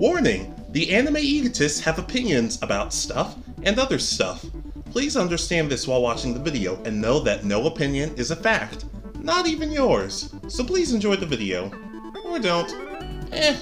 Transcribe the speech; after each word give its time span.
Warning 0.00 0.54
the 0.70 0.94
anime 0.94 1.18
egotists 1.18 1.78
have 1.80 1.98
opinions 1.98 2.62
about 2.62 2.94
stuff 2.94 3.36
and 3.64 3.78
other 3.78 3.98
stuff. 3.98 4.42
Please 4.92 5.14
understand 5.14 5.70
this 5.70 5.86
while 5.86 6.00
watching 6.00 6.32
the 6.32 6.40
video 6.40 6.82
and 6.84 6.98
know 6.98 7.20
that 7.20 7.44
no 7.44 7.66
opinion 7.66 8.14
is 8.16 8.30
a 8.30 8.36
fact, 8.36 8.86
not 9.18 9.46
even 9.46 9.70
yours. 9.70 10.34
So 10.48 10.64
please 10.64 10.94
enjoy 10.94 11.16
the 11.16 11.26
video. 11.26 11.70
Or 12.24 12.38
don't. 12.38 12.74
Eh. 13.30 13.54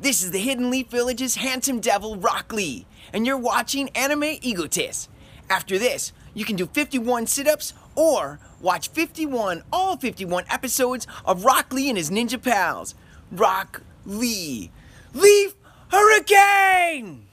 This 0.00 0.22
is 0.22 0.30
the 0.30 0.38
Hidden 0.38 0.70
Leaf 0.70 0.88
Village's 0.88 1.34
handsome 1.34 1.80
devil, 1.80 2.16
Rock 2.16 2.50
Lee, 2.50 2.86
and 3.12 3.26
you're 3.26 3.36
watching 3.36 3.90
Anime 3.90 4.38
Egotist. 4.40 5.10
After 5.50 5.78
this, 5.78 6.14
you 6.32 6.46
can 6.46 6.56
do 6.56 6.64
51 6.64 7.26
sit 7.26 7.46
ups 7.46 7.74
or 7.94 8.40
watch 8.62 8.88
51, 8.88 9.62
all 9.74 9.98
51 9.98 10.44
episodes 10.48 11.06
of 11.26 11.44
Rock 11.44 11.70
Lee 11.70 11.90
and 11.90 11.98
his 11.98 12.08
ninja 12.08 12.42
pals. 12.42 12.94
Rock 13.30 13.82
Lee. 14.06 14.70
Leaf 15.14 15.54
Hurricane! 15.88 17.26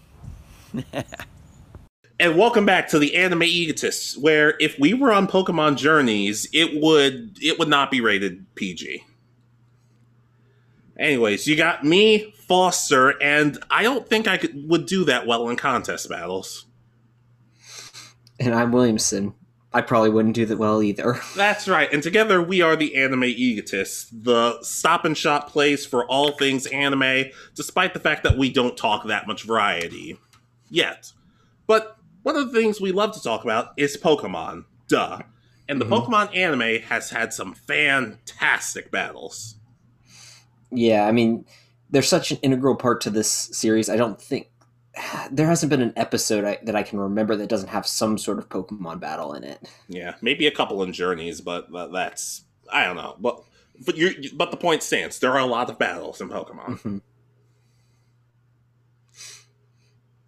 And 2.17 2.38
welcome 2.38 2.65
back 2.65 2.88
to 2.89 2.99
the 2.99 3.15
Anime 3.17 3.43
Egotists, 3.43 4.17
where 4.17 4.55
if 4.61 4.79
we 4.79 4.93
were 4.93 5.11
on 5.11 5.27
Pokemon 5.27 5.75
Journeys, 5.75 6.48
it 6.53 6.81
would 6.81 7.38
it 7.41 7.59
would 7.59 7.67
not 7.67 7.91
be 7.91 7.99
rated 7.99 8.45
PG. 8.55 9.03
Anyways, 10.98 11.45
you 11.45 11.57
got 11.57 11.84
me, 11.84 12.34
Foster, 12.48 13.21
and 13.21 13.57
I 13.70 13.84
don't 13.84 14.07
think 14.07 14.29
I 14.29 14.37
could 14.37 14.70
would 14.70 14.85
do 14.85 15.03
that 15.05 15.27
well 15.27 15.49
in 15.49 15.57
contest 15.57 16.07
battles. 16.07 16.65
And 18.39 18.55
I'm 18.55 18.71
Williamson. 18.71 19.34
I 19.75 19.81
probably 19.81 20.09
wouldn't 20.09 20.35
do 20.35 20.45
that 20.45 20.57
well 20.57 20.81
either. 20.81 21.20
That's 21.35 21.67
right, 21.67 21.91
and 21.91 22.02
together 22.02 22.41
we 22.41 22.61
are 22.61 22.77
the 22.77 22.95
Anime 22.95 23.25
Egotists, 23.25 24.07
the 24.09 24.57
stop 24.63 25.03
and 25.03 25.17
shop 25.17 25.49
place 25.51 25.85
for 25.85 26.05
all 26.05 26.31
things 26.31 26.65
anime, 26.67 27.25
despite 27.55 27.93
the 27.93 27.99
fact 27.99 28.23
that 28.23 28.38
we 28.38 28.49
don't 28.49 28.77
talk 28.77 29.05
that 29.05 29.27
much 29.27 29.43
variety. 29.43 30.17
Yet. 30.70 31.11
But 31.68 31.98
one 32.23 32.37
of 32.37 32.51
the 32.53 32.57
things 32.57 32.79
we 32.79 32.93
love 32.93 33.13
to 33.15 33.21
talk 33.21 33.43
about 33.43 33.73
is 33.76 33.98
Pokemon. 33.98 34.63
Duh. 34.87 35.20
And 35.68 35.81
the 35.81 35.85
Mhm. 35.85 36.05
Pokemon 36.07 36.35
anime 36.35 36.81
has 36.84 37.09
had 37.09 37.34
some 37.34 37.53
fantastic 37.53 38.91
battles. 38.91 39.55
Yeah, 40.71 41.05
I 41.05 41.12
mean, 41.12 41.46
they're 41.90 42.01
such 42.01 42.31
an 42.31 42.37
integral 42.41 42.76
part 42.76 43.01
to 43.01 43.09
this 43.09 43.29
series. 43.29 43.90
I 43.90 43.98
don't 43.98 44.21
think 44.21 44.48
there 45.32 45.48
hasn't 45.48 45.70
been 45.70 45.82
an 45.82 45.93
episode 45.96 46.43
I, 46.43 46.60
that 46.63 46.76
I 46.76 46.84
can 46.84 46.99
remember 46.99 47.35
that 47.35 47.49
doesn't 47.49 47.70
have 47.70 47.88
some 47.88 48.18
sort 48.18 48.38
of 48.40 48.49
Pokemon 48.49 48.99
battle 48.99 49.34
in 49.34 49.43
it. 49.43 49.70
Yeah, 49.87 50.15
maybe 50.21 50.48
a 50.48 50.52
couple 50.52 50.82
in 50.84 50.93
Journeys, 50.93 51.41
but 51.41 51.71
tha- 51.71 51.90
that's 51.91 52.43
I 52.71 52.85
don't 52.85 52.96
know. 52.96 53.15
But 53.20 53.41
but 53.85 53.98
you 53.98 54.29
but 54.34 54.52
the 54.52 54.57
point 54.57 54.84
stands. 54.84 55.20
There 55.20 55.32
are 55.32 55.40
a 55.40 55.46
lot 55.46 55.70
of 55.70 55.77
battles 55.79 56.21
in 56.21 56.29
Pokemon. 56.29 56.79
Mhm. 56.82 57.02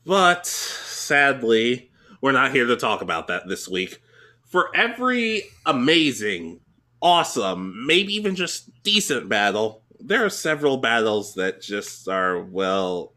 But 0.06 0.46
sadly, 0.46 1.92
we're 2.22 2.32
not 2.32 2.52
here 2.54 2.66
to 2.66 2.78
talk 2.78 3.02
about 3.02 3.28
that 3.28 3.48
this 3.48 3.68
week. 3.68 4.02
For 4.46 4.74
every 4.74 5.44
amazing, 5.66 6.62
awesome, 7.02 7.86
maybe 7.86 8.14
even 8.14 8.36
just 8.36 8.70
decent 8.84 9.28
battle, 9.28 9.84
there 10.00 10.24
are 10.24 10.30
several 10.30 10.78
battles 10.78 11.34
that 11.34 11.62
just 11.62 12.08
are, 12.08 12.42
well, 12.42 13.14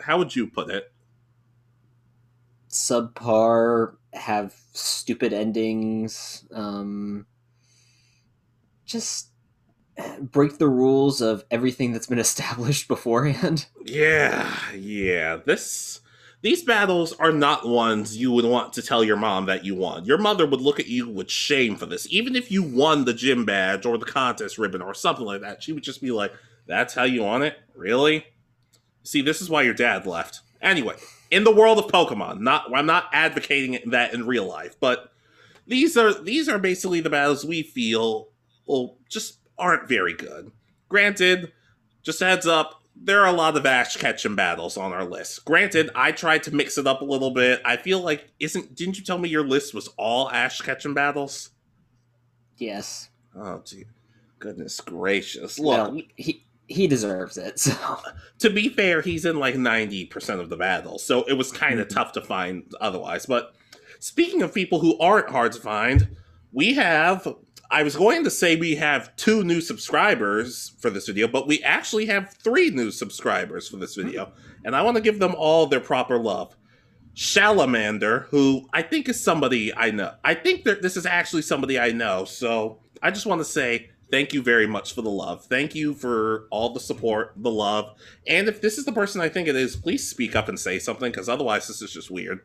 how 0.00 0.18
would 0.18 0.34
you 0.34 0.46
put 0.46 0.70
it? 0.70 0.92
Subpar 2.68 3.96
have 4.14 4.54
stupid 4.72 5.32
endings. 5.32 6.44
Um, 6.52 7.26
just 8.86 9.28
break 10.20 10.58
the 10.58 10.68
rules 10.68 11.20
of 11.20 11.44
everything 11.50 11.92
that's 11.92 12.06
been 12.06 12.18
established 12.18 12.88
beforehand. 12.88 13.66
Yeah, 13.84 14.54
yeah. 14.74 15.36
This 15.36 16.00
these 16.42 16.62
battles 16.62 17.12
are 17.14 17.32
not 17.32 17.68
ones 17.68 18.16
you 18.16 18.32
would 18.32 18.44
want 18.44 18.72
to 18.72 18.82
tell 18.82 19.04
your 19.04 19.16
mom 19.16 19.46
that 19.46 19.64
you 19.64 19.76
won. 19.76 20.04
Your 20.04 20.18
mother 20.18 20.44
would 20.44 20.60
look 20.60 20.80
at 20.80 20.88
you 20.88 21.08
with 21.08 21.30
shame 21.30 21.76
for 21.76 21.86
this. 21.86 22.06
Even 22.10 22.34
if 22.34 22.50
you 22.50 22.64
won 22.64 23.04
the 23.04 23.14
gym 23.14 23.44
badge 23.44 23.86
or 23.86 23.96
the 23.96 24.04
contest 24.04 24.58
ribbon 24.58 24.82
or 24.82 24.92
something 24.92 25.24
like 25.24 25.40
that, 25.42 25.62
she 25.62 25.72
would 25.72 25.84
just 25.84 26.00
be 26.00 26.10
like, 26.10 26.32
"That's 26.66 26.94
how 26.94 27.04
you 27.04 27.22
won 27.22 27.42
it? 27.42 27.58
Really?" 27.74 28.26
See, 29.02 29.22
this 29.22 29.40
is 29.40 29.50
why 29.50 29.62
your 29.62 29.74
dad 29.74 30.06
left. 30.06 30.40
Anyway, 30.60 30.96
in 31.30 31.44
the 31.44 31.54
world 31.54 31.78
of 31.78 31.86
Pokemon, 31.86 32.40
not 32.40 32.74
I'm 32.74 32.86
not 32.86 33.08
advocating 33.12 33.90
that 33.90 34.14
in 34.14 34.26
real 34.26 34.46
life, 34.46 34.76
but 34.78 35.12
these 35.66 35.96
are 35.96 36.12
these 36.12 36.48
are 36.48 36.58
basically 36.58 37.00
the 37.00 37.10
battles 37.10 37.44
we 37.44 37.62
feel 37.62 38.28
well 38.66 38.98
just 39.08 39.38
aren't 39.58 39.88
very 39.88 40.14
good. 40.14 40.52
Granted, 40.88 41.52
just 42.02 42.20
heads 42.20 42.46
up, 42.46 42.82
there 42.94 43.20
are 43.20 43.28
a 43.28 43.32
lot 43.32 43.56
of 43.56 43.66
Ash 43.66 43.96
Ketchum 43.96 44.36
battles 44.36 44.76
on 44.76 44.92
our 44.92 45.04
list. 45.04 45.44
Granted, 45.44 45.90
I 45.94 46.12
tried 46.12 46.42
to 46.44 46.54
mix 46.54 46.78
it 46.78 46.86
up 46.86 47.00
a 47.00 47.04
little 47.04 47.30
bit. 47.30 47.60
I 47.64 47.76
feel 47.76 48.00
like 48.00 48.30
isn't 48.38 48.74
didn't 48.74 48.98
you 48.98 49.04
tell 49.04 49.18
me 49.18 49.28
your 49.28 49.46
list 49.46 49.74
was 49.74 49.88
all 49.96 50.30
Ash 50.30 50.60
Ketchum 50.60 50.94
battles? 50.94 51.50
Yes. 52.58 53.08
Oh 53.34 53.62
gee. 53.64 53.84
Goodness 54.38 54.80
gracious. 54.80 55.58
Look, 55.58 55.96
he 56.16 56.44
he 56.72 56.86
deserves 56.86 57.36
it. 57.36 57.58
So 57.60 57.98
to 58.38 58.50
be 58.50 58.68
fair, 58.68 59.02
he's 59.02 59.24
in 59.24 59.38
like 59.38 59.54
90% 59.54 60.40
of 60.40 60.48
the 60.48 60.56
battles, 60.56 61.04
so 61.04 61.22
it 61.24 61.34
was 61.34 61.52
kind 61.52 61.78
of 61.78 61.86
Mhm. 61.88 61.94
tough 61.94 62.12
to 62.12 62.20
find 62.20 62.64
otherwise. 62.80 63.24
But 63.26 63.54
speaking 64.00 64.42
of 64.42 64.52
people 64.52 64.80
who 64.80 64.98
aren't 64.98 65.30
hard 65.30 65.52
to 65.52 65.60
find, 65.60 66.08
we 66.52 66.74
have. 66.74 67.34
I 67.70 67.82
was 67.84 67.96
going 67.96 68.24
to 68.24 68.30
say 68.30 68.56
we 68.56 68.74
have 68.74 69.14
two 69.16 69.44
new 69.44 69.60
subscribers 69.62 70.72
for 70.80 70.90
this 70.90 71.06
video, 71.06 71.26
but 71.28 71.46
we 71.46 71.62
actually 71.62 72.04
have 72.06 72.34
three 72.34 72.68
new 72.70 72.90
subscribers 72.90 73.66
for 73.68 73.76
this 73.78 73.94
video, 73.94 74.32
and 74.64 74.76
I 74.76 74.82
want 74.82 74.96
to 74.96 75.02
give 75.02 75.18
them 75.20 75.34
all 75.36 75.66
their 75.66 75.80
proper 75.80 76.18
love. 76.18 76.54
Shalamander, 77.16 78.26
who 78.26 78.68
I 78.72 78.82
think 78.82 79.08
is 79.08 79.22
somebody 79.22 79.74
I 79.74 79.90
know. 79.90 80.12
I 80.24 80.34
think 80.34 80.64
that 80.64 80.82
this 80.82 80.96
is 80.96 81.06
actually 81.06 81.42
somebody 81.42 81.78
I 81.78 81.92
know, 81.92 82.24
so 82.24 82.80
I 83.02 83.10
just 83.10 83.26
want 83.26 83.40
to 83.40 83.44
say 83.44 83.90
thank 84.12 84.32
you 84.34 84.42
very 84.42 84.66
much 84.66 84.94
for 84.94 85.02
the 85.02 85.10
love. 85.10 85.46
Thank 85.46 85.74
you 85.74 85.94
for 85.94 86.46
all 86.50 86.70
the 86.74 86.78
support, 86.80 87.32
the 87.36 87.50
love. 87.50 87.96
And 88.28 88.46
if 88.46 88.60
this 88.60 88.78
is 88.78 88.84
the 88.84 88.92
person 88.92 89.20
I 89.20 89.28
think 89.30 89.48
it 89.48 89.56
is, 89.56 89.74
please 89.74 90.06
speak 90.08 90.36
up 90.36 90.48
and 90.48 90.60
say 90.60 90.78
something, 90.78 91.10
because 91.10 91.28
otherwise 91.28 91.66
this 91.66 91.82
is 91.82 91.92
just 91.92 92.10
weird. 92.10 92.40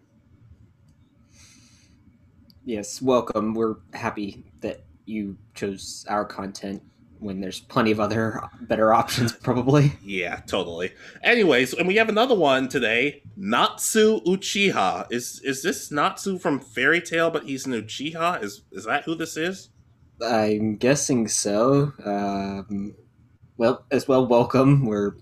yes, 2.66 3.02
welcome. 3.02 3.54
We're 3.54 3.76
happy 3.94 4.46
that 4.62 4.86
you 5.06 5.38
chose 5.56 6.06
our 6.10 6.26
content 6.26 6.82
when 7.20 7.42
there's 7.42 7.60
plenty 7.60 7.92
of 7.92 8.00
other 8.00 8.42
better 8.62 8.94
options, 8.94 9.32
probably. 9.44 9.94
Yeah, 10.04 10.38
totally. 10.48 10.94
Anyways, 11.24 11.74
and 11.74 11.88
we 11.88 11.96
have 11.96 12.10
another 12.10 12.36
one 12.36 12.70
today. 12.70 13.24
Natsu 13.36 14.22
Uchiha. 14.22 15.08
Is 15.12 15.42
is 15.44 15.64
this 15.64 15.92
Natsu 15.92 16.38
from 16.40 16.60
Fairy 16.60 17.02
Tail, 17.02 17.30
but 17.32 17.44
he's 17.44 17.66
an 17.66 17.74
Uchiha? 17.74 18.44
Is 18.44 18.62
is 18.72 18.86
that 18.86 19.04
who 19.04 19.16
this 19.16 19.36
is? 19.36 19.70
I'm 20.22 20.78
guessing 20.78 21.28
so. 21.28 21.94
Um, 22.04 22.96
well, 23.58 23.86
as 23.92 24.08
well, 24.08 24.26
welcome. 24.26 24.86
We're 24.86 25.16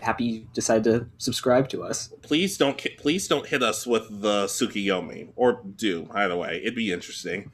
happy 0.00 0.24
you 0.24 0.46
decided 0.54 0.84
to 0.84 1.06
subscribe 1.18 1.68
to 1.70 1.82
us. 1.82 2.12
Please 2.22 2.56
don't 2.56 2.80
please 2.98 3.28
don't 3.28 3.46
hit 3.46 3.62
us 3.62 3.86
with 3.86 4.08
the 4.22 4.46
Tsukuyomi 4.46 5.32
or 5.36 5.62
do 5.76 6.08
either 6.14 6.36
way. 6.36 6.60
It'd 6.62 6.74
be 6.74 6.92
interesting. 6.92 7.50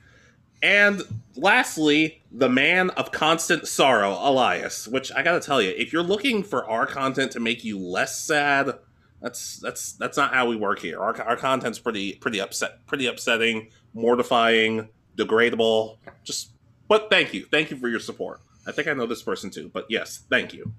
And 0.62 1.02
lastly, 1.36 2.22
the 2.32 2.48
man 2.48 2.90
of 2.90 3.12
constant 3.12 3.68
sorrow, 3.68 4.12
Elias. 4.20 4.88
Which 4.88 5.12
I 5.12 5.22
gotta 5.22 5.40
tell 5.40 5.60
you, 5.60 5.70
if 5.76 5.92
you're 5.92 6.02
looking 6.02 6.42
for 6.42 6.68
our 6.68 6.86
content 6.86 7.32
to 7.32 7.40
make 7.40 7.64
you 7.64 7.78
less 7.78 8.20
sad, 8.20 8.72
that's 9.20 9.58
that's 9.58 9.92
that's 9.94 10.16
not 10.16 10.32
how 10.32 10.46
we 10.48 10.56
work 10.56 10.78
here. 10.78 11.00
Our, 11.00 11.20
our 11.22 11.36
content's 11.36 11.78
pretty 11.78 12.14
pretty 12.14 12.40
upset, 12.40 12.86
pretty 12.86 13.06
upsetting, 13.06 13.70
mortifying, 13.92 14.88
degradable. 15.16 15.98
Just, 16.24 16.50
but 16.88 17.08
thank 17.10 17.34
you, 17.34 17.46
thank 17.50 17.70
you 17.70 17.76
for 17.76 17.88
your 17.88 18.00
support. 18.00 18.40
I 18.66 18.72
think 18.72 18.88
I 18.88 18.92
know 18.94 19.06
this 19.06 19.22
person 19.22 19.50
too, 19.50 19.70
but 19.72 19.86
yes, 19.88 20.24
thank 20.28 20.52
you. 20.52 20.72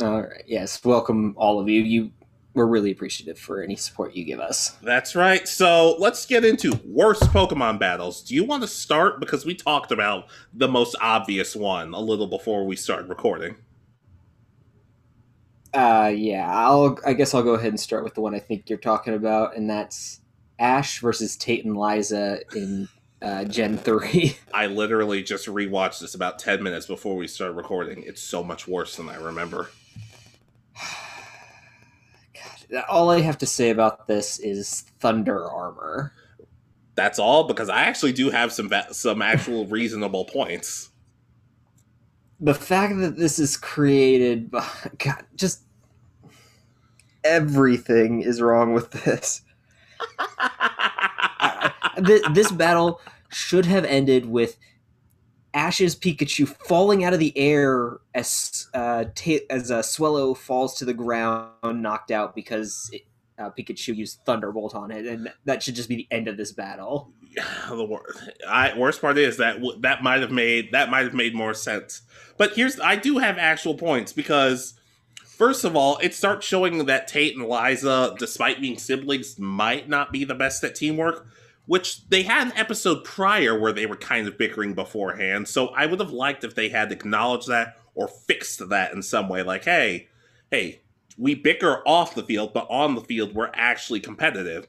All 0.00 0.22
right. 0.22 0.42
Yes, 0.46 0.82
welcome 0.84 1.34
all 1.36 1.60
of 1.60 1.68
you. 1.68 1.82
You, 1.82 2.10
we're 2.54 2.66
really 2.66 2.90
appreciative 2.90 3.38
for 3.38 3.62
any 3.62 3.76
support 3.76 4.14
you 4.14 4.24
give 4.24 4.40
us. 4.40 4.70
That's 4.82 5.14
right. 5.14 5.46
So 5.46 5.96
let's 5.98 6.26
get 6.26 6.44
into 6.44 6.78
worst 6.84 7.22
Pokemon 7.24 7.78
battles. 7.78 8.22
Do 8.22 8.34
you 8.34 8.44
want 8.44 8.62
to 8.62 8.68
start? 8.68 9.20
Because 9.20 9.46
we 9.46 9.54
talked 9.54 9.92
about 9.92 10.26
the 10.52 10.68
most 10.68 10.96
obvious 11.00 11.54
one 11.54 11.94
a 11.94 12.00
little 12.00 12.26
before 12.26 12.66
we 12.66 12.74
started 12.76 13.08
recording. 13.08 13.56
Uh, 15.72 16.12
yeah. 16.14 16.50
I'll. 16.50 16.98
I 17.06 17.12
guess 17.14 17.32
I'll 17.32 17.42
go 17.42 17.54
ahead 17.54 17.68
and 17.68 17.80
start 17.80 18.04
with 18.04 18.14
the 18.14 18.20
one 18.20 18.34
I 18.34 18.38
think 18.38 18.68
you're 18.68 18.78
talking 18.78 19.14
about, 19.14 19.56
and 19.56 19.70
that's 19.70 20.20
Ash 20.58 21.00
versus 21.00 21.36
Tate 21.36 21.64
and 21.64 21.76
Liza 21.76 22.40
in 22.54 22.88
uh, 23.22 23.44
Gen 23.44 23.78
Three. 23.78 24.38
I 24.54 24.66
literally 24.66 25.22
just 25.22 25.46
rewatched 25.48 26.00
this 26.00 26.14
about 26.14 26.38
10 26.40 26.62
minutes 26.62 26.86
before 26.86 27.16
we 27.16 27.28
started 27.28 27.54
recording. 27.54 28.02
It's 28.06 28.22
so 28.22 28.44
much 28.44 28.68
worse 28.68 28.96
than 28.96 29.08
I 29.08 29.16
remember. 29.16 29.70
God, 32.34 32.84
all 32.88 33.10
I 33.10 33.20
have 33.20 33.38
to 33.38 33.46
say 33.46 33.70
about 33.70 34.06
this 34.08 34.38
is 34.40 34.82
Thunder 35.00 35.48
Armor. 35.50 36.14
That's 36.96 37.18
all 37.18 37.44
because 37.44 37.68
I 37.70 37.82
actually 37.84 38.12
do 38.12 38.30
have 38.30 38.52
some 38.52 38.70
some 38.92 39.22
actual 39.22 39.66
reasonable 39.68 40.26
points. 40.26 40.90
the 42.40 42.54
fact 42.54 42.98
that 43.00 43.16
this 43.16 43.38
is 43.38 43.56
created, 43.56 44.50
by, 44.50 44.66
God, 44.98 45.24
just 45.36 45.62
everything 47.24 48.22
is 48.22 48.42
wrong 48.42 48.74
with 48.74 48.90
this. 48.92 49.42
This 51.96 52.52
battle 52.52 53.00
should 53.30 53.66
have 53.66 53.84
ended 53.84 54.26
with 54.26 54.56
Ash's 55.54 55.94
Pikachu 55.94 56.48
falling 56.66 57.04
out 57.04 57.12
of 57.12 57.18
the 57.18 57.36
air 57.36 57.98
as 58.14 58.68
uh, 58.74 59.04
as 59.50 59.70
a 59.70 59.82
Swellow 59.82 60.34
falls 60.34 60.74
to 60.78 60.84
the 60.84 60.94
ground, 60.94 61.50
knocked 61.82 62.10
out 62.10 62.34
because 62.34 62.88
it, 62.92 63.02
uh, 63.38 63.50
Pikachu 63.50 63.94
used 63.94 64.20
Thunderbolt 64.24 64.74
on 64.74 64.90
it, 64.90 65.06
and 65.06 65.30
that 65.44 65.62
should 65.62 65.74
just 65.74 65.88
be 65.88 65.96
the 65.96 66.08
end 66.10 66.28
of 66.28 66.36
this 66.36 66.52
battle. 66.52 67.12
the 67.70 67.84
worst, 67.84 68.30
I, 68.46 68.76
worst 68.76 69.00
part 69.00 69.18
is 69.18 69.38
that 69.38 69.58
that 69.80 70.02
might 70.02 70.20
have 70.20 70.30
made 70.30 70.72
that 70.72 70.90
might 70.90 71.04
have 71.04 71.14
made 71.14 71.34
more 71.34 71.54
sense. 71.54 72.02
But 72.36 72.54
here's 72.54 72.80
I 72.80 72.96
do 72.96 73.18
have 73.18 73.38
actual 73.38 73.74
points 73.74 74.12
because 74.12 74.74
first 75.24 75.64
of 75.64 75.76
all, 75.76 75.98
it 76.02 76.14
starts 76.14 76.46
showing 76.46 76.86
that 76.86 77.08
Tate 77.08 77.36
and 77.36 77.48
Liza, 77.48 78.14
despite 78.18 78.60
being 78.60 78.78
siblings, 78.78 79.38
might 79.38 79.88
not 79.88 80.12
be 80.12 80.24
the 80.24 80.34
best 80.34 80.64
at 80.64 80.74
teamwork. 80.74 81.26
Which 81.66 82.08
they 82.08 82.24
had 82.24 82.48
an 82.48 82.52
episode 82.56 83.04
prior 83.04 83.58
where 83.58 83.72
they 83.72 83.86
were 83.86 83.96
kind 83.96 84.26
of 84.26 84.36
bickering 84.36 84.74
beforehand. 84.74 85.46
So 85.46 85.68
I 85.68 85.86
would 85.86 86.00
have 86.00 86.10
liked 86.10 86.44
if 86.44 86.54
they 86.54 86.68
had 86.68 86.90
acknowledged 86.90 87.48
that 87.48 87.76
or 87.94 88.08
fixed 88.08 88.68
that 88.68 88.92
in 88.92 89.02
some 89.02 89.28
way. 89.28 89.42
Like, 89.42 89.64
hey, 89.64 90.08
hey, 90.50 90.80
we 91.16 91.34
bicker 91.34 91.82
off 91.86 92.14
the 92.14 92.22
field, 92.22 92.52
but 92.52 92.66
on 92.68 92.94
the 92.94 93.00
field 93.00 93.34
we're 93.34 93.50
actually 93.54 94.00
competitive. 94.00 94.66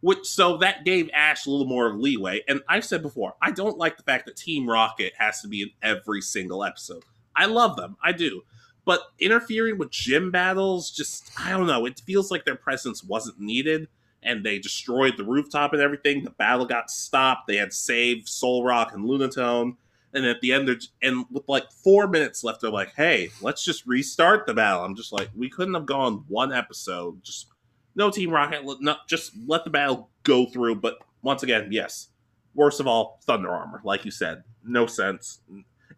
Which 0.00 0.26
so 0.26 0.58
that 0.58 0.84
gave 0.84 1.08
Ash 1.14 1.46
a 1.46 1.50
little 1.50 1.66
more 1.66 1.94
leeway. 1.94 2.42
And 2.46 2.60
I've 2.68 2.84
said 2.84 3.02
before, 3.02 3.34
I 3.40 3.50
don't 3.50 3.78
like 3.78 3.96
the 3.96 4.02
fact 4.02 4.26
that 4.26 4.36
Team 4.36 4.68
Rocket 4.68 5.14
has 5.18 5.40
to 5.40 5.48
be 5.48 5.62
in 5.62 5.70
every 5.82 6.20
single 6.20 6.62
episode. 6.62 7.02
I 7.34 7.46
love 7.46 7.76
them, 7.76 7.96
I 8.02 8.12
do. 8.12 8.42
But 8.84 9.00
interfering 9.18 9.78
with 9.78 9.90
gym 9.90 10.30
battles, 10.30 10.90
just 10.90 11.30
I 11.38 11.50
don't 11.50 11.66
know, 11.66 11.86
it 11.86 12.00
feels 12.06 12.30
like 12.30 12.44
their 12.44 12.56
presence 12.56 13.02
wasn't 13.02 13.40
needed. 13.40 13.88
And 14.26 14.44
they 14.44 14.58
destroyed 14.58 15.16
the 15.16 15.24
rooftop 15.24 15.72
and 15.72 15.80
everything. 15.80 16.24
The 16.24 16.30
battle 16.30 16.66
got 16.66 16.90
stopped. 16.90 17.46
They 17.46 17.56
had 17.56 17.72
saved 17.72 18.26
Solrock 18.26 18.92
and 18.92 19.04
Lunatone. 19.04 19.76
And 20.12 20.26
at 20.26 20.40
the 20.40 20.52
end, 20.52 20.68
and 21.00 21.24
with 21.30 21.48
like 21.48 21.70
four 21.70 22.08
minutes 22.08 22.42
left, 22.42 22.60
they're 22.60 22.70
like, 22.70 22.94
"Hey, 22.94 23.30
let's 23.40 23.64
just 23.64 23.86
restart 23.86 24.46
the 24.46 24.54
battle." 24.54 24.84
I'm 24.84 24.96
just 24.96 25.12
like, 25.12 25.30
we 25.34 25.48
couldn't 25.48 25.74
have 25.74 25.86
gone 25.86 26.24
one 26.26 26.52
episode. 26.52 27.22
Just 27.22 27.46
no 27.94 28.10
Team 28.10 28.30
Rocket. 28.30 28.62
Not 28.80 29.06
just 29.08 29.32
let 29.46 29.64
the 29.64 29.70
battle 29.70 30.10
go 30.24 30.46
through. 30.46 30.76
But 30.76 30.98
once 31.22 31.42
again, 31.42 31.68
yes. 31.70 32.08
Worst 32.54 32.80
of 32.80 32.86
all, 32.86 33.20
Thunder 33.24 33.50
Armor, 33.50 33.80
like 33.84 34.04
you 34.04 34.10
said, 34.10 34.42
no 34.64 34.86
sense. 34.86 35.40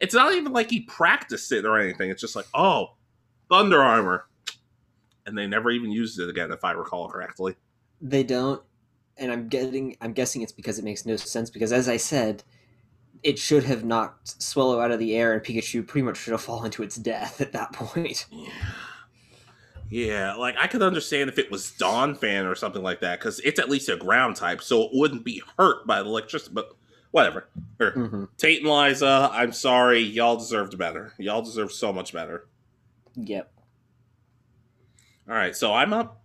It's 0.01 0.15
not 0.15 0.35
even 0.35 0.53
like 0.53 0.71
he 0.71 0.81
practiced 0.81 1.53
it 1.53 1.65
or 1.65 1.79
anything. 1.79 2.11
It's 2.11 2.21
just 2.21 2.37
like, 2.37 2.47
oh, 2.55 2.95
Thunder 3.49 3.81
Armor, 3.81 4.27
and 5.25 5.39
they 5.39 5.47
never 5.47 5.71
even 5.71 5.93
used 5.93 6.19
it 6.19 6.29
again, 6.29 6.51
if 6.51 6.65
I 6.65 6.73
recall 6.73 7.09
correctly. 7.09 7.55
They 8.01 8.23
don't, 8.23 8.63
and 9.17 9.33
I'm 9.33 9.49
getting, 9.49 9.97
I'm 10.01 10.13
guessing 10.13 10.43
it's 10.43 10.53
because 10.53 10.79
it 10.79 10.85
makes 10.85 11.05
no 11.05 11.17
sense. 11.17 11.51
Because 11.51 11.73
as 11.73 11.89
I 11.89 11.97
said, 11.97 12.45
it 13.23 13.39
should 13.39 13.65
have 13.65 13.85
knocked 13.85 14.41
Swellow 14.43 14.81
out 14.81 14.91
of 14.91 14.99
the 14.99 15.17
air, 15.17 15.33
and 15.33 15.43
Pikachu 15.43 15.87
pretty 15.87 16.05
much 16.05 16.19
should 16.19 16.33
have 16.33 16.41
fallen 16.41 16.71
to 16.73 16.83
its 16.83 16.97
death 16.97 17.41
at 17.41 17.53
that 17.53 17.73
point. 17.73 18.27
Yeah. 18.33 18.53
Yeah, 19.91 20.35
like 20.35 20.57
I 20.61 20.67
could 20.67 20.83
understand 20.83 21.31
if 21.31 21.39
it 21.39 21.51
was 21.51 21.73
Donphan 21.81 22.51
or 22.51 22.55
something 22.55 22.83
like 22.83 23.01
that, 23.01 23.21
because 23.21 23.41
it's 23.41 23.59
at 23.59 23.71
least 23.71 23.89
a 23.89 23.97
ground 23.97 24.37
type, 24.37 24.61
so 24.61 24.83
it 24.83 24.91
wouldn't 24.93 25.25
be 25.25 25.43
hurt 25.57 25.87
by 25.87 26.03
the 26.03 26.09
electricity. 26.09 26.53
But 26.55 26.77
whatever. 27.11 27.49
Here, 27.79 27.93
mm-hmm. 27.93 28.25
Tate 28.37 28.63
and 28.63 28.71
Liza, 28.71 29.31
I'm 29.33 29.53
sorry, 29.53 30.01
y'all 30.01 30.37
deserved 30.37 30.77
better. 30.77 31.15
Y'all 31.19 31.43
deserve 31.43 31.73
so 31.73 31.93
much 31.93 32.13
better. 32.13 32.47
Yep. 33.15 33.51
All 35.29 35.35
right, 35.35 35.57
so 35.57 35.73
I'm 35.75 35.93
up. 35.93 36.23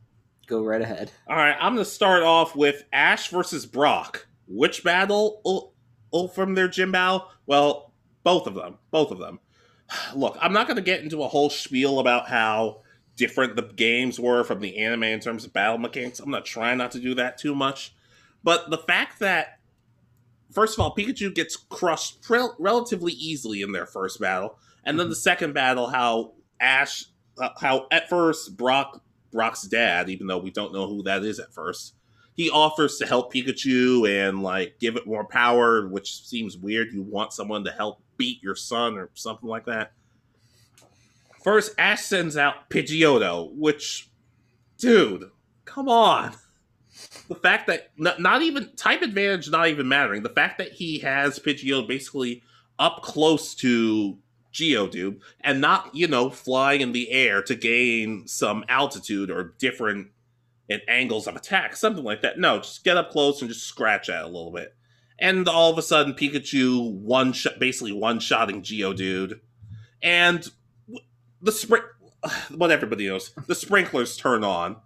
Go 0.47 0.63
right 0.63 0.81
ahead. 0.81 1.11
All 1.27 1.37
right, 1.37 1.55
I'm 1.59 1.73
gonna 1.73 1.85
start 1.85 2.23
off 2.23 2.55
with 2.55 2.83
Ash 2.91 3.29
versus 3.29 3.65
Brock. 3.65 4.27
Which 4.47 4.83
battle? 4.83 5.41
Oh, 5.45 5.71
oh, 6.11 6.27
from 6.27 6.55
their 6.55 6.67
gym 6.67 6.91
battle? 6.91 7.29
Well, 7.45 7.93
both 8.23 8.47
of 8.47 8.55
them. 8.55 8.77
Both 8.91 9.11
of 9.11 9.19
them. 9.19 9.39
Look, 10.15 10.37
I'm 10.41 10.53
not 10.53 10.67
gonna 10.67 10.81
get 10.81 11.01
into 11.01 11.23
a 11.23 11.27
whole 11.27 11.49
spiel 11.49 11.99
about 11.99 12.27
how 12.27 12.81
different 13.15 13.55
the 13.55 13.61
games 13.61 14.19
were 14.19 14.43
from 14.43 14.59
the 14.59 14.77
anime 14.77 15.03
in 15.03 15.19
terms 15.19 15.45
of 15.45 15.53
battle 15.53 15.77
mechanics. 15.77 16.19
I'm 16.19 16.31
not 16.31 16.45
trying 16.45 16.77
not 16.77 16.91
to 16.91 16.99
do 16.99 17.15
that 17.15 17.37
too 17.37 17.55
much. 17.55 17.95
But 18.43 18.69
the 18.69 18.77
fact 18.77 19.19
that, 19.19 19.59
first 20.51 20.77
of 20.77 20.83
all, 20.83 20.95
Pikachu 20.95 21.33
gets 21.33 21.55
crushed 21.55 22.21
pre- 22.21 22.49
relatively 22.59 23.13
easily 23.13 23.61
in 23.61 23.71
their 23.71 23.85
first 23.85 24.19
battle, 24.19 24.57
and 24.83 24.99
then 24.99 25.09
the 25.09 25.15
second 25.15 25.53
battle, 25.53 25.87
how 25.87 26.33
Ash, 26.59 27.05
uh, 27.37 27.49
how 27.59 27.87
at 27.91 28.09
first 28.09 28.57
Brock, 28.57 29.01
Brock's 29.33 29.63
dad, 29.63 30.09
even 30.09 30.27
though 30.27 30.37
we 30.37 30.51
don't 30.51 30.73
know 30.73 30.87
who 30.87 31.03
that 31.03 31.23
is 31.23 31.39
at 31.39 31.53
first, 31.53 31.95
he 32.35 32.49
offers 32.49 32.97
to 32.97 33.05
help 33.05 33.33
Pikachu 33.33 34.07
and 34.09 34.41
like 34.41 34.79
give 34.79 34.95
it 34.95 35.05
more 35.05 35.25
power, 35.25 35.87
which 35.87 36.25
seems 36.25 36.57
weird. 36.57 36.93
You 36.93 37.03
want 37.03 37.33
someone 37.33 37.63
to 37.65 37.71
help 37.71 38.01
beat 38.17 38.41
your 38.41 38.55
son 38.55 38.97
or 38.97 39.09
something 39.13 39.49
like 39.49 39.65
that. 39.65 39.91
First, 41.43 41.73
Ash 41.77 42.01
sends 42.01 42.37
out 42.37 42.69
Pidgeotto, 42.69 43.53
which, 43.55 44.09
dude, 44.77 45.29
come 45.65 45.89
on. 45.89 46.33
The 47.27 47.35
fact 47.35 47.67
that 47.67 47.91
not, 47.97 48.21
not 48.21 48.41
even 48.41 48.73
type 48.75 49.01
advantage, 49.01 49.49
not 49.49 49.67
even 49.67 49.87
mattering. 49.87 50.23
The 50.23 50.29
fact 50.29 50.57
that 50.59 50.71
he 50.71 50.99
has 50.99 51.39
Pidgeotto 51.39 51.87
basically 51.87 52.43
up 52.79 53.01
close 53.01 53.53
to 53.55 54.17
Geodude 54.53 55.19
and 55.41 55.59
not, 55.59 55.93
you 55.93 56.07
know, 56.07 56.29
flying 56.29 56.81
in 56.81 56.91
the 56.91 57.11
air 57.11 57.41
to 57.43 57.55
gain 57.55 58.27
some 58.27 58.63
altitude 58.69 59.31
or 59.31 59.55
different 59.57 60.09
angles 60.87 61.27
of 61.27 61.35
attack, 61.35 61.75
something 61.75 62.03
like 62.03 62.21
that. 62.21 62.39
No, 62.39 62.57
just 62.57 62.83
get 62.83 62.97
up 62.97 63.11
close 63.11 63.41
and 63.41 63.49
just 63.49 63.65
scratch 63.65 64.09
at 64.09 64.21
it 64.21 64.25
a 64.25 64.27
little 64.27 64.51
bit. 64.51 64.75
And 65.19 65.47
all 65.47 65.71
of 65.71 65.77
a 65.77 65.81
sudden, 65.81 66.13
Pikachu 66.13 66.91
one 66.91 67.33
shot, 67.33 67.59
basically 67.59 67.93
one 67.93 68.19
shotting 68.19 68.61
Geodude. 68.61 69.39
And 70.01 70.49
the 71.43 71.51
spring 71.51 71.83
what 72.55 72.71
everybody 72.71 73.07
knows 73.07 73.31
the 73.47 73.55
sprinklers 73.55 74.17
turn 74.17 74.43
on 74.43 74.77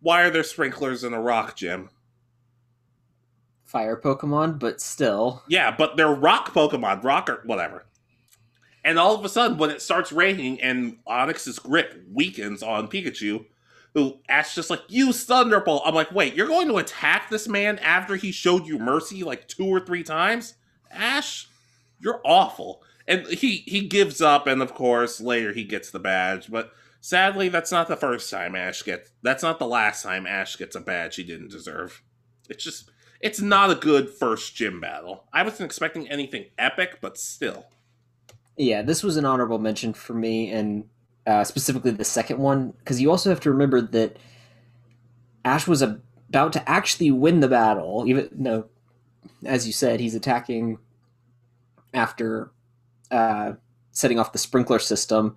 why 0.00 0.22
are 0.22 0.30
there 0.30 0.42
sprinklers 0.42 1.04
in 1.04 1.14
a 1.14 1.20
rock 1.20 1.56
gym 1.56 1.88
fire 3.64 3.96
pokemon 3.96 4.58
but 4.58 4.80
still 4.80 5.42
yeah 5.48 5.74
but 5.74 5.96
they're 5.96 6.12
rock 6.12 6.52
pokemon 6.52 7.02
rock 7.02 7.30
or 7.30 7.42
whatever 7.44 7.85
and 8.86 8.98
all 8.98 9.14
of 9.14 9.24
a 9.24 9.28
sudden 9.28 9.58
when 9.58 9.68
it 9.68 9.82
starts 9.82 10.10
raining 10.10 10.58
and 10.62 10.96
onix's 11.06 11.58
grip 11.58 12.02
weakens 12.10 12.62
on 12.62 12.88
pikachu 12.88 13.44
who 13.92 14.18
asks 14.28 14.54
just 14.54 14.70
like 14.70 14.82
use 14.88 15.24
thunderbolt 15.24 15.82
i'm 15.84 15.94
like 15.94 16.10
wait 16.12 16.34
you're 16.34 16.46
going 16.46 16.68
to 16.68 16.78
attack 16.78 17.28
this 17.28 17.46
man 17.46 17.78
after 17.80 18.16
he 18.16 18.32
showed 18.32 18.66
you 18.66 18.78
mercy 18.78 19.22
like 19.22 19.46
two 19.46 19.66
or 19.66 19.80
three 19.80 20.02
times 20.02 20.54
ash 20.90 21.48
you're 22.00 22.20
awful 22.24 22.82
and 23.08 23.26
he 23.26 23.58
he 23.66 23.86
gives 23.86 24.20
up, 24.20 24.46
and 24.46 24.62
of 24.62 24.74
course 24.74 25.20
later 25.20 25.52
he 25.52 25.64
gets 25.64 25.90
the 25.90 25.98
badge. 25.98 26.50
But 26.50 26.72
sadly, 27.00 27.48
that's 27.48 27.72
not 27.72 27.88
the 27.88 27.96
first 27.96 28.30
time 28.30 28.54
Ash 28.54 28.82
gets. 28.82 29.10
That's 29.22 29.42
not 29.42 29.58
the 29.58 29.66
last 29.66 30.02
time 30.02 30.26
Ash 30.26 30.56
gets 30.56 30.76
a 30.76 30.80
badge 30.80 31.16
he 31.16 31.22
didn't 31.22 31.50
deserve. 31.50 32.02
It's 32.48 32.64
just 32.64 32.90
it's 33.20 33.40
not 33.40 33.70
a 33.70 33.76
good 33.76 34.10
first 34.10 34.54
gym 34.56 34.80
battle. 34.80 35.24
I 35.32 35.42
wasn't 35.42 35.66
expecting 35.66 36.08
anything 36.08 36.46
epic, 36.58 36.98
but 37.00 37.18
still. 37.18 37.66
Yeah, 38.56 38.82
this 38.82 39.02
was 39.02 39.16
an 39.16 39.24
honorable 39.24 39.58
mention 39.58 39.92
for 39.92 40.14
me, 40.14 40.50
and 40.50 40.84
uh, 41.26 41.44
specifically 41.44 41.90
the 41.90 42.04
second 42.04 42.38
one, 42.38 42.72
because 42.78 43.00
you 43.00 43.10
also 43.10 43.28
have 43.30 43.40
to 43.40 43.50
remember 43.50 43.80
that 43.80 44.16
Ash 45.44 45.66
was 45.66 45.82
about 45.82 46.52
to 46.54 46.68
actually 46.68 47.10
win 47.10 47.40
the 47.40 47.48
battle, 47.48 48.04
even 48.06 48.28
though, 48.32 48.66
as 49.44 49.66
you 49.66 49.72
said, 49.72 50.00
he's 50.00 50.14
attacking 50.14 50.78
after 51.92 52.50
uh, 53.10 53.52
setting 53.92 54.18
off 54.18 54.32
the 54.32 54.38
sprinkler 54.38 54.78
system, 54.78 55.36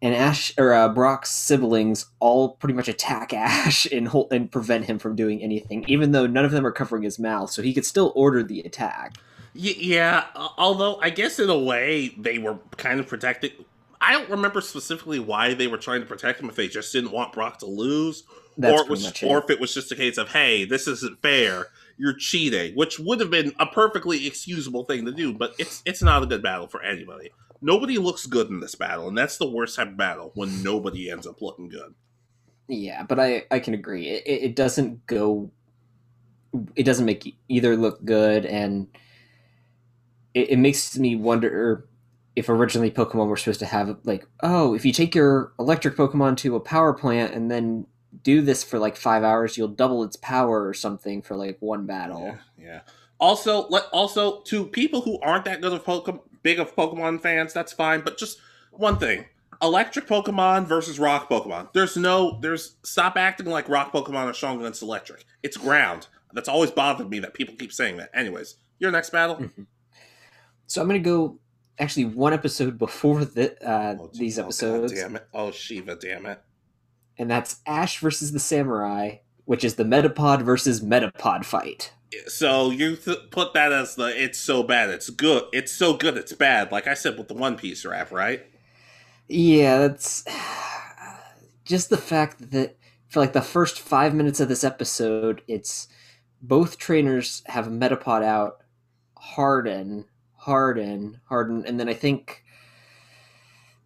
and 0.00 0.14
Ash 0.14 0.52
or 0.56 0.72
uh, 0.72 0.88
Brock's 0.88 1.30
siblings 1.30 2.06
all 2.20 2.50
pretty 2.50 2.74
much 2.74 2.88
attack 2.88 3.32
Ash 3.34 3.86
and 3.86 4.08
hold, 4.08 4.32
and 4.32 4.50
prevent 4.50 4.86
him 4.86 4.98
from 4.98 5.14
doing 5.14 5.42
anything, 5.42 5.84
even 5.88 6.12
though 6.12 6.26
none 6.26 6.44
of 6.46 6.52
them 6.52 6.66
are 6.66 6.72
covering 6.72 7.02
his 7.02 7.18
mouth, 7.18 7.50
so 7.50 7.60
he 7.60 7.74
could 7.74 7.84
still 7.84 8.12
order 8.14 8.42
the 8.42 8.60
attack. 8.60 9.16
Yeah, 9.60 10.24
although 10.56 11.00
I 11.00 11.10
guess 11.10 11.38
in 11.38 11.50
a 11.50 11.58
way 11.58 12.14
they 12.16 12.38
were 12.38 12.58
kind 12.76 13.00
of 13.00 13.08
protected. 13.08 13.52
I 14.00 14.12
don't 14.12 14.30
remember 14.30 14.60
specifically 14.60 15.18
why 15.18 15.54
they 15.54 15.66
were 15.66 15.78
trying 15.78 16.00
to 16.00 16.06
protect 16.06 16.40
him. 16.40 16.48
If 16.48 16.54
they 16.54 16.68
just 16.68 16.92
didn't 16.92 17.10
want 17.10 17.32
Brock 17.32 17.58
to 17.58 17.66
lose, 17.66 18.22
That's 18.56 18.80
or 18.80 18.84
it 18.84 18.88
was, 18.88 19.22
or 19.24 19.38
if 19.38 19.50
it 19.50 19.58
was 19.58 19.74
just 19.74 19.90
a 19.90 19.96
case 19.96 20.16
of 20.16 20.28
hey, 20.30 20.64
this 20.64 20.86
isn't 20.86 21.20
fair 21.22 21.66
you're 21.98 22.14
cheating, 22.14 22.74
which 22.74 22.98
would 22.98 23.20
have 23.20 23.30
been 23.30 23.52
a 23.58 23.66
perfectly 23.66 24.26
excusable 24.26 24.84
thing 24.84 25.04
to 25.04 25.12
do, 25.12 25.34
but 25.34 25.54
it's 25.58 25.82
it's 25.84 26.02
not 26.02 26.22
a 26.22 26.26
good 26.26 26.42
battle 26.42 26.68
for 26.68 26.82
anybody. 26.82 27.30
Nobody 27.60 27.98
looks 27.98 28.24
good 28.24 28.48
in 28.48 28.60
this 28.60 28.76
battle, 28.76 29.08
and 29.08 29.18
that's 29.18 29.36
the 29.36 29.50
worst 29.50 29.76
type 29.76 29.88
of 29.88 29.96
battle 29.96 30.30
when 30.34 30.62
nobody 30.62 31.10
ends 31.10 31.26
up 31.26 31.42
looking 31.42 31.68
good. 31.68 31.94
Yeah, 32.68 33.02
but 33.02 33.18
I 33.18 33.44
I 33.50 33.58
can 33.58 33.74
agree. 33.74 34.08
It, 34.08 34.22
it 34.26 34.56
doesn't 34.56 35.06
go. 35.06 35.50
It 36.76 36.84
doesn't 36.84 37.04
make 37.04 37.36
either 37.48 37.76
look 37.76 38.04
good, 38.04 38.46
and 38.46 38.86
it, 40.34 40.50
it 40.50 40.58
makes 40.58 40.96
me 40.98 41.16
wonder 41.16 41.86
if 42.36 42.48
originally 42.48 42.90
Pokemon 42.90 43.26
were 43.26 43.36
supposed 43.36 43.60
to 43.60 43.66
have 43.66 43.96
like, 44.04 44.26
oh, 44.42 44.74
if 44.74 44.84
you 44.84 44.92
take 44.92 45.14
your 45.14 45.52
electric 45.58 45.96
Pokemon 45.96 46.36
to 46.38 46.54
a 46.56 46.60
power 46.60 46.92
plant 46.92 47.34
and 47.34 47.50
then 47.50 47.86
do 48.22 48.40
this 48.42 48.62
for 48.62 48.78
like 48.78 48.96
five 48.96 49.22
hours, 49.24 49.56
you'll 49.58 49.68
double 49.68 50.04
its 50.04 50.16
power 50.16 50.66
or 50.66 50.74
something 50.74 51.20
for 51.22 51.36
like 51.36 51.56
one 51.60 51.86
battle. 51.86 52.22
Yeah, 52.58 52.64
yeah. 52.64 52.80
Also, 53.20 53.66
let 53.68 53.84
also 53.92 54.40
to 54.42 54.64
people 54.66 55.00
who 55.00 55.18
aren't 55.20 55.44
that 55.46 55.60
good 55.60 55.72
of 55.72 55.84
Pokemon, 55.84 56.20
big 56.42 56.60
of 56.60 56.74
Pokemon 56.76 57.20
fans, 57.20 57.52
that's 57.52 57.72
fine. 57.72 58.02
But 58.02 58.16
just 58.16 58.38
one 58.70 58.98
thing: 58.98 59.24
electric 59.60 60.06
Pokemon 60.06 60.68
versus 60.68 61.00
rock 61.00 61.28
Pokemon. 61.28 61.72
There's 61.72 61.96
no, 61.96 62.38
there's 62.40 62.76
stop 62.84 63.16
acting 63.16 63.46
like 63.46 63.68
rock 63.68 63.92
Pokemon 63.92 64.26
are 64.26 64.34
strong 64.34 64.60
against 64.60 64.82
electric. 64.82 65.24
It's 65.42 65.56
ground. 65.56 66.06
That's 66.32 66.48
always 66.48 66.70
bothered 66.70 67.10
me 67.10 67.18
that 67.20 67.34
people 67.34 67.56
keep 67.56 67.72
saying 67.72 67.96
that. 67.96 68.10
Anyways, 68.14 68.54
your 68.78 68.92
next 68.92 69.10
battle. 69.10 69.36
Mhm. 69.36 69.66
So 70.68 70.80
I'm 70.80 70.86
gonna 70.86 71.00
go 71.00 71.38
actually 71.80 72.04
one 72.04 72.32
episode 72.32 72.78
before 72.78 73.24
the, 73.24 73.52
uh, 73.68 73.96
Oh, 73.98 74.10
these 74.14 74.38
oh, 74.38 74.44
episodes, 74.44 74.92
damn 74.92 75.16
it! 75.16 75.26
Oh 75.34 75.50
Shiva, 75.50 75.96
damn 75.96 76.26
it! 76.26 76.40
and 77.18 77.28
that's 77.30 77.56
Ash 77.66 77.98
versus 77.98 78.30
the 78.32 78.38
Samurai, 78.38 79.16
which 79.44 79.64
is 79.64 79.74
the 79.74 79.84
Metapod 79.84 80.42
versus 80.42 80.80
Metapod 80.80 81.44
fight. 81.44 81.92
So 82.26 82.70
you 82.70 82.96
th- 82.96 83.30
put 83.30 83.52
that 83.54 83.72
as 83.72 83.96
the 83.96 84.06
it's 84.06 84.38
so 84.38 84.62
bad, 84.62 84.90
it's 84.90 85.10
good. 85.10 85.44
It's 85.52 85.72
so 85.72 85.94
good, 85.94 86.16
it's 86.16 86.32
bad. 86.32 86.70
Like 86.70 86.86
I 86.86 86.94
said 86.94 87.18
with 87.18 87.28
the 87.28 87.34
One 87.34 87.56
Piece 87.56 87.84
rap, 87.84 88.12
right? 88.12 88.46
Yeah, 89.28 89.78
that's 89.78 90.24
just 91.64 91.90
the 91.90 91.96
fact 91.98 92.50
that 92.50 92.76
for 93.08 93.20
like 93.20 93.32
the 93.32 93.42
first 93.42 93.80
five 93.80 94.14
minutes 94.14 94.40
of 94.40 94.48
this 94.48 94.64
episode, 94.64 95.42
it's 95.48 95.88
both 96.40 96.78
trainers 96.78 97.42
have 97.46 97.66
a 97.66 97.70
Metapod 97.70 98.22
out, 98.22 98.58
Harden, 99.18 100.04
Harden, 100.48 101.20
Harden, 101.28 101.64
and 101.66 101.78
then 101.78 101.90
I 101.90 101.94
think 101.94 102.42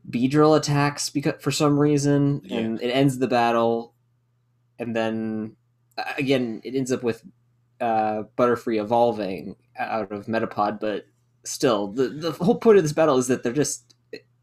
Beedrill 0.08 0.56
attacks 0.56 1.10
because 1.10 1.34
for 1.42 1.50
some 1.50 1.76
reason, 1.76 2.42
and 2.50 2.80
it 2.80 2.90
ends 2.90 3.18
the 3.18 3.26
battle, 3.26 3.94
and 4.78 4.94
then 4.94 5.56
again 6.16 6.60
it 6.62 6.76
ends 6.76 6.92
up 6.92 7.02
with 7.02 7.24
uh, 7.80 8.22
Butterfree 8.38 8.80
evolving 8.80 9.56
out 9.76 10.12
of 10.12 10.26
Metapod, 10.26 10.78
but 10.78 11.06
still, 11.44 11.88
the 11.88 12.08
the 12.08 12.30
whole 12.30 12.54
point 12.54 12.78
of 12.78 12.84
this 12.84 12.92
battle 12.92 13.18
is 13.18 13.26
that 13.26 13.42
they're 13.42 13.52
just 13.52 13.94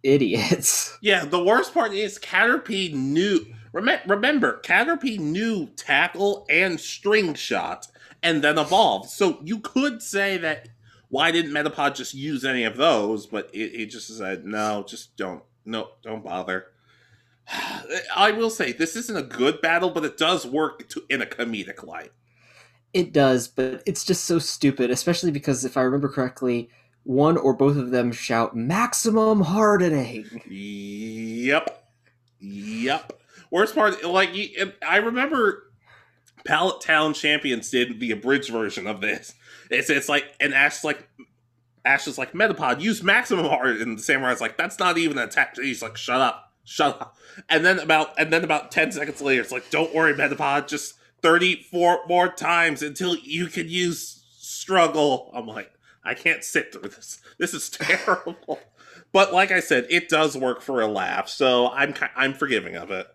idiots. 0.04 0.98
Yeah, 1.02 1.24
the 1.24 1.42
worst 1.42 1.74
part 1.74 1.94
is 1.94 2.20
Caterpie 2.20 2.94
knew. 2.94 3.46
Rem- 3.72 4.02
remember, 4.06 4.60
Caterpie 4.66 5.20
knew 5.20 5.68
tackle 5.78 6.46
and 6.50 6.78
string 6.80 7.34
shot, 7.34 7.88
and 8.22 8.42
then 8.44 8.58
evolved. 8.58 9.10
So 9.10 9.40
you 9.46 9.60
could 9.60 10.02
say 10.02 10.38
that 10.38 10.68
why 11.10 11.32
didn't 11.32 11.52
Metapod 11.52 11.96
just 11.96 12.14
use 12.14 12.46
any 12.46 12.64
of 12.64 12.78
those? 12.78 13.26
But 13.26 13.50
it, 13.54 13.74
it 13.74 13.86
just 13.88 14.16
said 14.16 14.46
no, 14.46 14.86
just 14.88 15.18
don't. 15.18 15.44
No, 15.66 15.90
don't 16.02 16.24
bother. 16.24 16.68
I 18.16 18.32
will 18.32 18.50
say 18.50 18.72
this 18.72 18.96
isn't 18.96 19.18
a 19.18 19.24
good 19.24 19.62
battle, 19.62 19.90
but 19.90 20.06
it 20.06 20.18
does 20.18 20.46
work 20.46 20.88
to, 20.90 21.04
in 21.10 21.22
a 21.22 21.26
comedic 21.26 21.84
light. 21.84 22.12
It 22.94 23.14
does, 23.14 23.48
but 23.48 23.84
it's 23.86 24.04
just 24.04 24.26
so 24.26 24.40
stupid, 24.40 24.90
especially 24.90 25.32
because 25.32 25.64
if 25.64 25.78
I 25.78 25.82
remember 25.82 26.10
correctly, 26.10 26.70
one 27.04 27.38
or 27.38 27.54
both 27.54 27.78
of 27.78 27.92
them 27.92 28.12
shout 28.12 28.56
maximum 28.56 29.42
hardening. 29.42 30.26
Yep. 30.48 31.84
Yep. 32.40 33.14
Worst 33.52 33.76
part, 33.76 34.04
like 34.04 34.30
I 34.88 34.98
remember, 34.98 35.69
Pallet 36.46 36.82
Town 36.82 37.14
Champions 37.14 37.70
did 37.70 38.00
the 38.00 38.12
abridged 38.12 38.52
version 38.52 38.88
of 38.88 39.02
this. 39.02 39.34
It's 39.70 39.90
it's 39.90 40.10
like 40.10 40.36
and 40.40 40.54
Ash's 40.54 40.84
like 40.84 41.08
Ash 41.86 42.08
is 42.08 42.18
like 42.18 42.34
Metapod 42.34 42.82
use 42.82 43.04
maximum 43.04 43.46
heart, 43.46 43.78
and 43.78 43.98
the 43.98 44.02
Samurai's 44.02 44.42
like 44.42 44.58
that's 44.58 44.80
not 44.80 44.98
even 44.98 45.18
an 45.18 45.28
attack. 45.28 45.56
He's 45.56 45.82
like 45.82 45.98
shut 45.98 46.22
up, 46.22 46.54
shut 46.66 47.00
up. 47.02 47.16
And 47.50 47.66
then 47.66 47.80
about 47.80 48.20
and 48.20 48.32
then 48.32 48.44
about 48.44 48.72
ten 48.72 48.92
seconds 48.92 49.22
later, 49.22 49.42
it's 49.42 49.52
like 49.52 49.70
don't 49.70 49.94
worry, 49.94 50.14
Metapod, 50.14 50.68
just 50.68 50.96
thirty 51.22 51.64
four 51.64 52.02
more 52.08 52.28
times 52.30 52.82
until 52.82 53.16
you 53.16 53.48
can 53.48 53.70
use 53.70 54.24
struggle. 54.38 55.32
I'm 55.34 55.48
like 55.48 55.72
I 56.04 56.14
can't 56.14 56.44
sit 56.44 56.74
through 56.74 56.90
this. 56.90 57.22
This 57.38 57.54
is 57.54 57.70
terrible. 57.72 58.60
But 59.12 59.34
like 59.34 59.52
I 59.52 59.60
said, 59.60 59.88
it 59.90 60.10
does 60.10 60.38
work 60.38 60.62
for 60.62 60.82
a 60.82 60.88
laugh, 60.88 61.30
so 61.30 61.70
I'm 61.70 61.94
I'm 62.16 62.34
forgiving 62.34 62.76
of 62.76 62.92
it. 62.92 63.08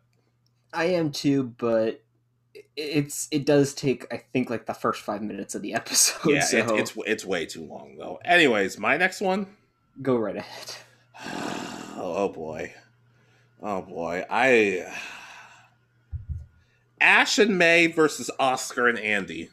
I 0.73 0.87
am 0.87 1.13
too, 1.13 1.45
but 1.45 2.04
it's 2.77 3.29
it 3.31 3.47
does 3.47 3.73
take 3.75 4.13
I 4.13 4.23
think 4.33 4.51
like 4.51 4.67
the 4.67 4.75
first 4.75 5.03
five 5.03 5.23
minutes 5.23 5.55
of 5.55 5.63
the 5.63 5.75
episode. 5.75 6.31
Yeah, 6.31 6.41
so 6.41 6.59
it, 6.59 6.81
it's 6.81 6.93
it's 7.07 7.25
way 7.25 7.47
too 7.47 7.65
long 7.65 7.97
though. 7.99 8.19
Anyways, 8.25 8.79
my 8.79 8.97
next 8.97 9.21
one. 9.21 9.47
go 10.03 10.17
right 10.17 10.37
ahead. 10.37 10.75
oh, 11.25 11.95
oh 12.17 12.29
boy, 12.31 12.73
oh 13.63 13.83
boy, 13.83 14.25
I 14.29 14.93
Ash 17.01 17.39
and 17.39 17.59
May 17.59 17.87
versus 17.87 18.31
Oscar 18.39 18.89
and 18.89 18.99
Andy. 18.99 19.51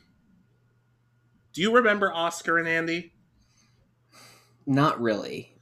Do 1.54 1.62
you 1.62 1.76
remember 1.76 2.12
Oscar 2.14 2.58
and 2.58 2.68
Andy? 2.68 3.12
Not 4.66 5.02
really. 5.02 5.54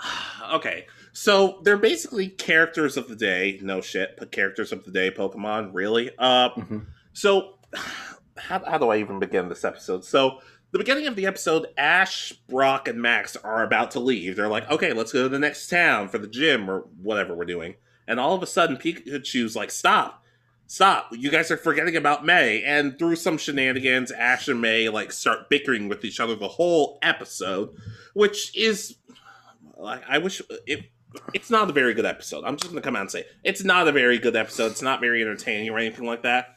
okay, 0.54 0.86
so 1.12 1.60
they're 1.62 1.76
basically 1.76 2.28
characters 2.28 2.96
of 2.96 3.08
the 3.08 3.14
day. 3.16 3.58
No 3.62 3.80
shit, 3.80 4.16
but 4.18 4.32
characters 4.32 4.72
of 4.72 4.84
the 4.84 4.90
day. 4.90 5.10
Pokemon, 5.10 5.70
really? 5.72 6.10
Uh, 6.18 6.50
Mhm. 6.50 6.86
So, 7.16 7.54
how, 8.36 8.62
how 8.64 8.78
do 8.78 8.90
I 8.90 8.98
even 8.98 9.18
begin 9.18 9.48
this 9.48 9.64
episode? 9.64 10.04
So, 10.04 10.40
the 10.72 10.78
beginning 10.78 11.06
of 11.06 11.16
the 11.16 11.26
episode, 11.26 11.68
Ash, 11.78 12.32
Brock, 12.48 12.88
and 12.88 13.00
Max 13.00 13.36
are 13.36 13.64
about 13.64 13.92
to 13.92 14.00
leave. 14.00 14.36
They're 14.36 14.48
like, 14.48 14.70
okay, 14.70 14.92
let's 14.92 15.12
go 15.12 15.22
to 15.22 15.28
the 15.28 15.38
next 15.38 15.68
town 15.68 16.08
for 16.08 16.18
the 16.18 16.26
gym 16.26 16.68
or 16.68 16.80
whatever 17.00 17.34
we're 17.34 17.46
doing. 17.46 17.76
And 18.06 18.20
all 18.20 18.34
of 18.34 18.42
a 18.42 18.46
sudden, 18.46 18.76
Pikachu's 18.76 19.56
like, 19.56 19.70
stop, 19.70 20.22
stop. 20.66 21.08
You 21.12 21.30
guys 21.30 21.50
are 21.50 21.56
forgetting 21.56 21.96
about 21.96 22.26
May. 22.26 22.62
And 22.62 22.98
through 22.98 23.16
some 23.16 23.38
shenanigans, 23.38 24.10
Ash 24.12 24.48
and 24.48 24.60
May 24.60 24.90
like 24.90 25.12
start 25.12 25.48
bickering 25.48 25.88
with 25.88 26.04
each 26.04 26.20
other 26.20 26.34
the 26.34 26.48
whole 26.48 26.98
episode, 27.00 27.74
which 28.12 28.54
is 28.54 28.96
like, 29.78 30.02
I 30.06 30.18
wish 30.18 30.42
it. 30.66 30.90
It's 31.32 31.48
not 31.48 31.70
a 31.70 31.72
very 31.72 31.94
good 31.94 32.04
episode. 32.04 32.44
I'm 32.44 32.56
just 32.56 32.70
gonna 32.70 32.82
come 32.82 32.96
out 32.96 33.02
and 33.02 33.10
say 33.10 33.24
it's 33.42 33.64
not 33.64 33.88
a 33.88 33.92
very 33.92 34.18
good 34.18 34.36
episode. 34.36 34.72
It's 34.72 34.82
not 34.82 35.00
very 35.00 35.22
entertaining 35.22 35.70
or 35.70 35.78
anything 35.78 36.04
like 36.04 36.24
that. 36.24 36.55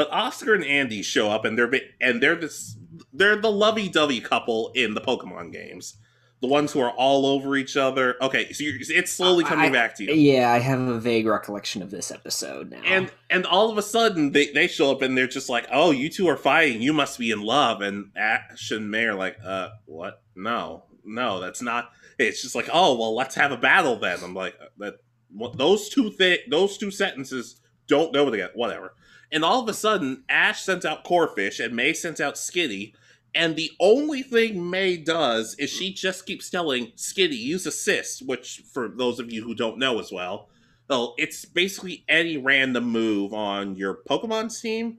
But 0.00 0.10
Oscar 0.12 0.54
and 0.54 0.64
Andy 0.64 1.02
show 1.02 1.28
up, 1.30 1.44
and 1.44 1.58
they're 1.58 1.70
and 2.00 2.22
they're 2.22 2.34
this 2.34 2.74
they're 3.12 3.36
the 3.36 3.50
lovey-dovey 3.52 4.22
couple 4.22 4.72
in 4.74 4.94
the 4.94 5.00
Pokemon 5.02 5.52
games, 5.52 5.98
the 6.40 6.46
ones 6.46 6.72
who 6.72 6.80
are 6.80 6.88
all 6.92 7.26
over 7.26 7.54
each 7.54 7.76
other. 7.76 8.16
Okay, 8.22 8.50
so 8.54 8.64
you're, 8.64 8.76
it's 8.80 9.12
slowly 9.12 9.44
coming 9.44 9.66
I- 9.66 9.72
back 9.72 9.96
to 9.96 10.04
you, 10.04 10.14
Yeah, 10.14 10.50
I 10.50 10.56
have 10.58 10.80
a 10.80 10.98
vague 10.98 11.26
recollection 11.26 11.82
of 11.82 11.90
this 11.90 12.10
episode 12.10 12.70
now. 12.70 12.80
and 12.82 13.12
and 13.28 13.44
all 13.44 13.70
of 13.70 13.76
a 13.76 13.82
sudden 13.82 14.32
they 14.32 14.46
they 14.52 14.68
show 14.68 14.90
up 14.90 15.02
and 15.02 15.18
they're 15.18 15.26
just 15.26 15.50
like, 15.50 15.66
oh, 15.70 15.90
you 15.90 16.08
two 16.08 16.28
are 16.28 16.36
fighting, 16.38 16.80
you 16.80 16.94
must 16.94 17.18
be 17.18 17.30
in 17.30 17.42
love, 17.42 17.82
and 17.82 18.10
Ash 18.16 18.70
and 18.70 18.90
May 18.90 19.04
are 19.04 19.14
like, 19.14 19.36
uh, 19.44 19.68
what? 19.84 20.22
No, 20.34 20.84
no, 21.04 21.40
that's 21.40 21.60
not. 21.60 21.90
It's 22.18 22.40
just 22.40 22.54
like, 22.54 22.70
oh, 22.72 22.98
well, 22.98 23.14
let's 23.14 23.34
have 23.34 23.52
a 23.52 23.58
battle 23.58 23.96
then. 23.98 24.18
I'm 24.24 24.32
like, 24.34 24.54
uh, 24.62 24.66
that 24.78 24.94
what, 25.30 25.58
those 25.58 25.90
two 25.90 26.10
thi- 26.10 26.44
those 26.48 26.78
two 26.78 26.90
sentences 26.90 27.60
don't 27.86 28.14
go 28.14 28.30
together. 28.30 28.52
Whatever. 28.54 28.94
And 29.32 29.44
all 29.44 29.62
of 29.62 29.68
a 29.68 29.74
sudden, 29.74 30.24
Ash 30.28 30.62
sends 30.62 30.84
out 30.84 31.04
Corphish 31.04 31.64
and 31.64 31.74
May 31.74 31.92
sends 31.92 32.20
out 32.20 32.34
Skitty. 32.34 32.94
And 33.34 33.54
the 33.54 33.70
only 33.78 34.22
thing 34.22 34.68
May 34.68 34.96
does 34.96 35.54
is 35.54 35.70
she 35.70 35.92
just 35.92 36.26
keeps 36.26 36.50
telling 36.50 36.88
Skitty, 36.96 37.38
use 37.38 37.64
assist, 37.64 38.26
which 38.26 38.62
for 38.72 38.88
those 38.88 39.20
of 39.20 39.32
you 39.32 39.44
who 39.44 39.54
don't 39.54 39.78
know 39.78 40.00
as 40.00 40.10
well, 40.10 40.48
well, 40.88 41.14
it's 41.18 41.44
basically 41.44 42.04
any 42.08 42.36
random 42.36 42.84
move 42.84 43.32
on 43.32 43.76
your 43.76 44.00
Pokemon's 44.08 44.60
team. 44.60 44.98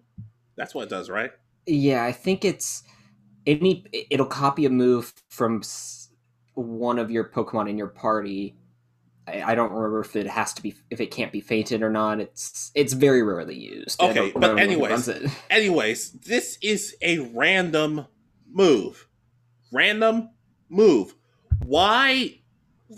That's 0.56 0.74
what 0.74 0.84
it 0.84 0.90
does, 0.90 1.10
right? 1.10 1.32
yeah, 1.66 2.04
I 2.04 2.12
think 2.12 2.46
it's 2.46 2.84
any. 3.46 3.86
It'll 4.10 4.26
copy 4.26 4.66
a 4.66 4.70
move 4.70 5.14
from 5.30 5.62
one 6.54 7.00
of 7.00 7.12
your 7.12 7.26
Pokemon 7.26 7.70
in 7.70 7.78
your 7.78 7.88
party. 7.88 8.56
I, 9.28 9.52
I 9.52 9.56
don't 9.56 9.72
remember 9.72 10.00
if 10.02 10.16
it 10.16 10.28
has 10.28 10.54
to 10.54 10.62
be 10.62 10.76
if 10.90 11.00
it 11.00 11.12
can't 11.12 11.32
be 11.32 11.42
fainted 11.42 11.82
or 11.82 11.90
not. 11.90 12.20
It's 12.20 12.72
it's 12.76 12.94
very 12.94 13.24
rarely 13.24 13.56
used. 13.56 14.02
Okay, 14.02 14.32
but 14.36 14.60
anyways. 14.60 15.10
Anyways, 15.50 16.12
this 16.12 16.58
is 16.62 16.96
a 17.02 17.20
random 17.20 18.08
move. 18.52 19.08
Random 19.72 20.30
move. 20.70 21.16
Why? 21.66 22.38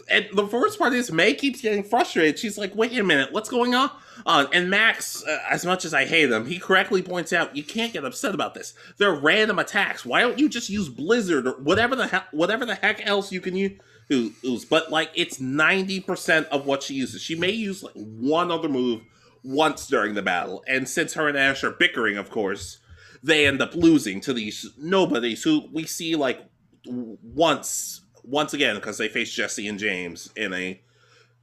And 0.10 0.28
the 0.34 0.48
first 0.48 0.80
part 0.80 0.94
is 0.94 1.12
May 1.12 1.36
keeps 1.36 1.62
getting 1.62 1.84
frustrated. 1.84 2.40
She's 2.40 2.58
like, 2.58 2.76
"Wait 2.76 2.98
a 2.98 3.04
minute, 3.04 3.32
what's 3.32 3.50
going 3.50 3.76
on?" 3.76 3.92
Uh, 4.26 4.46
and 4.54 4.70
Max, 4.70 5.24
uh, 5.24 5.40
as 5.50 5.66
much 5.66 5.86
as 5.86 5.94
I 5.94 6.06
hate 6.06 6.32
him, 6.32 6.46
he 6.46 6.58
correctly 6.58 7.02
points 7.02 7.34
out 7.34 7.56
you 7.56 7.64
can't 7.64 7.94
get 7.94 8.06
upset 8.06 8.34
about 8.34 8.54
this. 8.54 8.74
They're 8.98 9.14
random 9.14 9.60
attacks. 9.60 10.06
Why 10.06 10.22
don't 10.22 10.40
you 10.40 10.50
just 10.50 10.70
use 10.70 10.90
Blizzard 10.90 11.48
or 11.48 11.54
whatever 11.62 11.96
the 11.96 12.08
heck, 12.08 12.28
whatever 12.32 12.66
the 12.66 12.76
heck 12.76 13.06
else 13.06 13.32
you 13.32 13.42
can 13.42 13.56
use? 13.56 13.80
Use? 14.10 14.66
But 14.66 14.92
like, 14.92 15.12
it's 15.16 15.40
ninety 15.40 16.00
percent 16.00 16.48
of 16.48 16.66
what 16.66 16.84
she 16.84 16.94
uses. 16.94 17.22
She 17.22 17.36
may 17.36 17.52
use 17.52 17.84
like 17.84 17.94
one 17.96 18.52
other 18.52 18.70
move 18.70 19.02
once 19.44 19.88
during 19.88 20.14
the 20.14 20.22
battle, 20.22 20.64
and 20.68 20.88
since 20.88 21.14
her 21.14 21.28
and 21.28 21.38
Ash 21.38 21.64
are 21.64 21.72
bickering, 21.72 22.18
of 22.18 22.30
course, 22.30 22.80
they 23.24 23.46
end 23.46 23.62
up 23.62 23.76
losing 23.76 24.20
to 24.22 24.34
these 24.34 24.72
nobodies 24.78 25.44
who 25.44 25.68
we 25.72 25.86
see 25.86 26.16
like 26.16 26.40
once 26.86 28.02
once 28.24 28.54
again 28.54 28.76
because 28.76 28.98
they 28.98 29.08
face 29.08 29.32
Jessie 29.32 29.68
and 29.68 29.80
James 29.80 30.30
in 30.36 30.54
a 30.54 30.82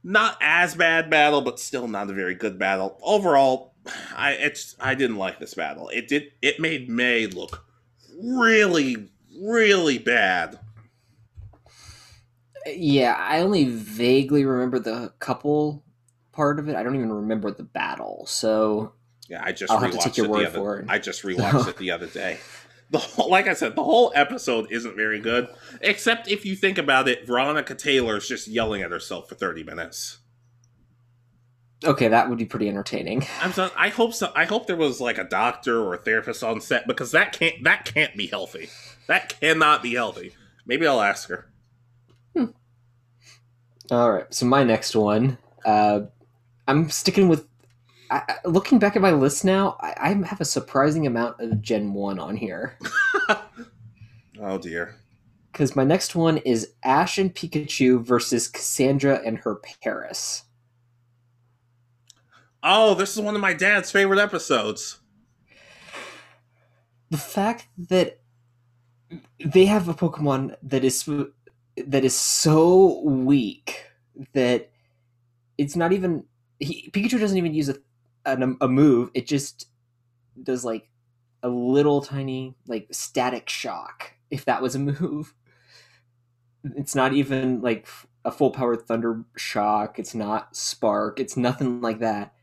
not 0.03 0.37
as 0.41 0.75
bad 0.75 1.09
battle, 1.09 1.41
but 1.41 1.59
still 1.59 1.87
not 1.87 2.09
a 2.09 2.13
very 2.13 2.33
good 2.33 2.57
battle. 2.57 2.97
Overall, 3.03 3.75
I 4.15 4.31
it's 4.33 4.75
I 4.79 4.95
didn't 4.95 5.17
like 5.17 5.39
this 5.39 5.53
battle. 5.53 5.89
It 5.89 6.07
did 6.07 6.31
it 6.41 6.59
made 6.59 6.89
May 6.89 7.27
look 7.27 7.65
really 8.19 9.09
really 9.39 9.97
bad. 9.97 10.59
Yeah, 12.65 13.15
I 13.17 13.39
only 13.39 13.65
vaguely 13.65 14.45
remember 14.45 14.79
the 14.79 15.13
couple 15.19 15.83
part 16.31 16.59
of 16.59 16.69
it. 16.69 16.75
I 16.75 16.83
don't 16.83 16.95
even 16.95 17.11
remember 17.11 17.51
the 17.51 17.63
battle. 17.63 18.25
So 18.27 18.93
yeah, 19.29 19.41
I 19.43 19.51
just 19.51 19.71
I'll 19.71 19.79
have 19.79 19.91
to 19.91 19.97
take 19.97 20.17
your 20.17 20.27
word 20.29 20.45
other, 20.47 20.57
for 20.57 20.79
it. 20.79 20.85
I 20.89 20.99
just 20.99 21.23
rewatched 21.23 21.67
it 21.67 21.77
the 21.77 21.91
other 21.91 22.07
day. 22.07 22.37
The 22.89 22.99
whole, 22.99 23.29
like 23.29 23.47
I 23.47 23.53
said, 23.53 23.75
the 23.75 23.83
whole 23.83 24.11
episode 24.15 24.69
isn't 24.69 24.97
very 24.97 25.19
good, 25.19 25.47
except 25.79 26.27
if 26.27 26.45
you 26.45 26.57
think 26.57 26.77
about 26.77 27.07
it. 27.07 27.25
Veronica 27.25 27.73
Taylor 27.73 28.17
is 28.17 28.27
just 28.27 28.49
yelling 28.49 28.81
at 28.81 28.91
herself 28.91 29.29
for 29.29 29.35
thirty 29.35 29.63
minutes. 29.63 30.17
Okay, 31.83 32.09
that 32.09 32.29
would 32.29 32.37
be 32.37 32.45
pretty 32.45 32.69
entertaining. 32.69 33.25
I'm 33.41 33.53
so, 33.53 33.71
I 33.75 33.89
hope 33.89 34.13
so. 34.13 34.31
I 34.35 34.45
hope 34.45 34.67
there 34.67 34.75
was 34.75 35.01
like 35.01 35.17
a 35.17 35.23
doctor 35.23 35.81
or 35.81 35.95
a 35.95 35.97
therapist 35.97 36.43
on 36.43 36.61
set 36.61 36.85
because 36.85 37.11
that 37.11 37.31
can't 37.31 37.63
that 37.63 37.85
can't 37.85 38.15
be 38.15 38.27
healthy. 38.27 38.69
That 39.07 39.39
cannot 39.39 39.81
be 39.81 39.95
healthy. 39.95 40.35
Maybe 40.65 40.85
I'll 40.85 41.01
ask 41.01 41.29
her. 41.29 41.47
All 43.91 44.09
right. 44.09 44.33
So 44.33 44.45
my 44.45 44.63
next 44.63 44.95
one, 44.95 45.37
uh, 45.65 46.01
I'm 46.67 46.89
sticking 46.89 47.27
with. 47.27 47.45
I, 48.09 48.37
looking 48.45 48.79
back 48.79 48.95
at 48.95 49.01
my 49.01 49.11
list 49.11 49.45
now, 49.45 49.77
I, 49.79 49.93
I 49.97 50.25
have 50.25 50.41
a 50.41 50.45
surprising 50.45 51.07
amount 51.07 51.39
of 51.39 51.61
Gen 51.61 51.93
One 51.93 52.19
on 52.19 52.35
here. 52.37 52.77
oh 54.41 54.57
dear. 54.57 54.95
Because 55.51 55.75
my 55.75 55.83
next 55.83 56.15
one 56.15 56.37
is 56.37 56.73
Ash 56.83 57.17
and 57.17 57.33
Pikachu 57.33 58.01
versus 58.01 58.47
Cassandra 58.47 59.21
and 59.25 59.37
her 59.39 59.55
Paras. 59.83 60.43
Oh, 62.63 62.95
this 62.95 63.15
is 63.15 63.21
one 63.21 63.35
of 63.35 63.41
my 63.41 63.53
dad's 63.53 63.91
favorite 63.91 64.19
episodes. 64.19 64.99
The 67.09 67.17
fact 67.17 67.67
that 67.77 68.21
they 69.43 69.65
have 69.65 69.89
a 69.89 69.93
Pokemon 69.93 70.55
that 70.63 70.85
is 70.85 71.09
that 71.77 72.03
is 72.03 72.15
so 72.15 73.01
weak 73.03 73.85
that 74.33 74.69
it's 75.57 75.75
not 75.75 75.93
even 75.93 76.25
he, 76.59 76.89
Pikachu 76.91 77.19
doesn't 77.19 77.37
even 77.37 77.53
use 77.53 77.69
a, 77.69 77.77
a 78.25 78.55
a 78.61 78.67
move. 78.67 79.09
It 79.13 79.27
just 79.27 79.67
does 80.41 80.63
like 80.63 80.89
a 81.43 81.49
little 81.49 82.01
tiny 82.01 82.55
like 82.67 82.87
static 82.91 83.49
shock 83.49 84.13
if 84.29 84.45
that 84.45 84.61
was 84.61 84.75
a 84.75 84.79
move. 85.01 85.33
It's 86.75 86.95
not 86.95 87.13
even 87.13 87.61
like 87.61 87.87
a 88.23 88.31
full 88.31 88.51
power 88.51 88.75
thunder 88.75 89.23
shock. 89.35 89.97
It's 89.97 90.13
not 90.13 90.55
spark. 90.55 91.19
It's 91.19 91.35
nothing 91.37 91.81
like 91.81 91.99
that. 91.99 92.33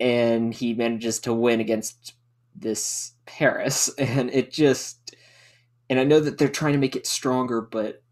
And 0.00 0.52
he 0.52 0.74
manages 0.74 1.20
to 1.20 1.32
win 1.32 1.60
against 1.60 2.14
this 2.54 3.12
Paras, 3.26 3.88
and 3.98 4.30
it 4.30 4.52
just. 4.52 5.14
And 5.90 6.00
I 6.00 6.04
know 6.04 6.20
that 6.20 6.38
they're 6.38 6.48
trying 6.48 6.72
to 6.72 6.78
make 6.78 6.96
it 6.96 7.06
stronger, 7.06 7.60
but 7.60 8.02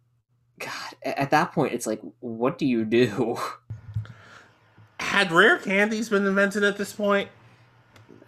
God, 0.59 0.95
at 1.03 1.31
that 1.31 1.53
point, 1.53 1.73
it's 1.73 1.87
like, 1.87 2.01
what 2.21 2.59
do 2.59 2.67
you 2.67 2.85
do? 2.85 3.39
Had 5.01 5.33
rare 5.33 5.59
candies 5.59 6.09
been 6.09 6.27
invented 6.27 6.63
at 6.63 6.77
this 6.79 6.93
point? 6.93 7.29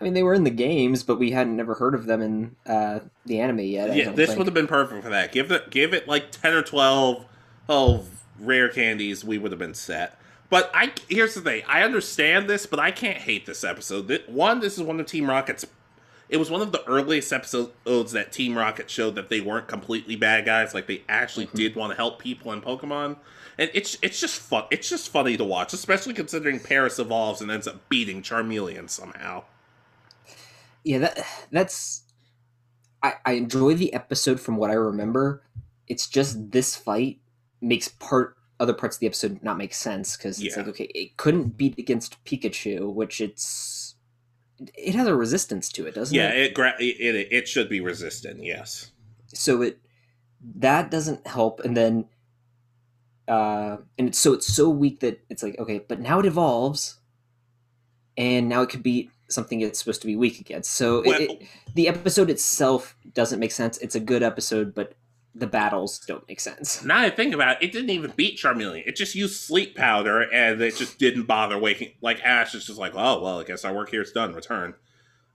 I 0.00 0.04
mean, 0.04 0.14
they 0.14 0.22
were 0.22 0.34
in 0.34 0.44
the 0.44 0.50
games, 0.50 1.02
but 1.02 1.18
we 1.18 1.30
hadn't 1.30 1.56
never 1.56 1.74
heard 1.74 1.94
of 1.94 2.06
them 2.06 2.20
in 2.20 2.56
uh, 2.66 2.98
the 3.24 3.38
anime 3.38 3.60
yet. 3.60 3.94
yeah, 3.94 4.10
this 4.10 4.30
think. 4.30 4.38
would 4.38 4.46
have 4.48 4.54
been 4.54 4.66
perfect 4.66 5.04
for 5.04 5.10
that. 5.10 5.30
Give 5.30 5.52
it, 5.52 5.70
give 5.70 5.94
it 5.94 6.08
like 6.08 6.32
ten 6.32 6.52
or 6.52 6.62
twelve 6.62 7.24
of 7.68 8.24
rare 8.38 8.68
candies, 8.68 9.24
we 9.24 9.38
would 9.38 9.52
have 9.52 9.58
been 9.58 9.74
set. 9.74 10.18
But 10.50 10.70
I 10.74 10.92
here's 11.08 11.34
the 11.34 11.40
thing: 11.40 11.62
I 11.66 11.82
understand 11.82 12.48
this, 12.48 12.66
but 12.66 12.78
I 12.78 12.90
can't 12.90 13.18
hate 13.18 13.46
this 13.46 13.64
episode. 13.64 14.22
One, 14.26 14.60
this 14.60 14.76
is 14.76 14.82
one 14.82 15.00
of 15.00 15.06
Team 15.06 15.28
Rocket's. 15.28 15.66
It 16.28 16.38
was 16.38 16.50
one 16.50 16.62
of 16.62 16.72
the 16.72 16.84
earliest 16.86 17.32
episodes 17.32 18.12
that 18.12 18.32
Team 18.32 18.56
Rocket 18.56 18.88
showed 18.90 19.14
that 19.14 19.28
they 19.28 19.40
weren't 19.40 19.68
completely 19.68 20.16
bad 20.16 20.44
guys. 20.46 20.74
Like 20.74 20.86
they 20.86 21.02
actually 21.08 21.46
mm-hmm. 21.46 21.56
did 21.56 21.76
want 21.76 21.92
to 21.92 21.96
help 21.96 22.18
people 22.18 22.52
in 22.52 22.62
Pokemon, 22.62 23.16
and 23.58 23.70
it's 23.74 23.98
it's 24.02 24.20
just 24.20 24.40
fun. 24.40 24.64
It's 24.70 24.88
just 24.88 25.10
funny 25.10 25.36
to 25.36 25.44
watch, 25.44 25.72
especially 25.72 26.14
considering 26.14 26.60
Paras 26.60 26.98
evolves 26.98 27.40
and 27.40 27.50
ends 27.50 27.68
up 27.68 27.88
beating 27.88 28.22
Charmeleon 28.22 28.88
somehow 28.88 29.44
yeah, 30.84 30.98
that 30.98 31.26
that's 31.50 32.02
I, 33.02 33.14
I 33.24 33.32
enjoy 33.32 33.74
the 33.74 33.92
episode 33.92 34.38
from 34.38 34.56
what 34.56 34.70
I 34.70 34.74
remember. 34.74 35.42
It's 35.88 36.06
just 36.06 36.52
this 36.52 36.76
fight 36.76 37.18
makes 37.60 37.88
part 37.88 38.36
other 38.60 38.74
parts 38.74 38.96
of 38.96 39.00
the 39.00 39.06
episode 39.06 39.42
not 39.42 39.56
make 39.56 39.74
sense 39.74 40.16
because 40.16 40.40
it's 40.40 40.56
yeah. 40.56 40.62
like 40.62 40.68
okay, 40.68 40.90
it 40.94 41.16
couldn't 41.16 41.56
beat 41.56 41.78
against 41.78 42.22
Pikachu, 42.24 42.92
which 42.92 43.20
it's 43.20 43.42
it 44.58 44.94
has 44.94 45.06
a 45.06 45.14
resistance 45.14 45.70
to 45.72 45.86
it, 45.86 45.94
doesn't 45.94 46.14
yeah, 46.14 46.30
it? 46.30 46.56
Yeah, 46.56 46.72
it, 46.78 46.82
it 46.82 47.28
it 47.30 47.48
should 47.48 47.68
be 47.68 47.80
resistant. 47.80 48.42
Yes. 48.42 48.90
So 49.28 49.62
it 49.62 49.78
that 50.56 50.90
doesn't 50.90 51.26
help, 51.26 51.60
and 51.60 51.76
then 51.76 52.06
uh, 53.26 53.78
and 53.98 54.08
it's, 54.08 54.18
so 54.18 54.32
it's 54.32 54.46
so 54.46 54.68
weak 54.68 55.00
that 55.00 55.20
it's 55.28 55.42
like 55.42 55.58
okay, 55.58 55.78
but 55.78 56.00
now 56.00 56.20
it 56.20 56.26
evolves, 56.26 56.98
and 58.16 58.48
now 58.48 58.62
it 58.62 58.68
could 58.68 58.82
beat 58.82 59.10
something 59.28 59.60
it's 59.60 59.78
supposed 59.78 60.02
to 60.02 60.06
be 60.06 60.16
weak 60.16 60.40
against. 60.40 60.72
So 60.72 61.02
well, 61.04 61.20
it, 61.20 61.30
it, 61.30 61.42
the 61.74 61.88
episode 61.88 62.30
itself 62.30 62.96
doesn't 63.14 63.40
make 63.40 63.52
sense. 63.52 63.78
It's 63.78 63.94
a 63.94 64.00
good 64.00 64.22
episode, 64.22 64.74
but 64.74 64.94
the 65.34 65.46
battles 65.46 65.98
don't 65.98 66.26
make 66.28 66.40
sense. 66.40 66.84
Now 66.84 67.00
I 67.00 67.10
think 67.10 67.34
about 67.34 67.62
it, 67.62 67.66
it 67.66 67.72
didn't 67.72 67.90
even 67.90 68.12
beat 68.16 68.38
Charmeleon. 68.38 68.86
It 68.86 68.96
just 68.96 69.14
used 69.14 69.40
sleep 69.40 69.76
powder, 69.76 70.22
and 70.32 70.60
it 70.60 70.76
just 70.76 70.98
didn't 70.98 71.24
bother 71.24 71.58
waking. 71.58 71.92
Like 72.00 72.22
Ash 72.22 72.54
is 72.54 72.66
just 72.66 72.78
like, 72.78 72.92
oh 72.94 73.20
well, 73.22 73.40
I 73.40 73.44
guess 73.44 73.64
our 73.64 73.74
work 73.74 73.90
here 73.90 74.02
is 74.02 74.12
done. 74.12 74.34
Return. 74.34 74.74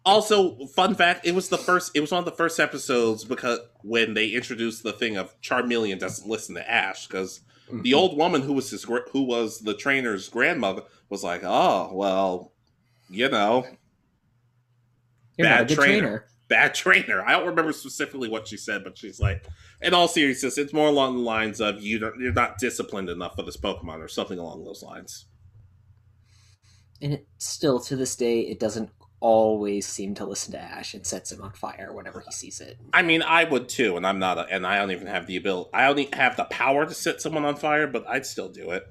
Also, 0.05 0.65
fun 0.67 0.95
fact: 0.95 1.25
it 1.25 1.35
was 1.35 1.49
the 1.49 1.57
first. 1.57 1.91
It 1.93 1.99
was 1.99 2.11
one 2.11 2.19
of 2.19 2.25
the 2.25 2.31
first 2.31 2.59
episodes 2.59 3.25
because 3.25 3.59
when 3.81 4.13
they 4.13 4.29
introduced 4.29 4.83
the 4.83 4.93
thing 4.93 5.17
of 5.17 5.39
Charmeleon 5.41 5.99
doesn't 5.99 6.27
listen 6.27 6.55
to 6.55 6.71
Ash 6.71 7.05
because 7.05 7.41
mm-hmm. 7.67 7.81
the 7.81 7.93
old 7.93 8.17
woman 8.17 8.41
who 8.41 8.53
was 8.53 8.69
his 8.69 8.85
who 9.11 9.23
was 9.23 9.59
the 9.59 9.73
trainer's 9.73 10.29
grandmother 10.29 10.83
was 11.09 11.23
like, 11.23 11.41
oh 11.43 11.91
well, 11.93 12.53
you 13.09 13.27
know, 13.27 13.67
you're 15.37 15.47
bad 15.47 15.67
trainer. 15.67 15.99
trainer. 15.99 16.25
Bad 16.49 16.73
trainer. 16.75 17.23
I 17.25 17.31
don't 17.31 17.47
remember 17.47 17.71
specifically 17.71 18.29
what 18.29 18.47
she 18.47 18.57
said, 18.57 18.83
but 18.83 18.97
she's 18.97 19.19
like, 19.19 19.45
in 19.81 19.93
all 19.93 20.07
seriousness, 20.07 20.57
it's 20.57 20.73
more 20.73 20.87
along 20.87 21.15
the 21.15 21.21
lines 21.21 21.61
of 21.61 21.81
you 21.81 21.99
don't, 21.99 22.19
you're 22.19 22.33
not 22.33 22.57
disciplined 22.57 23.09
enough 23.09 23.35
for 23.35 23.43
this 23.43 23.57
Pokemon, 23.57 24.03
or 24.03 24.07
something 24.07 24.39
along 24.39 24.65
those 24.65 24.83
lines. 24.83 25.25
And 27.01 27.13
it 27.13 27.27
still, 27.37 27.79
to 27.81 27.95
this 27.95 28.15
day, 28.15 28.41
it 28.41 28.59
doesn't 28.59 28.89
always 29.21 29.85
seem 29.85 30.15
to 30.15 30.25
listen 30.25 30.51
to 30.53 30.59
Ash 30.59 30.93
and 30.93 31.05
sets 31.05 31.31
him 31.31 31.41
on 31.41 31.51
fire 31.51 31.93
whenever 31.93 32.19
he 32.21 32.31
sees 32.31 32.59
it. 32.59 32.77
I 32.91 33.01
mean, 33.01 33.21
I 33.21 33.45
would 33.45 33.69
too, 33.69 33.95
and 33.95 34.05
I'm 34.05 34.19
not, 34.19 34.37
a, 34.37 34.47
and 34.49 34.67
I 34.67 34.77
don't 34.77 34.91
even 34.91 35.07
have 35.07 35.27
the 35.27 35.37
ability. 35.37 35.69
I 35.73 35.87
only 35.87 36.09
have 36.13 36.35
the 36.35 36.45
power 36.45 36.85
to 36.85 36.93
set 36.93 37.21
someone 37.21 37.45
on 37.45 37.55
fire, 37.55 37.87
but 37.87 38.05
I'd 38.07 38.25
still 38.25 38.49
do 38.49 38.71
it. 38.71 38.85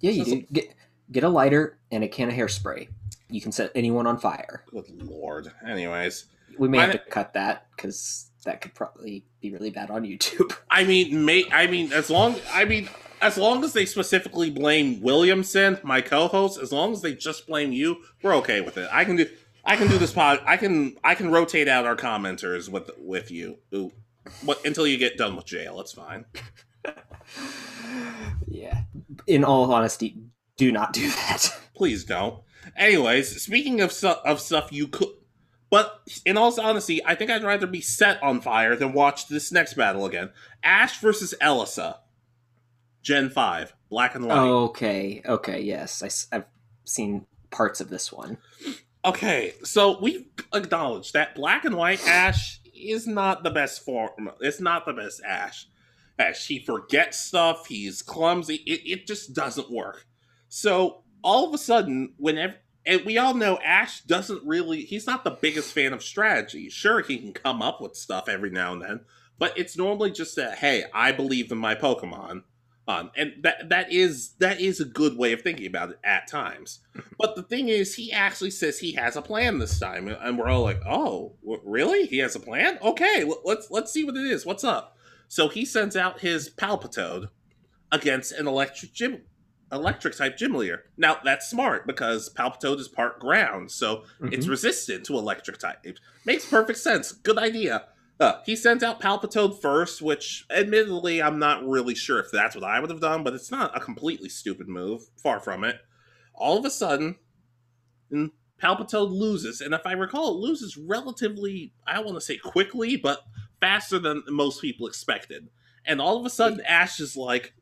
Yeah, 0.00 0.10
you 0.10 0.24
do. 0.24 0.42
Get 0.52 0.74
get 1.10 1.24
a 1.24 1.28
lighter 1.28 1.78
and 1.90 2.04
a 2.04 2.08
can 2.08 2.28
of 2.28 2.34
hairspray 2.34 2.88
you 3.30 3.40
can 3.40 3.52
set 3.52 3.70
anyone 3.74 4.06
on 4.06 4.18
fire. 4.18 4.64
Good 4.70 5.02
lord. 5.02 5.52
Anyways, 5.66 6.26
we 6.58 6.68
may 6.68 6.78
have 6.78 6.92
to 6.92 6.98
cut 6.98 7.34
that 7.34 7.66
because 7.74 8.30
that 8.44 8.60
could 8.60 8.74
probably 8.74 9.24
be 9.40 9.50
really 9.50 9.70
bad 9.70 9.90
on 9.90 10.02
YouTube. 10.02 10.56
I 10.70 10.84
mean, 10.84 11.24
may 11.24 11.44
I 11.50 11.66
mean 11.66 11.92
as 11.92 12.10
long 12.10 12.36
I 12.52 12.64
mean 12.64 12.88
as 13.20 13.36
long 13.36 13.64
as 13.64 13.72
they 13.72 13.84
specifically 13.84 14.50
blame 14.50 15.00
Williamson, 15.00 15.78
my 15.82 16.00
co-host, 16.00 16.60
as 16.60 16.72
long 16.72 16.92
as 16.92 17.02
they 17.02 17.14
just 17.14 17.46
blame 17.46 17.72
you, 17.72 17.98
we're 18.22 18.34
okay 18.36 18.60
with 18.60 18.76
it. 18.78 18.88
I 18.92 19.04
can 19.04 19.16
do 19.16 19.26
I 19.64 19.76
can 19.76 19.88
do 19.88 19.98
this 19.98 20.12
pod. 20.12 20.40
I 20.46 20.56
can 20.56 20.96
I 21.04 21.14
can 21.14 21.30
rotate 21.30 21.68
out 21.68 21.84
our 21.84 21.96
commenters 21.96 22.68
with 22.68 22.90
with 22.98 23.30
you. 23.30 23.58
Ooh, 23.74 23.92
what 24.44 24.64
until 24.64 24.86
you 24.86 24.98
get 24.98 25.16
done 25.16 25.36
with 25.36 25.46
jail. 25.46 25.80
It's 25.80 25.92
fine. 25.92 26.24
yeah. 28.46 28.82
In 29.26 29.44
all 29.44 29.72
honesty, 29.72 30.16
do 30.56 30.72
not 30.72 30.92
do 30.92 31.08
that. 31.10 31.58
Please 31.74 32.04
don't. 32.04 32.42
Anyways, 32.76 33.40
speaking 33.42 33.80
of 33.80 33.92
su- 33.92 34.08
of 34.08 34.40
stuff 34.40 34.72
you 34.72 34.88
could, 34.88 35.08
but 35.70 36.00
in 36.24 36.36
all 36.36 36.58
honesty, 36.60 37.04
I 37.04 37.14
think 37.14 37.30
I'd 37.30 37.44
rather 37.44 37.66
be 37.66 37.80
set 37.80 38.22
on 38.22 38.40
fire 38.40 38.76
than 38.76 38.92
watch 38.92 39.28
this 39.28 39.52
next 39.52 39.74
battle 39.74 40.06
again. 40.06 40.30
Ash 40.62 40.98
versus 41.00 41.34
Elesa, 41.40 41.98
Gen 43.02 43.30
Five, 43.30 43.74
Black 43.90 44.14
and 44.14 44.26
White. 44.26 44.38
Okay, 44.38 45.22
okay, 45.26 45.60
yes, 45.60 46.02
I, 46.32 46.36
I've 46.36 46.46
seen 46.84 47.26
parts 47.50 47.80
of 47.80 47.90
this 47.90 48.12
one. 48.12 48.38
Okay, 49.04 49.54
so 49.62 49.98
we 50.00 50.28
acknowledge 50.52 51.12
that 51.12 51.34
Black 51.34 51.64
and 51.64 51.76
White 51.76 52.06
Ash 52.06 52.60
is 52.74 53.06
not 53.06 53.42
the 53.42 53.50
best 53.50 53.84
form. 53.84 54.30
It's 54.40 54.60
not 54.60 54.86
the 54.86 54.92
best 54.92 55.22
Ash. 55.24 55.66
Ash, 56.18 56.46
he 56.46 56.58
forgets 56.58 57.18
stuff. 57.18 57.66
He's 57.66 58.02
clumsy. 58.02 58.56
It, 58.66 58.80
it 58.84 59.06
just 59.06 59.34
doesn't 59.34 59.70
work. 59.70 60.06
So 60.48 61.02
all 61.22 61.46
of 61.46 61.54
a 61.54 61.58
sudden, 61.58 62.14
whenever 62.16 62.56
and 62.88 63.04
we 63.04 63.18
all 63.18 63.34
know 63.34 63.58
Ash 63.58 64.00
doesn't 64.00 64.42
really 64.44 64.80
he's 64.80 65.06
not 65.06 65.22
the 65.22 65.30
biggest 65.30 65.72
fan 65.72 65.92
of 65.92 66.02
strategy. 66.02 66.70
Sure, 66.70 67.02
he 67.02 67.18
can 67.18 67.32
come 67.32 67.62
up 67.62 67.80
with 67.80 67.94
stuff 67.94 68.28
every 68.28 68.50
now 68.50 68.72
and 68.72 68.82
then, 68.82 69.00
but 69.38 69.56
it's 69.56 69.76
normally 69.76 70.10
just 70.10 70.34
that 70.36 70.58
hey, 70.58 70.84
I 70.92 71.12
believe 71.12 71.52
in 71.52 71.58
my 71.58 71.74
Pokemon. 71.74 72.42
Um, 72.88 73.10
and 73.14 73.34
that 73.42 73.68
that 73.68 73.92
is 73.92 74.30
that 74.38 74.62
is 74.62 74.80
a 74.80 74.86
good 74.86 75.18
way 75.18 75.34
of 75.34 75.42
thinking 75.42 75.66
about 75.66 75.90
it 75.90 75.98
at 76.02 76.26
times. 76.26 76.80
But 77.18 77.36
the 77.36 77.42
thing 77.42 77.68
is, 77.68 77.94
he 77.94 78.10
actually 78.10 78.50
says 78.50 78.78
he 78.78 78.92
has 78.92 79.14
a 79.14 79.22
plan 79.22 79.58
this 79.58 79.78
time, 79.78 80.08
and 80.08 80.38
we're 80.38 80.48
all 80.48 80.62
like, 80.62 80.80
"Oh, 80.86 81.34
really? 81.64 82.06
He 82.06 82.18
has 82.18 82.34
a 82.34 82.40
plan? 82.40 82.78
Okay, 82.80 83.30
let's 83.44 83.70
let's 83.70 83.92
see 83.92 84.04
what 84.04 84.16
it 84.16 84.24
is. 84.24 84.46
What's 84.46 84.64
up?" 84.64 84.96
So 85.28 85.48
he 85.48 85.66
sends 85.66 85.96
out 85.96 86.20
his 86.20 86.48
Palpitoad 86.48 87.28
against 87.92 88.32
an 88.32 88.48
electric 88.48 88.94
gym, 88.94 89.22
electric 89.72 90.16
type 90.16 90.36
gym 90.36 90.54
leader. 90.54 90.84
Now 90.96 91.18
that's 91.24 91.48
smart 91.48 91.86
because 91.86 92.32
Palpitoad 92.32 92.78
is 92.78 92.88
part 92.88 93.20
ground, 93.20 93.70
so 93.70 94.04
mm-hmm. 94.20 94.32
it's 94.32 94.48
resistant 94.48 95.04
to 95.06 95.14
electric 95.14 95.58
type. 95.58 95.84
Makes 96.24 96.46
perfect 96.46 96.78
sense. 96.78 97.12
Good 97.12 97.38
idea. 97.38 97.86
Uh, 98.20 98.40
he 98.44 98.56
sent 98.56 98.82
out 98.82 99.00
Palpitoad 99.00 99.60
first, 99.60 100.02
which 100.02 100.44
admittedly 100.50 101.22
I'm 101.22 101.38
not 101.38 101.66
really 101.66 101.94
sure 101.94 102.18
if 102.18 102.32
that's 102.32 102.56
what 102.56 102.64
I 102.64 102.80
would 102.80 102.90
have 102.90 103.00
done, 103.00 103.22
but 103.22 103.34
it's 103.34 103.50
not 103.50 103.76
a 103.76 103.80
completely 103.80 104.28
stupid 104.28 104.68
move. 104.68 105.02
Far 105.22 105.38
from 105.38 105.62
it. 105.62 105.80
All 106.34 106.58
of 106.58 106.64
a 106.64 106.70
sudden, 106.70 107.16
Palpitoad 108.60 109.10
loses, 109.10 109.60
and 109.60 109.72
if 109.72 109.86
I 109.86 109.92
recall, 109.92 110.30
it 110.30 110.40
loses 110.40 110.76
relatively, 110.76 111.72
I 111.86 112.00
want 112.00 112.16
to 112.16 112.20
say 112.20 112.38
quickly, 112.38 112.96
but 112.96 113.20
faster 113.60 113.98
than 113.98 114.24
most 114.28 114.60
people 114.60 114.86
expected. 114.86 115.48
And 115.84 116.00
all 116.00 116.18
of 116.18 116.26
a 116.26 116.30
sudden, 116.30 116.60
Ash 116.62 117.00
is 117.00 117.16
like, 117.16 117.54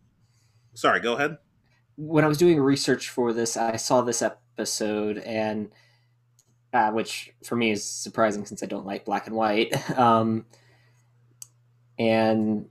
sorry, 0.75 1.01
go 1.01 1.15
ahead. 1.15 1.37
When 1.97 2.25
I 2.25 2.29
was 2.29 2.39
doing 2.39 2.61
research 2.61 3.09
for 3.09 3.33
this, 3.33 3.57
I 3.57 3.77
saw 3.77 4.03
this 4.03 4.23
episode, 4.23 5.19
and 5.19 5.71
uh, 6.73 6.91
which 6.91 7.33
for 7.45 7.57
me 7.57 7.71
is 7.71 7.85
surprising 7.85 8.45
since 8.45 8.63
I 8.63 8.67
don't 8.67 8.87
like 8.87 9.05
black 9.05 9.27
and 9.27 9.37
white. 9.37 9.75
Um, 9.97 10.45
and 11.99 12.69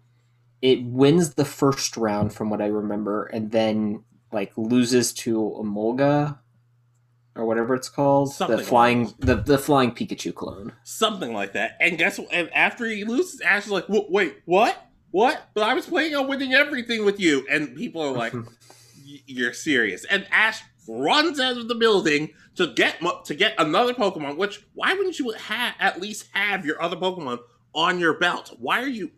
it 0.61 0.83
wins 0.83 1.33
the 1.33 1.45
first 1.45 1.97
round 1.97 2.33
from 2.33 2.51
what 2.51 2.61
I 2.61 2.67
remember, 2.67 3.25
and 3.25 3.51
then 3.51 4.03
like 4.31 4.51
loses 4.55 5.13
to 5.13 5.55
Emolga 5.59 6.37
or 7.35 7.45
whatever 7.45 7.75
it's 7.75 7.89
called, 7.89 8.33
Something 8.33 8.57
the 8.57 8.63
flying 8.63 9.05
like 9.05 9.17
the 9.19 9.35
the 9.35 9.57
flying 9.57 9.91
Pikachu 9.91 10.33
clone. 10.33 10.73
Something 10.83 11.33
like 11.33 11.53
that. 11.53 11.77
And 11.79 11.97
guess 11.97 12.17
what? 12.19 12.29
And 12.31 12.49
after 12.53 12.85
he 12.85 13.03
loses, 13.03 13.41
Ash 13.41 13.65
is 13.65 13.71
like, 13.71 13.85
"Wait, 13.89 14.41
what? 14.45 14.77
What? 15.11 15.49
But 15.53 15.63
I 15.63 15.73
was 15.73 15.85
planning 15.85 16.15
on 16.15 16.27
winning 16.27 16.53
everything 16.53 17.05
with 17.05 17.19
you." 17.19 17.45
And 17.49 17.75
people 17.75 18.01
are 18.01 18.11
like, 18.11 18.33
"You're 19.05 19.53
serious?" 19.53 20.05
And 20.05 20.27
Ash 20.31 20.61
runs 20.87 21.39
out 21.39 21.57
of 21.57 21.67
the 21.67 21.75
building 21.75 22.33
to 22.55 22.67
get 22.67 23.01
to 23.25 23.35
get 23.35 23.55
another 23.57 23.93
Pokemon. 23.93 24.37
Which 24.37 24.65
why 24.73 24.93
wouldn't 24.93 25.19
you 25.19 25.31
have 25.31 25.75
at 25.79 26.01
least 26.01 26.29
have 26.33 26.65
your 26.65 26.81
other 26.81 26.97
Pokemon 26.97 27.39
on 27.73 27.99
your 27.99 28.17
belt? 28.17 28.55
Why 28.59 28.81
are 28.81 28.87
you? 28.87 29.11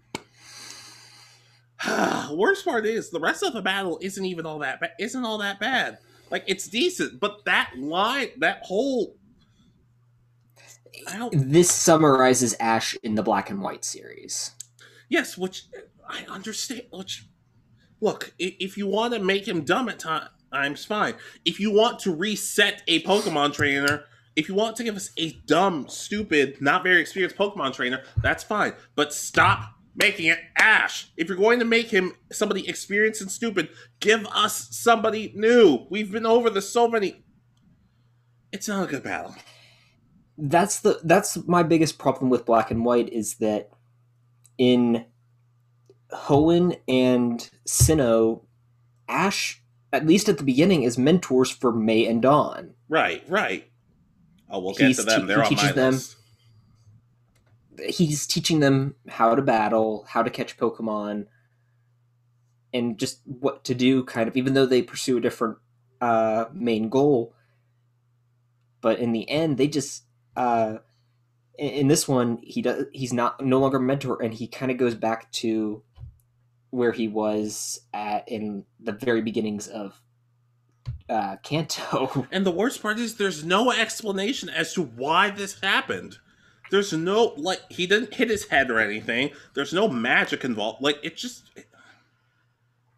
Worst 2.31 2.65
part 2.65 2.85
is 2.85 3.09
the 3.09 3.19
rest 3.19 3.43
of 3.43 3.53
the 3.53 3.61
battle 3.61 3.99
isn't 4.01 4.25
even 4.25 4.45
all 4.45 4.59
that 4.59 4.79
ba- 4.79 4.91
isn't 4.99 5.23
all 5.23 5.37
that 5.39 5.59
bad. 5.59 5.99
Like 6.29 6.43
it's 6.47 6.67
decent, 6.67 7.19
but 7.19 7.45
that 7.45 7.71
line, 7.77 8.29
that 8.39 8.63
whole 8.63 9.15
this 11.31 11.71
summarizes 11.71 12.55
Ash 12.59 12.95
in 13.03 13.15
the 13.15 13.23
Black 13.23 13.49
and 13.49 13.61
White 13.61 13.85
series. 13.85 14.51
Yes, 15.09 15.37
which 15.37 15.65
I 16.07 16.25
understand. 16.27 16.83
Which 16.91 17.27
look, 18.01 18.33
if 18.39 18.77
you 18.77 18.87
want 18.87 19.13
to 19.13 19.19
make 19.19 19.47
him 19.47 19.61
dumb 19.61 19.89
at 19.89 19.99
times, 19.99 20.29
I'm 20.51 20.75
fine. 20.75 21.15
If 21.45 21.59
you 21.59 21.71
want 21.71 21.99
to 21.99 22.15
reset 22.15 22.81
a 22.87 23.03
Pokemon 23.03 23.53
trainer, 23.53 24.05
if 24.35 24.47
you 24.47 24.55
want 24.55 24.75
to 24.77 24.83
give 24.83 24.95
us 24.95 25.11
a 25.17 25.31
dumb, 25.45 25.87
stupid, 25.89 26.61
not 26.61 26.83
very 26.83 27.01
experienced 27.01 27.35
Pokemon 27.35 27.73
trainer, 27.73 28.03
that's 28.21 28.43
fine. 28.43 28.73
But 28.95 29.13
stop 29.13 29.73
making 29.95 30.27
it 30.27 30.39
Ash. 30.57 31.09
If 31.17 31.27
you're 31.27 31.37
going 31.37 31.59
to 31.59 31.65
make 31.65 31.89
him 31.89 32.13
somebody 32.31 32.67
experienced 32.69 33.21
and 33.21 33.31
stupid, 33.31 33.69
give 33.99 34.25
us 34.27 34.69
somebody 34.71 35.33
new. 35.35 35.87
We've 35.89 36.11
been 36.11 36.25
over 36.25 36.49
this 36.49 36.69
so 36.69 36.87
many. 36.87 37.23
It's 38.51 38.67
not 38.67 38.87
a 38.87 38.91
good 38.91 39.03
battle. 39.03 39.35
That's 40.37 40.79
the 40.81 40.99
that's 41.03 41.35
my 41.47 41.63
biggest 41.63 41.97
problem 41.97 42.29
with 42.29 42.45
Black 42.45 42.69
and 42.69 42.85
White 42.85 43.09
is 43.09 43.35
that 43.35 43.71
in 44.59 45.05
Hoenn 46.11 46.77
and 46.87 47.49
Sinnoh, 47.65 48.43
Ash 49.07 49.61
at 49.93 50.05
least 50.05 50.27
at 50.27 50.37
the 50.37 50.43
beginning, 50.43 50.83
is 50.83 50.97
mentors 50.97 51.49
for 51.49 51.71
May 51.71 52.05
and 52.05 52.21
Dawn. 52.21 52.73
Right, 52.89 53.23
right. 53.27 53.69
Oh, 54.49 54.59
we'll 54.59 54.73
get 54.73 54.87
he's 54.87 54.97
to 54.97 55.03
them. 55.03 55.27
They're 55.27 55.43
on 55.43 55.55
my 55.55 55.71
them, 55.71 55.93
list. 55.93 56.17
He's 57.87 58.25
teaching 58.27 58.59
them 58.59 58.95
how 59.07 59.35
to 59.35 59.41
battle, 59.41 60.05
how 60.09 60.23
to 60.23 60.29
catch 60.29 60.57
Pokemon, 60.57 61.27
and 62.73 62.97
just 62.97 63.21
what 63.25 63.63
to 63.65 63.75
do. 63.75 64.03
Kind 64.03 64.27
of, 64.27 64.35
even 64.35 64.53
though 64.53 64.65
they 64.65 64.81
pursue 64.81 65.17
a 65.17 65.21
different 65.21 65.57
uh, 66.01 66.45
main 66.53 66.89
goal, 66.89 67.33
but 68.81 68.99
in 68.99 69.11
the 69.11 69.29
end, 69.29 69.57
they 69.57 69.67
just 69.67 70.03
uh, 70.35 70.77
in, 71.57 71.69
in 71.69 71.87
this 71.87 72.07
one 72.07 72.39
he 72.41 72.61
does 72.61 72.85
he's 72.91 73.13
not 73.13 73.43
no 73.43 73.59
longer 73.59 73.79
mentor, 73.79 74.21
and 74.21 74.33
he 74.33 74.47
kind 74.47 74.71
of 74.71 74.77
goes 74.77 74.95
back 74.95 75.31
to 75.33 75.83
where 76.69 76.91
he 76.91 77.07
was 77.07 77.79
at 77.93 78.27
in 78.27 78.65
the 78.79 78.91
very 78.91 79.21
beginnings 79.21 79.67
of 79.67 80.01
uh, 81.09 81.37
Kanto. 81.43 82.27
And 82.31 82.45
the 82.45 82.51
worst 82.51 82.81
part 82.81 82.99
is 82.99 83.15
there's 83.15 83.43
no 83.43 83.71
explanation 83.71 84.49
as 84.49 84.73
to 84.73 84.83
why 84.83 85.29
this 85.29 85.59
happened. 85.61 86.17
There's 86.69 86.91
no 86.91 87.33
like 87.37 87.61
he 87.69 87.87
didn't 87.87 88.13
hit 88.13 88.29
his 88.29 88.47
head 88.47 88.69
or 88.69 88.79
anything. 88.79 89.31
There's 89.53 89.73
no 89.73 89.87
magic 89.87 90.43
involved. 90.43 90.81
Like 90.81 90.97
it 91.01 91.15
just 91.15 91.49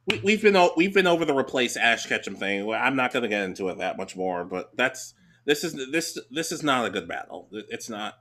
we, 0.08 0.20
we've 0.24 0.42
been 0.42 0.70
we've 0.76 0.94
been 0.94 1.06
over 1.06 1.24
the 1.24 1.36
replace 1.36 1.78
Ash 1.78 2.08
Ketchum 2.08 2.36
thing. 2.36 2.72
I'm 2.74 2.96
not 2.96 3.14
going 3.14 3.24
to 3.24 3.30
get 3.30 3.44
into 3.44 3.70
it 3.70 3.78
that 3.78 3.98
much 3.98 4.16
more, 4.16 4.44
but 4.44 4.76
that's 4.76 5.14
this 5.46 5.64
is 5.64 5.92
this 5.92 6.18
this 6.32 6.52
is 6.52 6.64
not 6.64 6.86
a 6.86 6.90
good 6.90 7.08
battle. 7.08 7.48
It's 7.52 7.90
not. 7.90 8.16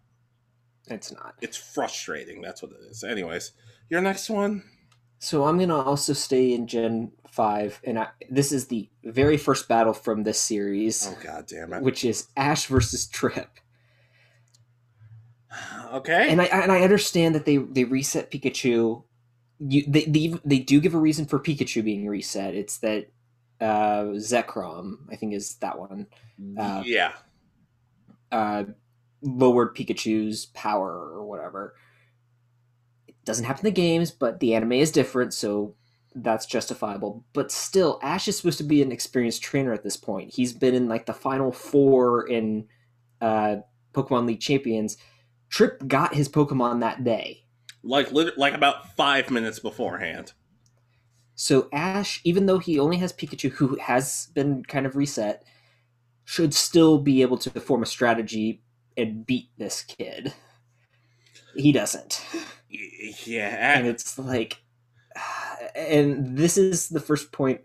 It's 0.87 1.13
not. 1.13 1.35
It's 1.41 1.57
frustrating. 1.57 2.43
That's 2.43 2.63
what 2.63 2.73
it 2.73 2.79
is. 2.91 3.05
Anyways, 3.05 3.53
your 3.89 4.01
next 4.01 4.29
one. 4.29 4.65
So 5.19 5.45
I'm 5.45 5.59
gonna 5.59 5.77
also 5.77 6.13
stay 6.13 6.53
in 6.53 6.67
Gen 6.67 7.13
Five, 7.29 7.81
and 7.85 7.99
I, 7.99 8.09
this 8.31 8.53
is 8.53 8.67
the 8.67 8.89
very 9.05 9.37
first 9.37 9.69
battle 9.69 9.93
from 9.93 10.23
this 10.23 10.41
series. 10.41 11.09
Oh 11.09 11.17
god 11.23 11.47
damn 11.47 11.73
it! 11.73 11.83
Which 11.83 12.05
is 12.05 12.29
Ash 12.37 12.67
versus 12.67 13.07
Trip. 13.07 13.49
Okay. 15.93 16.31
And 16.31 16.41
I 16.41 16.45
and 16.47 16.71
I 16.71 16.83
understand 16.83 17.35
that 17.35 17.47
they 17.47 17.57
they 17.57 17.85
reset 17.85 18.31
Pikachu. 18.31 19.03
You 19.59 19.85
they 19.89 20.05
they, 20.05 20.35
they 20.45 20.59
do 20.59 20.81
give 20.81 20.95
a 20.95 20.99
reason 20.99 21.27
for 21.27 21.41
Pikachu 21.41 21.83
being 21.83 22.07
reset. 22.07 22.55
It's 22.55 22.79
that 22.79 23.11
uh 23.61 24.13
Zekrom, 24.17 24.99
I 25.11 25.17
think 25.17 25.35
is 25.35 25.57
that 25.57 25.79
one. 25.79 26.07
Uh, 26.57 26.83
yeah. 26.85 27.13
Uh, 28.31 28.65
lowered 29.23 29.75
Pikachu's 29.75 30.47
power 30.47 30.93
or 30.93 31.25
whatever 31.25 31.75
doesn't 33.29 33.45
happen 33.45 33.67
in 33.67 33.75
the 33.75 33.81
games, 33.81 34.11
but 34.11 34.41
the 34.41 34.55
anime 34.55 34.73
is 34.73 34.91
different, 34.91 35.35
so 35.35 35.75
that's 36.15 36.47
justifiable. 36.47 37.27
But 37.35 37.53
still, 37.53 38.01
Ash 38.03 38.27
is 38.27 38.39
supposed 38.39 38.57
to 38.57 38.65
be 38.65 38.81
an 38.81 38.91
experienced 38.91 39.43
trainer 39.43 39.75
at 39.75 39.85
this 39.85 39.99
point. 39.99 40.33
He's 40.35 40.55
been 40.55 40.75
in 40.75 40.89
like 40.89 41.05
the 41.05 41.13
final 41.13 41.53
four 41.53 42.27
in 42.27 42.67
uh, 43.21 43.57
Pokemon 43.93 44.27
League 44.27 44.41
Champions. 44.41 44.97
Trip 45.51 45.87
got 45.87 46.15
his 46.15 46.27
Pokemon 46.27 46.81
that 46.81 47.05
day, 47.05 47.45
like 47.83 48.09
like 48.13 48.55
about 48.55 48.97
five 48.97 49.31
minutes 49.31 49.59
beforehand. 49.59 50.33
So 51.35 51.69
Ash, 51.71 52.23
even 52.25 52.47
though 52.47 52.59
he 52.59 52.79
only 52.79 52.97
has 52.97 53.13
Pikachu, 53.13 53.51
who 53.53 53.77
has 53.77 54.29
been 54.35 54.65
kind 54.65 54.87
of 54.87 54.97
reset, 54.97 55.45
should 56.25 56.55
still 56.55 56.97
be 56.97 57.21
able 57.21 57.37
to 57.39 57.61
form 57.61 57.83
a 57.83 57.87
strategy 57.87 58.63
and 58.97 59.27
beat 59.27 59.51
this 59.59 59.83
kid. 59.83 60.33
He 61.55 61.73
doesn't. 61.73 62.25
Yeah. 62.71 63.79
And 63.79 63.87
it's 63.87 64.19
like, 64.19 64.59
and 65.75 66.37
this 66.37 66.57
is 66.59 66.89
the 66.89 67.01
first 67.01 67.33
point 67.33 67.61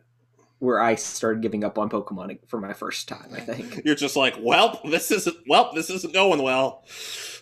where 0.60 0.80
I 0.80 0.96
started 0.96 1.42
giving 1.42 1.66
up 1.66 1.78
on 1.78 1.90
Pokemon 1.90 2.40
for 2.48 2.60
my 2.60 2.72
first 2.72 3.10
time. 3.10 3.30
I 3.34 3.42
think 3.42 3.82
you're 3.86 3.96
just 3.96 4.16
like, 4.16 4.36
well, 4.40 4.80
this 4.86 5.12
isn't 5.12 5.36
well, 5.48 5.72
this 5.74 5.90
isn't 5.90 6.14
going 6.14 6.42
well. 6.42 6.86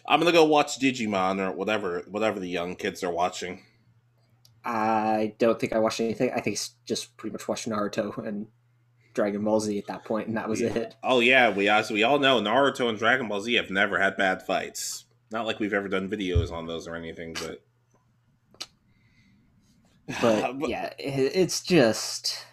I'm 0.07 0.19
gonna 0.19 0.31
go 0.31 0.43
watch 0.43 0.79
Digimon 0.79 1.39
or 1.39 1.51
whatever, 1.51 2.03
whatever 2.09 2.39
the 2.39 2.49
young 2.49 2.75
kids 2.75 3.03
are 3.03 3.11
watching. 3.11 3.63
I 4.65 5.35
don't 5.37 5.59
think 5.59 5.73
I 5.73 5.79
watched 5.79 5.99
anything. 5.99 6.31
I 6.35 6.41
think 6.41 6.57
just 6.85 7.15
pretty 7.17 7.33
much 7.33 7.47
watched 7.47 7.69
Naruto 7.69 8.17
and 8.25 8.47
Dragon 9.13 9.43
Ball 9.43 9.59
Z 9.59 9.77
at 9.77 9.87
that 9.87 10.03
point, 10.05 10.27
and 10.27 10.37
that 10.37 10.49
was 10.49 10.61
yeah. 10.61 10.73
it. 10.73 10.95
Oh 11.03 11.19
yeah, 11.19 11.51
we 11.51 11.69
as 11.69 11.91
we 11.91 12.01
all 12.01 12.17
know, 12.17 12.41
Naruto 12.41 12.89
and 12.89 12.97
Dragon 12.97 13.27
Ball 13.27 13.41
Z 13.41 13.53
have 13.53 13.69
never 13.69 13.99
had 13.99 14.17
bad 14.17 14.41
fights. 14.41 15.05
Not 15.31 15.45
like 15.45 15.59
we've 15.59 15.73
ever 15.73 15.87
done 15.87 16.09
videos 16.09 16.51
on 16.51 16.67
those 16.67 16.87
or 16.87 16.95
anything, 16.95 17.33
but 17.33 17.61
but, 20.21 20.53
but 20.59 20.69
yeah, 20.69 20.93
it, 20.97 21.31
it's 21.33 21.61
just 21.61 22.45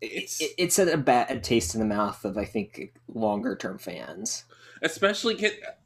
it's 0.00 0.40
it, 0.40 0.50
it's 0.58 0.78
a 0.78 0.96
bad 0.96 1.42
taste 1.42 1.74
in 1.74 1.80
the 1.80 1.86
mouth 1.86 2.24
of 2.24 2.38
I 2.38 2.44
think 2.44 2.92
longer 3.12 3.56
term 3.56 3.78
fans. 3.78 4.44
Especially, 4.82 5.38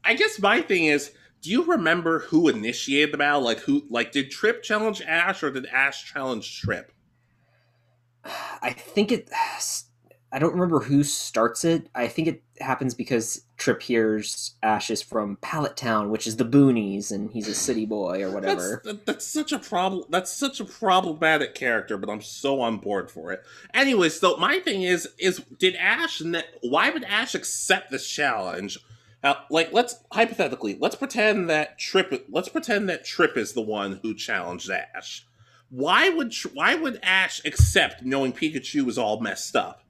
I 0.03 0.15
guess 0.15 0.39
my 0.39 0.61
thing 0.61 0.85
is 0.85 1.11
Do 1.41 1.51
you 1.51 1.63
remember 1.63 2.19
who 2.19 2.47
initiated 2.47 3.13
the 3.13 3.17
battle? 3.17 3.41
Like 3.41 3.59
who? 3.59 3.83
Like 3.89 4.11
did 4.11 4.31
Trip 4.31 4.63
challenge 4.63 5.01
Ash 5.01 5.43
or 5.43 5.51
did 5.51 5.65
Ash 5.67 6.05
challenge 6.11 6.61
Trip? 6.61 6.91
I 8.25 8.71
think 8.73 9.11
it. 9.11 9.29
I 10.29 10.39
don't 10.39 10.53
remember 10.53 10.81
who 10.81 11.03
starts 11.05 11.63
it. 11.63 11.87
I 11.95 12.09
think 12.09 12.27
it 12.27 12.43
happens 12.59 12.93
because 12.93 13.43
Trip 13.55 13.81
hears 13.81 14.55
Ash 14.61 14.91
is 14.91 15.01
from 15.01 15.37
Pallet 15.37 15.77
Town, 15.77 16.09
which 16.09 16.27
is 16.27 16.35
the 16.35 16.43
boonies, 16.43 17.11
and 17.11 17.31
he's 17.31 17.47
a 17.47 17.55
city 17.55 17.85
boy 17.85 18.23
or 18.23 18.31
whatever. 18.31 18.81
That's, 18.83 18.97
that, 18.97 19.05
that's 19.05 19.25
such 19.25 19.53
a 19.53 19.59
problem. 19.59 20.05
That's 20.09 20.31
such 20.31 20.59
a 20.59 20.65
problematic 20.65 21.55
character, 21.55 21.97
but 21.97 22.09
I'm 22.09 22.21
so 22.21 22.59
on 22.59 22.77
board 22.77 23.09
for 23.09 23.31
it. 23.31 23.41
Anyways, 23.73 24.19
so 24.19 24.35
my 24.35 24.59
thing 24.59 24.81
is, 24.81 25.07
is 25.17 25.39
did 25.57 25.75
Ash? 25.75 26.19
Ne- 26.19 26.43
why 26.61 26.89
would 26.89 27.05
Ash 27.05 27.33
accept 27.33 27.89
this 27.89 28.05
challenge? 28.05 28.79
Uh, 29.23 29.35
like, 29.49 29.71
let's 29.71 29.95
hypothetically, 30.11 30.77
let's 30.79 30.95
pretend 30.95 31.49
that 31.49 31.79
Trip. 31.79 32.27
Let's 32.29 32.49
pretend 32.49 32.89
that 32.89 33.05
Trip 33.05 33.37
is 33.37 33.53
the 33.53 33.61
one 33.61 34.01
who 34.03 34.13
challenged 34.13 34.69
Ash. 34.69 35.25
Why 35.69 36.09
would 36.09 36.33
why 36.53 36.75
would 36.75 36.99
Ash 37.01 37.41
accept 37.45 38.03
knowing 38.03 38.33
Pikachu 38.33 38.83
was 38.83 38.97
all 38.97 39.21
messed 39.21 39.55
up? 39.55 39.83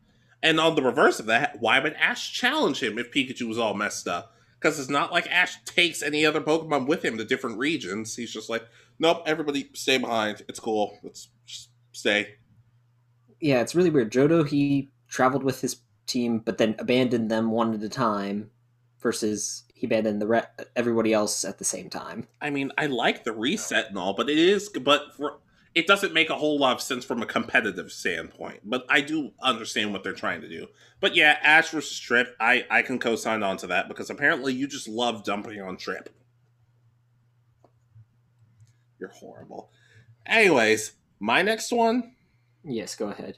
And 0.43 0.59
on 0.59 0.75
the 0.75 0.81
reverse 0.81 1.19
of 1.19 1.25
that, 1.27 1.59
why 1.59 1.79
would 1.79 1.93
Ash 1.93 2.31
challenge 2.31 2.81
him 2.81 2.97
if 2.97 3.11
Pikachu 3.11 3.47
was 3.47 3.57
all 3.57 3.73
messed 3.73 4.07
up? 4.07 4.33
Because 4.59 4.79
it's 4.79 4.89
not 4.89 5.11
like 5.11 5.27
Ash 5.27 5.63
takes 5.65 6.01
any 6.01 6.25
other 6.25 6.41
Pokemon 6.41 6.87
with 6.87 7.03
him 7.03 7.17
to 7.17 7.25
different 7.25 7.57
regions. 7.57 8.15
He's 8.15 8.31
just 8.31 8.49
like, 8.49 8.63
nope, 8.99 9.23
everybody 9.25 9.69
stay 9.73 9.97
behind. 9.97 10.43
It's 10.47 10.59
cool. 10.59 10.97
Let's 11.03 11.29
just 11.45 11.69
stay. 11.91 12.35
Yeah, 13.39 13.61
it's 13.61 13.75
really 13.75 13.89
weird. 13.89 14.11
Johto, 14.11 14.47
he 14.47 14.89
traveled 15.07 15.43
with 15.43 15.61
his 15.61 15.81
team, 16.05 16.39
but 16.39 16.57
then 16.57 16.75
abandoned 16.79 17.29
them 17.29 17.51
one 17.51 17.73
at 17.73 17.83
a 17.83 17.89
time, 17.89 18.49
versus 18.99 19.63
he 19.73 19.85
abandoned 19.85 20.21
the 20.21 20.27
re- 20.27 20.43
everybody 20.75 21.13
else 21.13 21.45
at 21.45 21.59
the 21.59 21.65
same 21.65 21.89
time. 21.89 22.27
I 22.41 22.49
mean, 22.49 22.71
I 22.77 22.87
like 22.87 23.23
the 23.23 23.33
reset 23.33 23.89
and 23.89 23.97
all, 23.97 24.13
but 24.13 24.29
it 24.29 24.39
is, 24.39 24.69
but 24.69 25.15
for 25.15 25.39
it 25.77 25.85
doesn't 25.85 26.11
make 26.11 26.31
a 26.31 26.35
whole 26.35 26.57
lot 26.57 26.75
of 26.75 26.81
sense 26.81 27.05
from 27.05 27.21
a 27.21 27.25
competitive 27.27 27.91
standpoint, 27.91 28.61
but 28.63 28.83
I 28.89 29.01
do 29.01 29.33
understand 29.39 29.93
what 29.93 30.03
they're 30.03 30.11
trying 30.13 30.41
to 30.41 30.49
do. 30.49 30.65
But 30.99 31.15
yeah, 31.15 31.37
Ash 31.43 31.69
versus 31.69 31.99
Trip, 31.99 32.35
I, 32.39 32.65
I 32.71 32.81
can 32.81 32.97
co 32.97 33.15
sign 33.15 33.43
on 33.43 33.57
to 33.57 33.67
that 33.67 33.87
because 33.87 34.09
apparently 34.09 34.53
you 34.55 34.67
just 34.67 34.87
love 34.87 35.23
dumping 35.23 35.61
on 35.61 35.77
Trip. 35.77 36.09
You're 38.99 39.09
horrible. 39.09 39.69
Anyways, 40.25 40.93
my 41.19 41.43
next 41.43 41.71
one. 41.71 42.15
Yes, 42.63 42.95
go 42.95 43.09
ahead. 43.09 43.37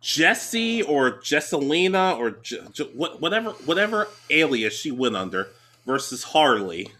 Jessie 0.00 0.82
or 0.82 1.20
Jesselina 1.20 2.18
or 2.18 2.32
J- 2.32 2.62
J- 2.72 2.90
whatever 2.96 3.50
whatever 3.50 4.08
alias 4.28 4.74
she 4.74 4.90
went 4.90 5.14
under 5.14 5.50
versus 5.86 6.24
Harley. 6.24 6.90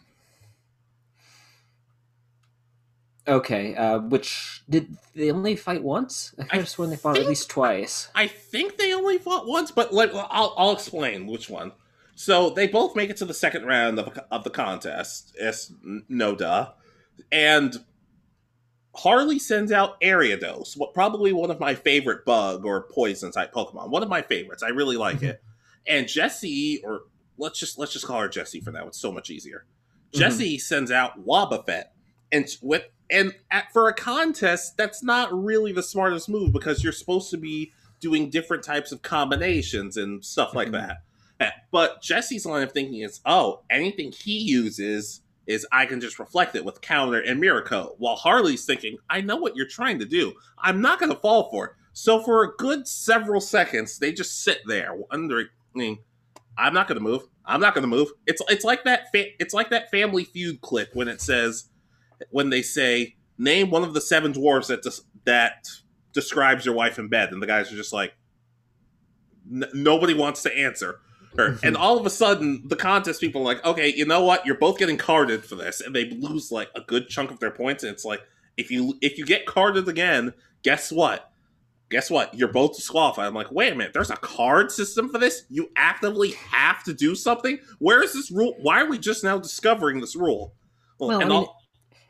Okay, 3.28 3.74
uh, 3.74 3.98
which 3.98 4.62
did 4.70 4.96
they 5.14 5.32
only 5.32 5.56
fight 5.56 5.82
once? 5.82 6.32
I 6.38 6.44
could 6.44 6.58
have 6.60 6.68
sworn 6.68 6.90
they 6.90 6.96
fought 6.96 7.14
think, 7.14 7.24
at 7.24 7.28
least 7.28 7.50
twice. 7.50 8.08
I 8.14 8.28
think 8.28 8.76
they 8.76 8.94
only 8.94 9.18
fought 9.18 9.48
once, 9.48 9.72
but 9.72 9.92
like, 9.92 10.14
I'll, 10.14 10.54
I'll 10.56 10.72
explain 10.72 11.26
which 11.26 11.50
one. 11.50 11.72
So 12.14 12.50
they 12.50 12.68
both 12.68 12.94
make 12.94 13.10
it 13.10 13.16
to 13.18 13.24
the 13.24 13.34
second 13.34 13.66
round 13.66 13.98
of, 13.98 14.16
of 14.30 14.44
the 14.44 14.50
contest. 14.50 15.34
It's 15.38 15.72
no 16.08 16.36
duh, 16.36 16.70
and 17.32 17.76
Harley 18.94 19.38
sends 19.38 19.72
out 19.72 20.00
Ariados, 20.00 20.76
what 20.76 20.94
probably 20.94 21.32
one 21.32 21.50
of 21.50 21.60
my 21.60 21.74
favorite 21.74 22.24
bug 22.24 22.64
or 22.64 22.88
poison 22.90 23.30
type 23.30 23.52
Pokemon. 23.52 23.90
One 23.90 24.02
of 24.02 24.08
my 24.08 24.22
favorites. 24.22 24.62
I 24.62 24.68
really 24.68 24.96
like 24.96 25.16
mm-hmm. 25.16 25.26
it. 25.26 25.42
And 25.86 26.08
Jessie, 26.08 26.80
or 26.82 27.02
let's 27.36 27.58
just 27.58 27.78
let's 27.78 27.92
just 27.92 28.06
call 28.06 28.20
her 28.20 28.28
Jessie 28.28 28.60
for 28.60 28.70
now. 28.70 28.86
It's 28.86 28.98
so 28.98 29.12
much 29.12 29.30
easier. 29.30 29.66
Mm-hmm. 30.12 30.20
Jessie 30.20 30.58
sends 30.58 30.90
out 30.90 31.26
Wobbuffet, 31.26 31.84
and 32.32 32.46
with 32.62 32.84
and 33.10 33.34
at, 33.50 33.72
for 33.72 33.88
a 33.88 33.94
contest, 33.94 34.76
that's 34.76 35.02
not 35.02 35.32
really 35.32 35.72
the 35.72 35.82
smartest 35.82 36.28
move 36.28 36.52
because 36.52 36.82
you're 36.82 36.92
supposed 36.92 37.30
to 37.30 37.36
be 37.36 37.72
doing 38.00 38.30
different 38.30 38.62
types 38.62 38.92
of 38.92 39.02
combinations 39.02 39.96
and 39.96 40.24
stuff 40.24 40.54
like 40.54 40.68
mm-hmm. 40.68 40.86
that. 40.88 41.02
Eh, 41.38 41.50
but 41.70 42.02
Jessie's 42.02 42.46
line 42.46 42.62
of 42.62 42.72
thinking 42.72 43.00
is, 43.00 43.20
oh, 43.26 43.62
anything 43.70 44.12
he 44.12 44.38
uses 44.38 45.22
is 45.46 45.66
I 45.70 45.86
can 45.86 46.00
just 46.00 46.18
reflect 46.18 46.56
it 46.56 46.64
with 46.64 46.80
counter 46.80 47.20
and 47.20 47.40
Miracle. 47.40 47.94
While 47.98 48.16
Harley's 48.16 48.64
thinking, 48.64 48.98
I 49.08 49.20
know 49.20 49.36
what 49.36 49.54
you're 49.54 49.66
trying 49.66 49.98
to 50.00 50.04
do. 50.04 50.34
I'm 50.58 50.80
not 50.80 50.98
going 50.98 51.12
to 51.12 51.18
fall 51.18 51.50
for 51.50 51.66
it. 51.66 51.72
So 51.92 52.20
for 52.20 52.42
a 52.42 52.56
good 52.56 52.86
several 52.88 53.40
seconds, 53.40 53.98
they 53.98 54.12
just 54.12 54.42
sit 54.42 54.60
there 54.66 54.94
wondering, 54.94 55.48
I'm 56.58 56.74
not 56.74 56.88
going 56.88 56.98
to 56.98 57.04
move. 57.04 57.22
I'm 57.44 57.60
not 57.60 57.74
going 57.74 57.82
to 57.82 57.88
move. 57.88 58.08
It's 58.26 58.42
it's 58.48 58.64
like 58.64 58.84
that. 58.84 59.10
Fa- 59.12 59.40
it's 59.40 59.54
like 59.54 59.70
that 59.70 59.90
Family 59.90 60.24
Feud 60.24 60.60
clip 60.60 60.90
when 60.94 61.08
it 61.08 61.20
says, 61.20 61.70
when 62.30 62.50
they 62.50 62.62
say 62.62 63.16
name 63.38 63.70
one 63.70 63.82
of 63.82 63.94
the 63.94 64.00
seven 64.00 64.32
dwarves 64.32 64.68
that 64.68 64.82
des- 64.82 65.02
that 65.24 65.68
describes 66.12 66.64
your 66.64 66.74
wife 66.74 66.98
in 66.98 67.08
bed, 67.08 67.32
and 67.32 67.42
the 67.42 67.46
guys 67.46 67.72
are 67.72 67.76
just 67.76 67.92
like, 67.92 68.14
n- 69.52 69.68
nobody 69.74 70.14
wants 70.14 70.42
to 70.42 70.56
answer 70.56 71.00
her. 71.36 71.58
and 71.62 71.76
all 71.76 71.98
of 71.98 72.06
a 72.06 72.10
sudden, 72.10 72.62
the 72.66 72.76
contest 72.76 73.20
people 73.20 73.42
are 73.42 73.44
like, 73.44 73.64
okay, 73.64 73.92
you 73.94 74.06
know 74.06 74.24
what? 74.24 74.46
You're 74.46 74.58
both 74.58 74.78
getting 74.78 74.96
carded 74.96 75.44
for 75.44 75.56
this, 75.56 75.80
and 75.80 75.94
they 75.94 76.10
lose 76.10 76.50
like 76.50 76.68
a 76.74 76.80
good 76.80 77.08
chunk 77.08 77.30
of 77.30 77.40
their 77.40 77.50
points. 77.50 77.84
And 77.84 77.92
it's 77.92 78.04
like, 78.04 78.20
if 78.56 78.70
you 78.70 78.96
if 79.02 79.18
you 79.18 79.26
get 79.26 79.46
carded 79.46 79.88
again, 79.88 80.32
guess 80.62 80.90
what? 80.90 81.30
Guess 81.88 82.10
what? 82.10 82.34
You're 82.34 82.48
both 82.48 82.74
disqualified. 82.74 83.26
I'm 83.26 83.34
like, 83.34 83.52
wait 83.52 83.72
a 83.72 83.76
minute. 83.76 83.92
There's 83.92 84.10
a 84.10 84.16
card 84.16 84.72
system 84.72 85.08
for 85.08 85.18
this. 85.18 85.44
You 85.48 85.70
actively 85.76 86.32
have 86.50 86.82
to 86.84 86.92
do 86.92 87.14
something. 87.14 87.58
Where 87.78 88.02
is 88.02 88.12
this 88.12 88.30
rule? 88.32 88.56
Why 88.58 88.80
are 88.80 88.88
we 88.88 88.98
just 88.98 89.22
now 89.22 89.38
discovering 89.38 90.00
this 90.00 90.16
rule? 90.16 90.54
Well, 90.98 91.10
well 91.10 91.20
I 91.20 91.24
mean, 91.24 91.32
all- 91.32 91.56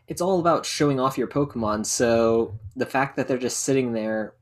it's 0.08 0.20
all 0.20 0.40
about 0.40 0.64
showing 0.64 1.00
off 1.00 1.18
your 1.18 1.28
Pokemon. 1.28 1.86
So 1.86 2.58
the 2.74 2.86
fact 2.86 3.16
that 3.16 3.28
they're 3.28 3.38
just 3.38 3.60
sitting 3.60 3.92
there 3.92 4.34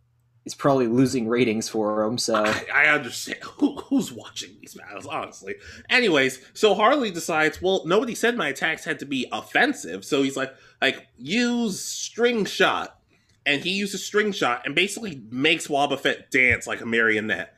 is 0.45 0.55
probably 0.55 0.87
losing 0.87 1.27
ratings 1.27 1.69
for 1.69 2.05
them. 2.05 2.19
So 2.19 2.35
I, 2.45 2.67
I 2.73 2.87
understand 2.87 3.39
Who, 3.43 3.77
who's 3.77 4.13
watching 4.13 4.51
these 4.61 4.75
battles, 4.75 5.07
honestly. 5.07 5.55
Anyways, 5.89 6.45
so 6.53 6.75
Harley 6.75 7.11
decides, 7.11 7.63
well, 7.63 7.83
nobody 7.87 8.15
said 8.15 8.37
my 8.37 8.49
attacks 8.49 8.85
had 8.85 8.99
to 8.99 9.07
be 9.07 9.27
offensive, 9.33 10.05
so 10.05 10.23
he's 10.23 10.37
like, 10.37 10.55
like 10.83 11.07
use 11.17 11.81
string 11.81 12.45
shot, 12.45 12.99
and 13.47 13.63
he 13.63 13.71
uses 13.71 14.05
string 14.05 14.33
shot 14.33 14.63
and 14.65 14.75
basically 14.75 15.23
makes 15.31 15.69
Wobbuffet 15.69 16.31
dance 16.31 16.67
like 16.67 16.81
a 16.81 16.87
marionette. 16.87 17.55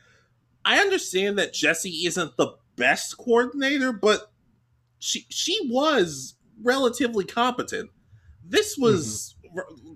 I 0.65 0.79
understand 0.79 1.39
that 1.39 1.55
Jessie 1.55 2.07
isn't 2.07 2.37
the 2.37 2.55
best 2.77 3.17
coordinator, 3.19 3.93
but 3.93 4.31
she 4.99 5.27
she 5.29 5.59
was 5.71 6.35
relatively 6.63 7.25
competent. 7.25 7.91
This 8.49 8.77
was 8.79 9.35
mm-hmm. 9.45 9.95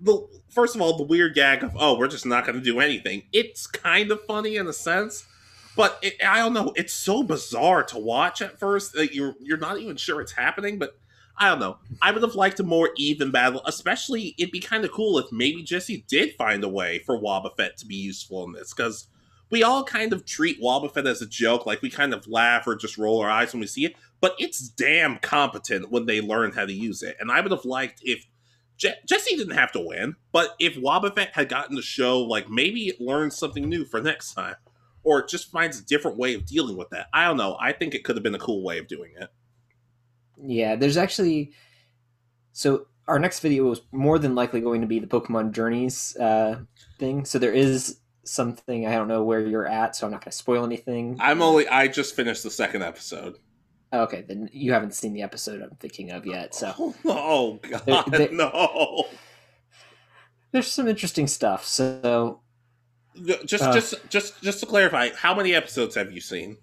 the 0.00 0.26
first 0.48 0.74
of 0.74 0.80
all 0.80 0.96
the 0.96 1.04
weird 1.04 1.34
gag 1.34 1.62
of 1.62 1.76
oh 1.78 1.98
we're 1.98 2.08
just 2.08 2.26
not 2.26 2.44
going 2.44 2.58
to 2.58 2.64
do 2.64 2.80
anything. 2.80 3.22
It's 3.32 3.66
kind 3.66 4.10
of 4.10 4.24
funny 4.24 4.56
in 4.56 4.66
a 4.66 4.72
sense, 4.72 5.26
but 5.76 5.98
it, 6.02 6.14
I 6.24 6.38
don't 6.38 6.54
know. 6.54 6.72
It's 6.76 6.92
so 6.92 7.22
bizarre 7.22 7.82
to 7.84 7.98
watch 7.98 8.42
at 8.42 8.58
first 8.58 8.92
that 8.94 9.14
you're 9.14 9.34
you're 9.40 9.58
not 9.58 9.78
even 9.78 9.96
sure 9.96 10.20
it's 10.20 10.32
happening. 10.32 10.78
But 10.78 10.98
I 11.38 11.48
don't 11.48 11.60
know. 11.60 11.78
I 12.00 12.12
would 12.12 12.22
have 12.22 12.34
liked 12.34 12.60
a 12.60 12.64
more 12.64 12.90
even 12.96 13.30
battle. 13.30 13.62
Especially 13.66 14.34
it'd 14.38 14.52
be 14.52 14.60
kind 14.60 14.84
of 14.84 14.92
cool 14.92 15.18
if 15.18 15.30
maybe 15.30 15.62
Jessie 15.62 16.04
did 16.08 16.34
find 16.36 16.64
a 16.64 16.68
way 16.68 17.00
for 17.00 17.20
Wobbuffet 17.20 17.76
to 17.76 17.86
be 17.86 17.96
useful 17.96 18.44
in 18.44 18.52
this 18.52 18.72
because 18.72 19.08
we 19.50 19.62
all 19.62 19.84
kind 19.84 20.12
of 20.12 20.24
treat 20.24 20.60
Wobbuffet 20.60 21.06
as 21.06 21.22
a 21.22 21.26
joke, 21.26 21.66
like 21.66 21.82
we 21.82 21.90
kind 21.90 22.12
of 22.12 22.26
laugh 22.26 22.66
or 22.66 22.74
just 22.76 22.98
roll 22.98 23.20
our 23.20 23.30
eyes 23.30 23.52
when 23.52 23.60
we 23.60 23.66
see 23.66 23.84
it 23.84 23.94
but 24.20 24.34
it's 24.38 24.68
damn 24.68 25.18
competent 25.18 25.90
when 25.90 26.06
they 26.06 26.20
learn 26.20 26.52
how 26.52 26.64
to 26.64 26.72
use 26.72 27.02
it. 27.02 27.16
And 27.20 27.30
I 27.30 27.40
would 27.40 27.50
have 27.50 27.64
liked 27.64 28.00
if 28.02 28.26
Je- 28.76 28.94
Jessie 29.06 29.36
didn't 29.36 29.56
have 29.56 29.72
to 29.72 29.80
win, 29.80 30.16
but 30.32 30.54
if 30.58 30.76
Wobbuffet 30.76 31.32
had 31.32 31.48
gotten 31.48 31.76
the 31.76 31.82
show, 31.82 32.20
like 32.20 32.48
maybe 32.48 32.88
it 32.88 33.00
learns 33.00 33.36
something 33.36 33.68
new 33.68 33.84
for 33.84 34.00
next 34.00 34.34
time, 34.34 34.56
or 35.02 35.20
it 35.20 35.28
just 35.28 35.50
finds 35.50 35.78
a 35.78 35.84
different 35.84 36.18
way 36.18 36.34
of 36.34 36.44
dealing 36.46 36.76
with 36.76 36.90
that. 36.90 37.06
I 37.12 37.24
don't 37.26 37.36
know. 37.36 37.56
I 37.60 37.72
think 37.72 37.94
it 37.94 38.04
could 38.04 38.16
have 38.16 38.22
been 38.22 38.34
a 38.34 38.40
cool 38.40 38.62
way 38.62 38.78
of 38.78 38.88
doing 38.88 39.12
it. 39.18 39.28
Yeah, 40.38 40.76
there's 40.76 40.96
actually 40.96 41.52
so 42.52 42.86
our 43.06 43.18
next 43.18 43.40
video 43.40 43.70
is 43.70 43.80
more 43.92 44.18
than 44.18 44.34
likely 44.34 44.60
going 44.60 44.80
to 44.80 44.86
be 44.86 44.98
the 44.98 45.06
Pokemon 45.06 45.52
Journeys 45.52 46.16
uh, 46.16 46.60
thing. 46.98 47.24
So 47.24 47.38
there 47.38 47.52
is 47.52 48.00
something 48.26 48.86
I 48.86 48.94
don't 48.94 49.08
know 49.08 49.22
where 49.22 49.40
you're 49.40 49.66
at, 49.66 49.96
so 49.96 50.06
I'm 50.06 50.12
not 50.12 50.24
going 50.24 50.32
to 50.32 50.36
spoil 50.36 50.64
anything. 50.64 51.16
I'm 51.20 51.42
only 51.42 51.68
I 51.68 51.88
just 51.88 52.14
finished 52.14 52.42
the 52.42 52.50
second 52.50 52.82
episode. 52.82 53.36
Okay, 53.92 54.24
then 54.26 54.50
you 54.52 54.72
haven't 54.72 54.94
seen 54.94 55.12
the 55.12 55.22
episode 55.22 55.62
I'm 55.62 55.76
thinking 55.78 56.10
of 56.10 56.26
yet. 56.26 56.54
So, 56.54 56.94
oh 57.04 57.60
god, 57.70 57.84
there, 57.86 58.02
there, 58.18 58.32
no. 58.32 59.06
There's 60.52 60.66
some 60.70 60.88
interesting 60.88 61.26
stuff. 61.26 61.64
So, 61.64 62.40
just, 63.44 63.64
uh, 63.64 63.72
just, 63.72 63.94
just, 64.08 64.42
just 64.42 64.60
to 64.60 64.66
clarify, 64.66 65.10
how 65.14 65.34
many 65.34 65.54
episodes 65.54 65.94
have 65.94 66.12
you 66.12 66.20
seen? 66.20 66.58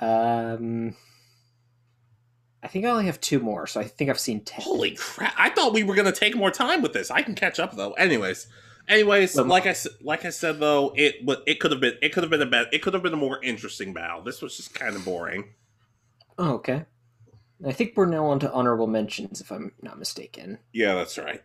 Um, 0.00 0.96
I 2.62 2.68
think 2.68 2.84
I 2.84 2.90
only 2.90 3.06
have 3.06 3.20
two 3.20 3.38
more, 3.38 3.66
so 3.66 3.80
I 3.80 3.84
think 3.84 4.10
I've 4.10 4.18
seen 4.18 4.40
ten. 4.44 4.62
Holy 4.62 4.96
crap! 4.96 5.34
I 5.38 5.50
thought 5.50 5.72
we 5.72 5.84
were 5.84 5.94
gonna 5.94 6.12
take 6.12 6.36
more 6.36 6.50
time 6.50 6.82
with 6.82 6.92
this. 6.92 7.10
I 7.10 7.22
can 7.22 7.34
catch 7.34 7.60
up 7.60 7.76
though. 7.76 7.92
Anyways, 7.92 8.48
anyways, 8.88 9.36
like 9.36 9.66
I 9.66 9.72
said, 9.72 9.92
like 10.00 10.24
I 10.24 10.30
said 10.30 10.60
though, 10.60 10.92
it 10.96 11.16
it 11.46 11.60
could 11.60 11.70
have 11.70 11.80
been 11.80 11.94
it 12.02 12.12
could 12.12 12.22
have 12.22 12.30
been 12.30 12.42
a 12.42 12.46
bet. 12.46 12.72
It 12.72 12.82
could 12.82 12.94
have 12.94 13.02
been 13.02 13.12
a 13.12 13.16
more 13.16 13.42
interesting 13.42 13.92
battle. 13.92 14.22
This 14.22 14.42
was 14.42 14.56
just 14.56 14.74
kind 14.74 14.96
of 14.96 15.04
boring. 15.04 15.54
Oh, 16.38 16.54
okay. 16.54 16.84
I 17.66 17.72
think 17.72 17.92
we're 17.96 18.06
now 18.06 18.26
on 18.26 18.40
to 18.40 18.52
honorable 18.52 18.86
mentions, 18.88 19.40
if 19.40 19.50
I'm 19.50 19.72
not 19.80 19.98
mistaken. 19.98 20.58
Yeah, 20.72 20.94
that's 20.94 21.16
right. 21.16 21.42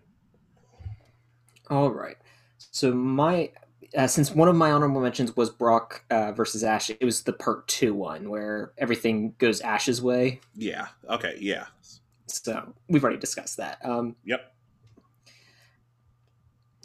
All 1.69 1.91
right. 1.91 2.17
So 2.57 2.91
my 2.93 3.51
uh, 3.95 4.07
since 4.07 4.31
one 4.31 4.47
of 4.47 4.55
my 4.55 4.71
honorable 4.71 5.01
mentions 5.01 5.35
was 5.35 5.49
Brock 5.49 6.03
uh, 6.09 6.31
versus 6.31 6.63
Ash, 6.63 6.89
it 6.89 7.03
was 7.03 7.23
the 7.23 7.33
part 7.33 7.67
two 7.67 7.93
one 7.93 8.29
where 8.29 8.73
everything 8.77 9.35
goes 9.37 9.61
Ash's 9.61 10.01
way. 10.01 10.41
Yeah. 10.55 10.87
Okay. 11.09 11.37
Yeah. 11.39 11.67
So 12.27 12.73
we've 12.87 13.03
already 13.03 13.19
discussed 13.19 13.57
that. 13.57 13.83
Um, 13.83 14.15
Yep. 14.25 14.53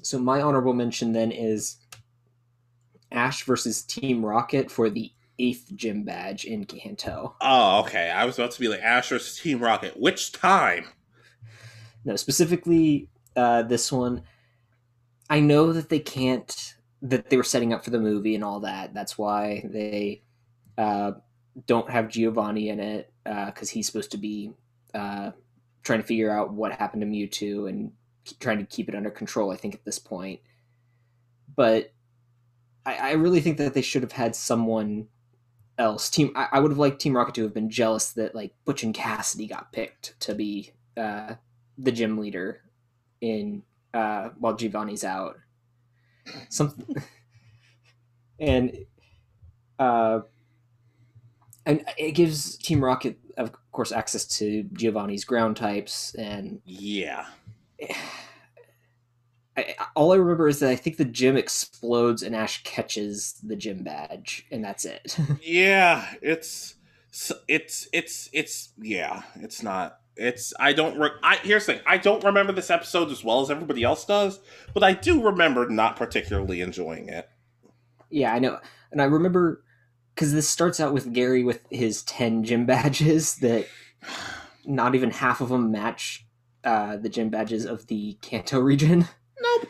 So 0.05 0.19
my 0.19 0.41
honorable 0.41 0.75
mention 0.75 1.13
then 1.13 1.33
is 1.33 1.77
Ash 3.11 3.45
versus 3.45 3.83
Team 3.83 4.25
Rocket 4.25 4.71
for 4.71 4.91
the 4.91 5.11
eighth 5.39 5.73
gym 5.75 6.05
badge 6.05 6.45
in 6.45 6.65
Kanto. 6.65 7.35
Oh, 7.41 7.81
okay. 7.81 8.11
I 8.11 8.25
was 8.25 8.39
about 8.39 8.53
to 8.53 8.61
be 8.61 8.69
like 8.69 8.81
Ash 8.83 9.09
versus 9.09 9.39
Team 9.41 9.61
Rocket. 9.61 9.99
Which 9.99 10.33
time? 10.33 10.87
No, 12.05 12.17
specifically 12.17 13.09
uh, 13.37 13.63
this 13.63 13.91
one. 13.91 14.23
I 15.31 15.41
know 15.41 15.73
that 15.73 15.89
they 15.89 16.01
can't 16.01 16.75
that 17.03 17.29
they 17.29 17.37
were 17.37 17.43
setting 17.43 17.73
up 17.73 17.85
for 17.85 17.91
the 17.91 18.01
movie 18.01 18.35
and 18.35 18.45
all 18.45 18.61
that. 18.61 18.95
That's 18.95 19.19
why 19.19 19.65
they 19.71 20.23
uh, 20.79 21.13
don't 21.67 21.91
have 21.91 22.09
Giovanni 22.09 22.69
in 22.69 22.81
it 22.81 23.13
because 23.25 23.71
he's 23.71 23.87
supposed 23.87 24.11
to 24.13 24.19
be 24.19 24.53
uh, 24.95 25.31
trying 25.83 26.01
to 26.01 26.07
figure 26.07 26.31
out 26.31 26.53
what 26.53 26.73
happened 26.73 27.03
to 27.03 27.07
Mewtwo 27.07 27.69
and 27.69 27.93
trying 28.41 28.59
to 28.59 28.65
keep 28.65 28.89
it 28.89 28.95
under 28.95 29.11
control. 29.11 29.51
I 29.51 29.57
think 29.57 29.75
at 29.75 29.85
this 29.85 29.99
point, 29.99 30.41
but 31.55 31.93
I, 32.87 32.95
I 32.95 33.13
really 33.13 33.41
think 33.41 33.59
that 33.59 33.75
they 33.75 33.83
should 33.83 34.03
have 34.03 34.13
had 34.13 34.37
someone 34.37 35.09
else. 35.79 36.11
Team, 36.11 36.33
I, 36.35 36.49
I 36.53 36.61
would 36.61 36.71
have 36.71 36.79
liked 36.79 37.01
Team 37.01 37.17
Rocket 37.17 37.35
to 37.37 37.43
have 37.43 37.55
been 37.55 37.71
jealous 37.71 38.13
that 38.13 38.35
like 38.35 38.55
Butch 38.65 38.83
and 38.83 38.95
Cassidy 38.95 39.47
got 39.47 39.73
picked 39.73 40.19
to 40.21 40.35
be 40.35 40.73
uh, 40.97 41.35
the 41.79 41.93
gym 41.93 42.19
leader 42.19 42.63
in 43.21 43.63
uh, 43.93 44.31
while 44.39 44.55
Giovanni's 44.55 45.05
out. 45.05 45.37
Something, 46.49 47.03
and 48.41 48.77
uh, 49.79 50.21
and 51.67 51.85
it 51.99 52.13
gives 52.13 52.57
Team 52.57 52.83
Rocket, 52.83 53.19
of 53.37 53.53
course, 53.73 53.93
access 53.93 54.25
to 54.39 54.65
Giovanni's 54.73 55.25
ground 55.25 55.57
types, 55.57 56.15
and 56.15 56.61
Yeah. 56.65 57.27
I, 59.57 59.77
all 59.95 60.13
I 60.13 60.17
remember 60.17 60.49
is 60.49 60.59
that 60.61 60.71
I 60.71 60.77
think 60.77 60.97
the 60.97 61.05
gym 61.05 61.37
explodes 61.37 62.23
and 62.25 62.35
Ash 62.35 62.63
catches 62.65 63.35
the 63.43 63.55
gym 63.55 63.85
badge, 63.85 64.47
and 64.51 64.65
that's 64.65 64.85
it. 64.85 65.17
Yeah. 65.43 66.07
It's 66.23 66.75
it's 67.47 67.87
it's 67.93 68.29
it's 68.33 68.71
yeah. 68.81 69.23
It's 69.37 69.63
not. 69.63 70.01
It's 70.17 70.53
I 70.59 70.73
don't. 70.73 70.99
Re- 70.99 71.11
I 71.23 71.37
here's 71.37 71.67
the 71.67 71.75
thing. 71.75 71.83
I 71.87 71.99
don't 71.99 72.25
remember 72.25 72.53
this 72.53 72.71
episode 72.71 73.11
as 73.13 73.23
well 73.23 73.41
as 73.43 73.51
everybody 73.51 73.85
else 73.85 74.05
does, 74.05 74.41
but 74.73 74.83
I 74.83 74.93
do 74.95 75.23
remember 75.25 75.69
not 75.69 75.95
particularly 75.97 76.61
enjoying 76.61 77.09
it. 77.09 77.29
yeah, 78.11 78.33
I 78.33 78.41
know, 78.41 78.59
and 78.91 79.01
I 79.01 79.05
remember 79.05 79.63
because 80.15 80.33
this 80.33 80.49
starts 80.49 80.81
out 80.81 80.93
with 80.93 81.13
Gary 81.13 81.45
with 81.45 81.65
his 81.71 82.03
ten 82.03 82.43
gym 82.45 82.67
badges 82.67 83.37
that 83.37 83.67
not 84.67 84.95
even 84.97 85.11
half 85.11 85.41
of 85.41 85.49
them 85.51 85.71
match 85.71 86.27
uh, 86.65 86.97
the 86.97 87.09
gym 87.09 87.29
badges 87.31 87.65
of 87.65 87.87
the 87.87 88.19
Kanto 88.23 88.61
region. 88.61 89.07
Nope. 89.41 89.69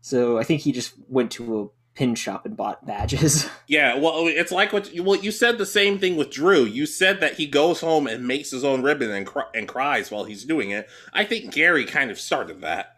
So 0.00 0.38
I 0.38 0.42
think 0.42 0.62
he 0.62 0.72
just 0.72 0.92
went 1.08 1.30
to 1.32 1.60
a 1.60 1.68
pin 1.94 2.14
shop 2.14 2.44
and 2.44 2.56
bought 2.56 2.84
badges. 2.84 3.48
Yeah, 3.68 3.96
well, 3.96 4.26
it's 4.26 4.50
like 4.50 4.72
what 4.72 4.92
you, 4.94 5.02
well 5.02 5.16
you 5.20 5.30
said 5.30 5.56
the 5.58 5.66
same 5.66 5.98
thing 5.98 6.16
with 6.16 6.30
Drew. 6.30 6.64
You 6.64 6.86
said 6.86 7.20
that 7.20 7.34
he 7.34 7.46
goes 7.46 7.80
home 7.80 8.06
and 8.06 8.26
makes 8.26 8.50
his 8.50 8.64
own 8.64 8.82
ribbon 8.82 9.10
and 9.10 9.26
cr- 9.26 9.52
and 9.54 9.68
cries 9.68 10.10
while 10.10 10.24
he's 10.24 10.44
doing 10.44 10.70
it. 10.70 10.88
I 11.12 11.24
think 11.24 11.52
Gary 11.52 11.84
kind 11.84 12.10
of 12.10 12.18
started 12.18 12.60
that. 12.62 12.96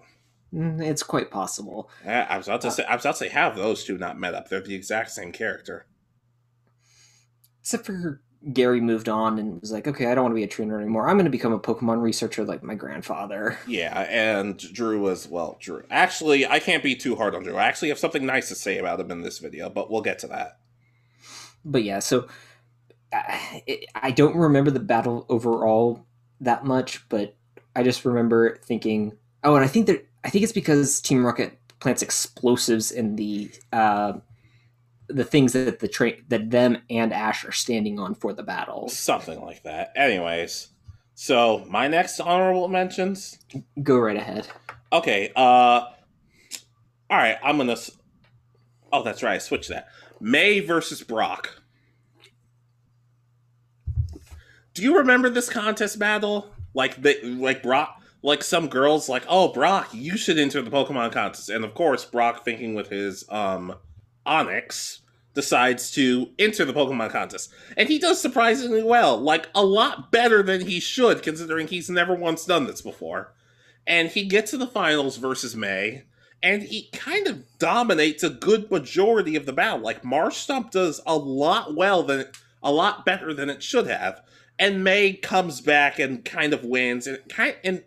Mm, 0.54 0.80
it's 0.84 1.02
quite 1.02 1.30
possible. 1.30 1.90
Uh, 2.06 2.10
I 2.10 2.36
was 2.38 2.46
about 2.46 2.60
to 2.62 2.70
say 2.70 2.84
I 2.84 2.94
was 2.94 3.04
about 3.04 3.16
to 3.16 3.24
say 3.24 3.28
have 3.28 3.56
those 3.56 3.84
two 3.84 3.98
not 3.98 4.18
met 4.18 4.34
up. 4.34 4.48
They're 4.48 4.60
the 4.60 4.74
exact 4.74 5.10
same 5.10 5.32
character. 5.32 5.86
Except 7.60 7.84
for 7.86 8.20
Gary 8.52 8.80
moved 8.80 9.08
on 9.08 9.38
and 9.38 9.60
was 9.60 9.70
like, 9.70 9.86
okay, 9.86 10.06
I 10.06 10.14
don't 10.14 10.24
want 10.24 10.32
to 10.32 10.36
be 10.36 10.44
a 10.44 10.48
trainer 10.48 10.80
anymore. 10.80 11.08
I'm 11.08 11.16
going 11.16 11.26
to 11.26 11.30
become 11.30 11.52
a 11.52 11.60
Pokemon 11.60 12.00
researcher 12.00 12.44
like 12.44 12.62
my 12.62 12.74
grandfather. 12.74 13.58
Yeah, 13.66 14.00
and 14.08 14.56
Drew 14.56 15.00
was 15.00 15.28
well, 15.28 15.58
Drew. 15.60 15.84
Actually, 15.90 16.46
I 16.46 16.58
can't 16.58 16.82
be 16.82 16.96
too 16.96 17.16
hard 17.16 17.34
on 17.34 17.42
Drew. 17.42 17.56
I 17.56 17.64
actually 17.64 17.90
have 17.90 17.98
something 17.98 18.24
nice 18.24 18.48
to 18.48 18.54
say 18.54 18.78
about 18.78 18.98
him 18.98 19.10
in 19.10 19.20
this 19.20 19.38
video, 19.38 19.68
but 19.68 19.90
we'll 19.90 20.00
get 20.00 20.18
to 20.20 20.26
that. 20.28 20.58
But 21.64 21.84
yeah, 21.84 21.98
so 21.98 22.28
I, 23.12 23.62
it, 23.66 23.84
I 23.94 24.10
don't 24.10 24.36
remember 24.36 24.70
the 24.70 24.80
battle 24.80 25.26
overall 25.28 26.06
that 26.40 26.64
much, 26.64 27.06
but 27.10 27.36
I 27.76 27.82
just 27.82 28.04
remember 28.06 28.58
thinking, 28.64 29.12
oh, 29.44 29.54
and 29.56 29.64
I 29.64 29.68
think 29.68 29.86
that 29.86 30.06
I 30.24 30.30
think 30.30 30.44
it's 30.44 30.52
because 30.52 31.00
Team 31.00 31.24
Rocket 31.24 31.58
plants 31.80 32.02
explosives 32.02 32.90
in 32.90 33.16
the 33.16 33.50
uh, 33.72 34.14
the 35.10 35.24
things 35.24 35.52
that 35.52 35.78
the 35.78 35.88
train 35.88 36.24
that 36.28 36.50
them 36.50 36.78
and 36.88 37.12
Ash 37.12 37.44
are 37.44 37.52
standing 37.52 37.98
on 37.98 38.14
for 38.14 38.32
the 38.32 38.42
battles. 38.42 38.96
Something 38.96 39.40
like 39.40 39.62
that. 39.64 39.92
Anyways, 39.96 40.68
so 41.14 41.64
my 41.68 41.88
next 41.88 42.20
honorable 42.20 42.68
mentions. 42.68 43.38
Go 43.82 43.98
right 43.98 44.16
ahead. 44.16 44.48
Okay, 44.92 45.32
uh 45.36 45.40
all 47.10 47.18
right, 47.18 47.38
I'm 47.42 47.56
gonna 47.56 47.76
Oh, 48.92 49.02
that's 49.02 49.22
right, 49.22 49.34
I 49.34 49.38
switched 49.38 49.68
that. 49.68 49.88
May 50.20 50.60
versus 50.60 51.02
Brock. 51.02 51.62
Do 54.74 54.82
you 54.82 54.98
remember 54.98 55.30
this 55.30 55.48
contest 55.48 55.98
battle? 55.98 56.52
Like 56.74 57.02
the 57.02 57.18
like 57.22 57.62
Brock 57.62 58.00
like 58.22 58.42
some 58.42 58.68
girls 58.68 59.08
like, 59.08 59.24
"Oh, 59.28 59.52
Brock, 59.52 59.88
you 59.92 60.16
should 60.16 60.38
enter 60.38 60.62
the 60.62 60.70
Pokemon 60.70 61.12
contest." 61.12 61.48
And 61.48 61.64
of 61.64 61.74
course, 61.74 62.04
Brock 62.04 62.44
thinking 62.44 62.74
with 62.74 62.88
his 62.88 63.24
um 63.30 63.74
Onyx 64.26 65.02
decides 65.34 65.90
to 65.92 66.30
enter 66.38 66.64
the 66.64 66.72
Pokemon 66.72 67.10
contest. 67.10 67.52
And 67.76 67.88
he 67.88 67.98
does 67.98 68.20
surprisingly 68.20 68.82
well, 68.82 69.16
like 69.16 69.48
a 69.54 69.64
lot 69.64 70.10
better 70.10 70.42
than 70.42 70.66
he 70.66 70.80
should 70.80 71.22
considering 71.22 71.68
he's 71.68 71.88
never 71.88 72.14
once 72.14 72.44
done 72.44 72.66
this 72.66 72.82
before 72.82 73.32
and 73.86 74.08
he 74.08 74.24
gets 74.24 74.52
to 74.52 74.56
the 74.56 74.66
finals 74.66 75.16
versus 75.16 75.56
May, 75.56 76.04
and 76.42 76.62
he 76.62 76.88
kind 76.92 77.26
of 77.26 77.58
dominates 77.58 78.22
a 78.22 78.30
good 78.30 78.70
majority 78.70 79.36
of 79.36 79.46
the 79.46 79.52
battle. 79.52 79.80
Like 79.80 80.02
Marshtomp 80.02 80.70
does 80.70 81.00
a 81.06 81.16
lot 81.16 81.74
well 81.74 82.02
than 82.02 82.26
a 82.62 82.70
lot 82.70 83.04
better 83.04 83.34
than 83.34 83.50
it 83.50 83.62
should 83.62 83.86
have, 83.86 84.22
and 84.58 84.84
May 84.84 85.12
comes 85.14 85.60
back 85.60 85.98
and 85.98 86.24
kind 86.24 86.52
of 86.52 86.64
wins. 86.64 87.06
And 87.06 87.18
kind 87.28 87.56
and 87.64 87.82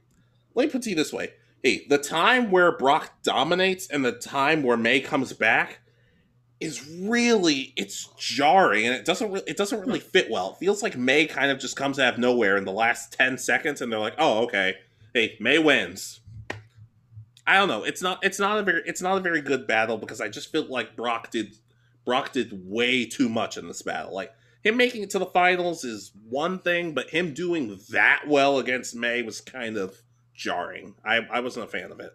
let 0.56 0.66
me 0.66 0.72
put 0.72 0.86
it 0.86 0.96
this 0.96 1.14
way: 1.14 1.32
Hey, 1.64 1.86
the 1.88 1.98
time 1.98 2.52
where 2.52 2.78
Brock 2.78 3.14
dominates 3.24 3.88
and 3.88 4.04
the 4.04 4.12
time 4.12 4.62
where 4.62 4.78
May 4.78 5.00
comes 5.00 5.34
back 5.34 5.80
is 6.64 6.88
really 6.88 7.74
it's 7.76 8.10
jarring 8.18 8.86
and 8.86 8.96
it 8.96 9.06
doesn't 9.06 9.32
really 9.32 9.44
it 9.48 9.58
doesn't 9.58 9.86
really 9.86 10.00
fit 10.00 10.30
well. 10.32 10.54
It 10.54 10.60
feels 10.60 10.82
like 10.82 10.98
May 10.98 11.26
kind 11.26 11.52
of 11.52 11.60
just 11.60 11.76
comes 11.76 12.00
out 12.00 12.14
of 12.14 12.20
nowhere 12.20 12.58
in 12.58 12.66
the 12.66 12.72
last 12.72 13.14
10 13.14 13.38
seconds 13.38 13.82
and 13.82 13.92
they're 13.92 14.00
like, 14.00 14.16
"Oh, 14.18 14.44
okay. 14.44 14.76
Hey, 15.14 15.36
May 15.40 15.60
wins." 15.60 16.22
I 17.46 17.58
don't 17.58 17.68
know. 17.68 17.84
It's 17.84 18.02
not 18.02 18.24
it's 18.24 18.40
not 18.40 18.58
a 18.58 18.64
very 18.64 18.82
it's 18.86 19.02
not 19.02 19.18
a 19.18 19.22
very 19.22 19.42
good 19.42 19.68
battle 19.68 19.98
because 19.98 20.22
I 20.22 20.30
just 20.30 20.52
feel 20.52 20.66
like 20.66 20.96
Brock 20.96 21.30
did 21.30 21.56
Brock 22.06 22.32
did 22.32 22.52
way 22.66 23.06
too 23.06 23.30
much 23.30 23.58
in 23.58 23.68
this 23.68 23.82
battle. 23.82 24.14
Like 24.14 24.34
him 24.64 24.78
making 24.78 25.04
it 25.04 25.10
to 25.12 25.20
the 25.20 25.26
finals 25.26 25.84
is 25.84 26.14
one 26.30 26.60
thing, 26.60 26.94
but 26.94 27.10
him 27.10 27.34
doing 27.34 27.80
that 27.90 28.24
well 28.28 28.60
against 28.60 28.96
May 28.96 29.22
was 29.22 29.42
kind 29.42 29.76
of 29.76 30.02
jarring. 30.34 30.96
I 31.04 31.18
I 31.30 31.42
wasn't 31.42 31.66
a 31.66 31.70
fan 31.70 31.92
of 31.92 32.00
it. 32.00 32.14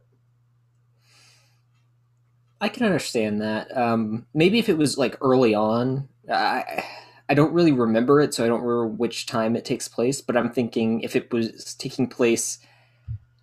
I 2.61 2.69
can 2.69 2.85
understand 2.85 3.41
that. 3.41 3.77
Um, 3.77 4.27
maybe 4.35 4.59
if 4.59 4.69
it 4.69 4.79
was 4.79 4.99
like 4.99 5.17
early 5.21 5.55
on, 5.55 6.09
I 6.31 6.85
I 7.29 7.35
don't 7.35 7.53
really 7.53 7.73
remember 7.73 8.21
it, 8.21 8.35
so 8.35 8.45
I 8.45 8.49
don't 8.49 8.63
remember 8.63 8.87
which 8.87 9.27
time 9.27 9.55
it 9.55 9.65
takes 9.65 9.89
place. 9.89 10.21
But 10.21 10.37
I'm 10.37 10.51
thinking 10.51 11.01
if 11.03 11.15
it 11.15 11.33
was 11.33 11.75
taking 11.75 12.09
place 12.09 12.59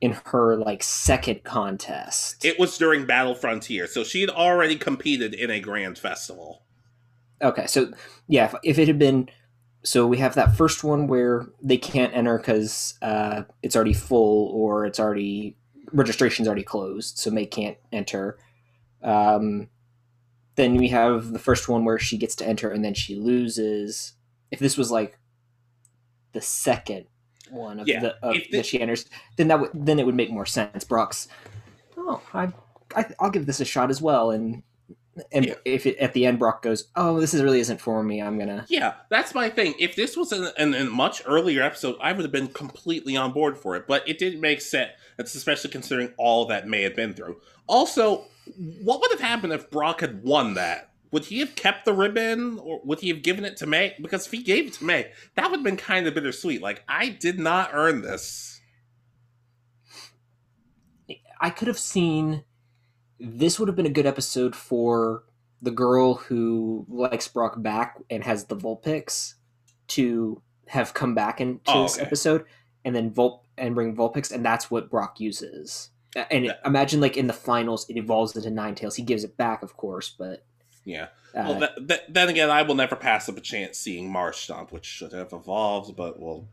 in 0.01 0.17
her 0.25 0.57
like 0.57 0.83
second 0.83 1.43
contest. 1.43 2.43
It 2.43 2.59
was 2.59 2.77
during 2.77 3.05
Battle 3.05 3.35
Frontier, 3.35 3.87
so 3.87 4.03
she 4.03 4.21
had 4.21 4.29
already 4.29 4.75
competed 4.75 5.33
in 5.33 5.49
a 5.49 5.59
grand 5.59 5.97
festival. 5.97 6.63
Okay, 7.41 7.67
so 7.67 7.91
yeah, 8.27 8.45
if, 8.45 8.55
if 8.63 8.79
it 8.79 8.87
had 8.87 8.99
been, 8.99 9.29
so 9.83 10.05
we 10.07 10.17
have 10.17 10.35
that 10.35 10.55
first 10.55 10.83
one 10.83 11.07
where 11.07 11.47
they 11.61 11.77
can't 11.77 12.13
enter 12.13 12.37
because 12.37 12.97
uh, 13.01 13.43
it's 13.61 13.75
already 13.75 13.93
full 13.93 14.49
or 14.49 14.85
it's 14.85 14.99
already 14.99 15.55
registration's 15.91 16.47
already 16.47 16.63
closed, 16.63 17.17
so 17.17 17.31
May 17.31 17.45
can't 17.45 17.77
enter. 17.91 18.37
Um, 19.05 19.69
then 20.55 20.75
we 20.75 20.87
have 20.89 21.31
the 21.31 21.39
first 21.39 21.69
one 21.69 21.85
where 21.85 21.99
she 21.99 22.17
gets 22.17 22.35
to 22.37 22.47
enter 22.47 22.69
and 22.71 22.83
then 22.83 22.93
she 22.93 23.15
loses. 23.15 24.13
If 24.51 24.59
this 24.59 24.77
was 24.77 24.89
like 24.91 25.17
the 26.33 26.41
second 26.41 27.05
one 27.49 27.79
of 27.79 27.87
Yeah, 27.87 27.99
the 27.99 28.15
of, 28.25 28.33
the- 28.33 28.47
that 28.57 28.65
she 28.65 28.79
enters, 28.81 29.05
then 29.37 29.47
that 29.49 29.59
would 29.59 29.69
then 29.73 29.99
it 29.99 30.05
would 30.05 30.15
make 30.15 30.31
more 30.31 30.45
sense. 30.45 30.83
Brock's, 30.83 31.27
oh, 31.97 32.21
I, 32.33 32.51
I 32.95 33.05
I'll 33.19 33.29
give 33.29 33.45
this 33.45 33.59
a 33.61 33.65
shot 33.65 33.89
as 33.89 34.01
well, 34.01 34.31
and 34.31 34.63
And 35.31 35.45
Yeah. 35.45 35.53
if 35.63 35.85
it, 35.85 35.97
at 35.97 36.13
the 36.13 36.25
end 36.25 36.39
Brock 36.39 36.61
goes, 36.61 36.89
"Oh, 36.95 37.19
this 37.21 37.33
is 37.33 37.41
really 37.41 37.59
isn't 37.61 37.79
for 37.79 38.03
me. 38.03 38.21
I'm 38.21 38.37
gonna." 38.37 38.65
Yeah, 38.67 38.95
that's 39.09 39.33
my 39.33 39.49
thing. 39.49 39.73
If 39.79 39.95
this 39.95 40.17
was 40.17 40.33
in, 40.33 40.47
in, 40.57 40.73
in 40.73 40.87
a 40.87 40.89
much 40.89 41.21
earlier 41.25 41.61
episode, 41.63 41.95
I 42.01 42.11
would 42.11 42.23
have 42.23 42.33
been 42.33 42.47
completely 42.49 43.15
on 43.15 43.31
board 43.31 43.57
for 43.57 43.75
it. 43.77 43.87
But 43.87 44.07
it 44.09 44.19
didn't 44.19 44.41
make 44.41 44.59
sense. 44.61 44.91
It's 45.17 45.33
especially 45.35 45.69
considering 45.71 46.11
all 46.17 46.45
that 46.47 46.67
May 46.67 46.81
have 46.83 46.95
been 46.97 47.13
through. 47.13 47.39
Also, 47.67 48.25
what 48.81 49.01
would 49.01 49.11
have 49.11 49.19
happened 49.21 49.53
if 49.53 49.69
Brock 49.69 50.01
had 50.01 50.23
won 50.23 50.53
that? 50.55 50.91
Would 51.11 51.25
he 51.25 51.39
have 51.39 51.55
kept 51.55 51.85
the 51.85 51.93
ribbon, 51.93 52.59
or 52.59 52.81
would 52.83 52.99
he 52.99 53.09
have 53.09 53.21
given 53.21 53.45
it 53.45 53.55
to 53.57 53.65
May? 53.65 53.95
Because 54.01 54.25
if 54.25 54.31
he 54.31 54.43
gave 54.43 54.67
it 54.67 54.73
to 54.73 54.83
May, 54.83 55.11
that 55.35 55.49
would 55.49 55.59
have 55.59 55.63
been 55.63 55.77
kind 55.77 56.07
of 56.07 56.13
bittersweet. 56.13 56.61
Like 56.61 56.83
I 56.89 57.09
did 57.09 57.39
not 57.39 57.69
earn 57.73 58.01
this. 58.01 58.59
I 61.39 61.49
could 61.49 61.67
have 61.67 61.79
seen 61.79 62.43
this 63.19 63.59
would 63.59 63.67
have 63.67 63.75
been 63.75 63.85
a 63.85 63.89
good 63.91 64.05
episode 64.05 64.55
for 64.55 65.23
the 65.61 65.71
girl 65.71 66.15
who 66.15 66.85
likes 66.89 67.27
Brock 67.27 67.61
back 67.61 68.01
and 68.09 68.23
has 68.23 68.45
the 68.45 68.55
Vulpix 68.55 69.35
to 69.89 70.41
have 70.67 70.93
come 70.93 71.15
back 71.15 71.39
into 71.39 71.61
Oh, 71.67 71.83
this 71.83 71.97
episode 71.99 72.45
and 72.83 72.95
then 72.95 73.11
Vulp 73.11 73.41
and 73.57 73.73
bring 73.75 73.95
Vulpix 73.95 74.31
and 74.31 74.45
that's 74.45 74.69
what 74.69 74.89
Brock 74.89 75.19
uses. 75.19 75.91
And 76.15 76.47
That- 76.49 76.61
imagine 76.65 77.01
like 77.01 77.17
in 77.17 77.27
the 77.27 77.33
finals 77.33 77.89
it 77.89 77.97
evolves 77.97 78.35
into 78.35 78.49
Ninetales 78.49 78.95
He 78.95 79.03
gives 79.03 79.23
it 79.23 79.35
back, 79.37 79.61
of 79.63 79.75
course, 79.75 80.09
but 80.17 80.45
Yeah. 80.85 81.07
uh, 81.35 81.43
Well, 81.47 81.59
that, 81.59 81.87
that, 81.87 82.13
then 82.13 82.29
again, 82.29 82.49
I 82.49 82.61
will 82.61 82.75
never 82.75 82.95
pass 82.95 83.27
up 83.27 83.37
a 83.37 83.41
chance 83.41 83.77
seeing 83.77 84.09
Marshtomp, 84.11 84.71
which 84.71 84.85
should 84.85 85.11
have 85.13 85.33
evolved, 85.33 85.95
but 85.95 86.19
well, 86.19 86.47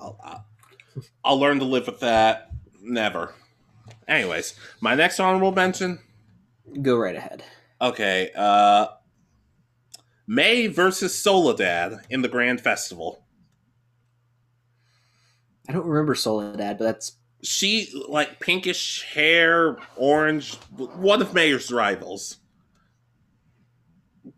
I'll, 0.00 0.18
I'll, 0.24 0.46
I'll 1.24 1.38
learn 1.38 1.58
to 1.60 1.64
live 1.64 1.86
with 1.86 2.00
that. 2.00 2.50
Never. 2.82 3.34
Anyways, 4.08 4.54
my 4.80 4.94
next 4.94 5.20
honorable 5.20 5.52
mention. 5.52 6.00
go 6.82 6.96
right 6.96 7.14
ahead. 7.16 7.44
Okay, 7.80 8.30
uh, 8.34 8.86
May 10.26 10.66
versus 10.68 11.16
Soledad 11.16 12.00
in 12.10 12.22
the 12.22 12.28
Grand 12.28 12.60
Festival. 12.60 13.22
I 15.68 15.72
don't 15.72 15.86
remember 15.86 16.14
Soledad, 16.14 16.78
but 16.78 16.84
that's 16.84 17.12
She 17.44 17.92
like 18.08 18.40
pinkish 18.40 19.02
hair, 19.02 19.76
orange. 19.96 20.54
One 20.76 21.20
of 21.22 21.34
Mayor's 21.34 21.70
rivals. 21.70 22.38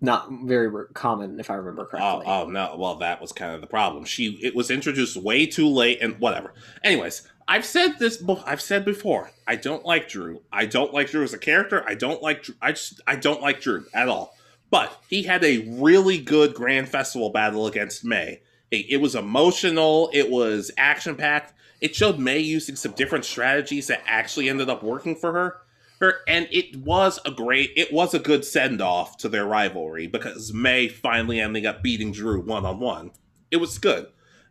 not 0.01 0.29
very 0.45 0.71
common 0.95 1.39
if 1.41 1.49
I 1.51 1.55
remember 1.55 1.83
Oh, 1.83 1.87
correctly. 1.87 2.25
oh 2.27 2.47
no! 2.49 2.77
Well, 2.77 2.97
that 2.97 3.21
was 3.21 3.33
kind 3.33 3.55
of 3.55 3.61
the 3.61 3.67
problem. 3.67 4.05
She 4.05 4.39
it 4.43 4.55
was 4.55 4.71
introduced 4.71 5.17
way 5.17 5.47
too 5.47 5.69
late, 5.69 5.99
and 6.03 6.19
whatever. 6.19 6.53
Anyways, 6.83 7.29
I've 7.49 7.65
said 7.65 7.99
this. 7.99 8.23
I've 8.45 8.61
said 8.61 8.85
before. 8.85 9.31
I 9.47 9.55
don't 9.57 9.85
like 9.85 10.09
Drew. 10.09 10.43
I 10.53 10.67
don't 10.67 10.93
like 10.93 11.11
Drew 11.11 11.23
as 11.23 11.33
a 11.33 11.39
character. 11.39 11.85
I 11.89 11.95
don't 11.95 12.21
like. 12.23 12.43
Drew, 12.43 12.55
I 12.61 12.73
just. 12.73 13.01
I 13.07 13.15
don't 13.17 13.41
like 13.41 13.61
Drew 13.61 13.87
at 13.95 14.09
all. 14.09 14.35
But 14.69 15.01
he 15.09 15.23
had 15.23 15.45
a 15.45 15.59
really 15.79 16.19
good 16.19 16.53
Grand 16.55 16.89
Festival 16.89 17.31
battle 17.31 17.69
against 17.69 18.05
May. 18.05 18.41
It, 18.73 18.87
it 18.91 18.97
was 18.97 19.15
emotional. 19.15 20.11
It 20.13 20.29
was 20.29 20.73
action 20.77 21.15
packed. 21.15 21.53
It 21.81 21.95
showed 21.95 22.19
May 22.19 22.39
using 22.39 22.77
some 22.77 22.93
different 22.93 23.25
strategies 23.25 23.87
that 23.89 24.03
actually 24.07 24.49
ended 24.49 24.71
up 24.71 24.83
working 24.83 25.15
for 25.15 25.33
her. 25.33 25.61
Her 26.01 26.21
and 26.29 26.49
it 26.51 26.77
was 26.77 27.19
a 27.25 27.31
great. 27.31 27.73
It 27.77 27.93
was 27.93 28.13
a 28.13 28.19
good 28.19 28.45
send 28.45 28.83
off 28.83 29.17
to 29.19 29.29
their 29.29 29.47
rivalry 29.47 30.07
because 30.07 30.53
May 30.53 30.89
finally 30.89 31.41
ending 31.41 31.67
up 31.67 31.83
beating 31.83 32.13
Drew 32.13 32.41
one 32.41 32.67
on 32.67 32.81
one. 32.81 33.13
It 33.51 33.57
was 33.57 33.79
good. 33.79 34.09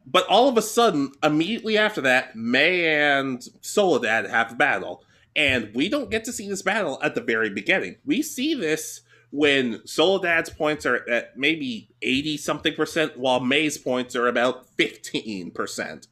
But 0.08 0.28
all 0.28 0.48
of 0.48 0.58
a 0.58 0.62
sudden, 0.62 1.12
immediately 1.24 1.78
after 1.78 2.02
that, 2.02 2.36
May 2.36 2.96
and 2.96 3.44
Soledad 3.62 4.30
have 4.30 4.52
a 4.52 4.56
battle. 4.56 5.04
And 5.36 5.72
we 5.74 5.90
don't 5.90 6.12
get 6.12 6.24
to 6.26 6.32
see 6.32 6.48
this 6.48 6.62
battle 6.62 7.00
at 7.04 7.16
the 7.16 7.22
very 7.22 7.50
beginning. 7.50 7.98
We 8.06 8.22
see 8.22 8.54
this 8.54 9.02
when 9.32 9.82
Soledad's 9.86 10.50
points 10.50 10.86
are 10.86 11.08
at 11.10 11.38
maybe 11.38 11.90
80 12.02 12.38
something 12.38 12.74
percent, 12.74 13.18
while 13.18 13.40
May's 13.40 13.78
points 13.78 14.16
are 14.16 14.28
about 14.28 14.68
15 14.78 15.52
percent. 15.52 16.08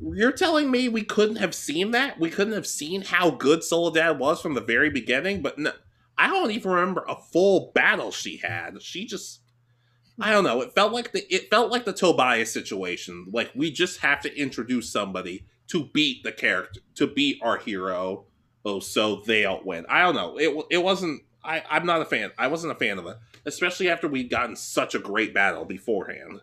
You're 0.00 0.32
telling 0.32 0.70
me 0.70 0.88
we 0.88 1.02
couldn't 1.02 1.36
have 1.36 1.54
seen 1.54 1.90
that? 1.92 2.18
We 2.20 2.30
couldn't 2.30 2.54
have 2.54 2.66
seen 2.66 3.02
how 3.02 3.30
good 3.30 3.64
Soledad 3.64 4.18
was 4.18 4.40
from 4.40 4.54
the 4.54 4.60
very 4.60 4.90
beginning? 4.90 5.42
But 5.42 5.58
no, 5.58 5.72
I 6.16 6.28
don't 6.28 6.50
even 6.50 6.70
remember 6.70 7.04
a 7.08 7.16
full 7.16 7.72
battle 7.74 8.10
she 8.10 8.38
had. 8.38 8.82
She 8.82 9.06
just 9.06 9.40
I 10.20 10.32
don't 10.32 10.44
know. 10.44 10.60
It 10.62 10.74
felt 10.74 10.92
like 10.92 11.12
the 11.12 11.32
it 11.32 11.48
felt 11.50 11.70
like 11.70 11.84
the 11.84 11.92
Tobias 11.92 12.52
situation. 12.52 13.26
Like 13.32 13.52
we 13.54 13.70
just 13.70 14.00
have 14.00 14.20
to 14.22 14.36
introduce 14.36 14.90
somebody 14.90 15.46
to 15.68 15.84
beat 15.92 16.24
the 16.24 16.32
character, 16.32 16.80
to 16.96 17.06
beat 17.06 17.38
our 17.42 17.58
hero, 17.58 18.24
oh, 18.64 18.80
so 18.80 19.22
they'll 19.26 19.62
win. 19.64 19.86
I 19.88 20.02
don't 20.02 20.16
know. 20.16 20.36
It 20.38 20.66
it 20.70 20.82
wasn't. 20.82 21.22
I 21.44 21.62
I'm 21.70 21.86
not 21.86 22.02
a 22.02 22.04
fan. 22.04 22.32
I 22.36 22.48
wasn't 22.48 22.72
a 22.72 22.78
fan 22.78 22.98
of 22.98 23.06
it, 23.06 23.16
especially 23.46 23.88
after 23.88 24.08
we'd 24.08 24.30
gotten 24.30 24.56
such 24.56 24.94
a 24.94 24.98
great 24.98 25.32
battle 25.32 25.64
beforehand. 25.64 26.40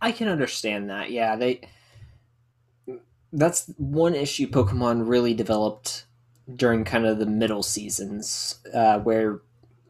I 0.00 0.12
can 0.12 0.28
understand 0.28 0.90
that. 0.90 1.10
Yeah, 1.10 1.36
they. 1.36 1.60
That's 3.32 3.70
one 3.76 4.14
issue 4.14 4.48
Pokemon 4.48 5.08
really 5.08 5.34
developed 5.34 6.06
during 6.54 6.84
kind 6.84 7.06
of 7.06 7.18
the 7.18 7.26
middle 7.26 7.62
seasons, 7.62 8.60
uh, 8.72 8.98
where 9.00 9.40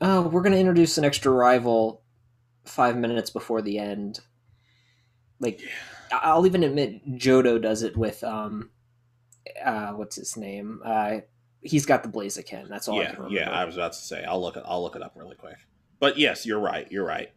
oh, 0.00 0.22
we're 0.22 0.42
going 0.42 0.52
to 0.52 0.58
introduce 0.58 0.98
an 0.98 1.04
extra 1.04 1.30
rival 1.30 2.02
five 2.64 2.96
minutes 2.96 3.30
before 3.30 3.62
the 3.62 3.78
end. 3.78 4.20
Like, 5.38 5.60
I- 6.10 6.20
I'll 6.24 6.46
even 6.46 6.62
admit 6.62 7.06
Johto 7.18 7.60
does 7.60 7.82
it 7.82 7.96
with 7.96 8.24
um, 8.24 8.70
uh, 9.64 9.92
what's 9.92 10.16
his 10.16 10.36
name? 10.36 10.80
Uh, 10.84 11.18
he's 11.62 11.84
got 11.86 12.02
the 12.02 12.08
Blaziken. 12.08 12.68
That's 12.68 12.88
all 12.88 12.98
I 12.98 13.02
yeah, 13.02 13.10
can 13.10 13.24
remember. 13.24 13.38
yeah. 13.38 13.50
I 13.50 13.64
was 13.64 13.76
about 13.76 13.92
to 13.92 13.98
say. 13.98 14.24
I'll 14.24 14.40
look 14.40 14.56
it. 14.56 14.62
I'll 14.66 14.82
look 14.82 14.96
it 14.96 15.02
up 15.02 15.12
really 15.14 15.36
quick. 15.36 15.56
But 16.00 16.18
yes, 16.18 16.44
you're 16.46 16.60
right. 16.60 16.90
You're 16.90 17.06
right. 17.06 17.30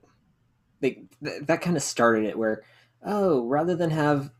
they, 0.81 1.03
th- 1.23 1.43
that 1.43 1.61
kind 1.61 1.75
of 1.77 1.83
started 1.83 2.25
it 2.25 2.37
where 2.37 2.63
oh 3.05 3.45
rather 3.47 3.75
than 3.75 3.89
have 3.89 4.31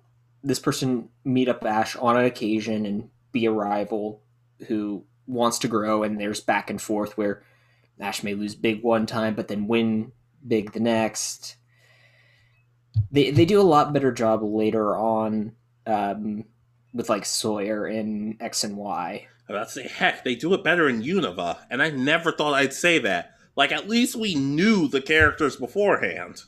this 0.43 0.59
person 0.59 1.09
meet 1.23 1.49
up 1.49 1.65
ash 1.65 1.95
on 1.95 2.17
an 2.17 2.25
occasion 2.25 2.85
and 2.85 3.09
be 3.31 3.45
a 3.45 3.51
rival 3.51 4.21
who 4.67 5.03
wants 5.27 5.59
to 5.59 5.67
grow 5.67 6.03
and 6.03 6.19
there's 6.19 6.39
back 6.39 6.69
and 6.69 6.81
forth 6.81 7.17
where 7.17 7.43
ash 7.99 8.23
may 8.23 8.33
lose 8.33 8.55
big 8.55 8.81
one 8.81 9.05
time 9.05 9.35
but 9.35 9.47
then 9.47 9.67
win 9.67 10.11
big 10.47 10.71
the 10.71 10.79
next 10.79 11.57
they, 13.11 13.31
they 13.31 13.45
do 13.45 13.61
a 13.61 13.63
lot 13.63 13.93
better 13.93 14.11
job 14.11 14.41
later 14.41 14.95
on 14.95 15.53
um, 15.85 16.45
with 16.93 17.09
like 17.09 17.25
sawyer 17.25 17.87
in 17.87 18.37
x 18.39 18.63
and 18.63 18.77
y 18.77 19.27
I'm 19.47 19.55
about 19.55 19.69
to 19.69 19.73
say, 19.73 19.87
heck, 19.87 20.23
they 20.23 20.35
do 20.35 20.53
it 20.53 20.63
better 20.63 20.87
in 20.87 21.01
Unova, 21.01 21.57
and 21.71 21.81
I 21.81 21.89
never 21.89 22.31
thought 22.31 22.53
I'd 22.53 22.71
say 22.71 22.99
that. 22.99 23.31
Like, 23.55 23.71
at 23.71 23.89
least 23.89 24.15
we 24.15 24.35
knew 24.35 24.87
the 24.87 25.01
characters 25.01 25.55
beforehand. 25.55 26.43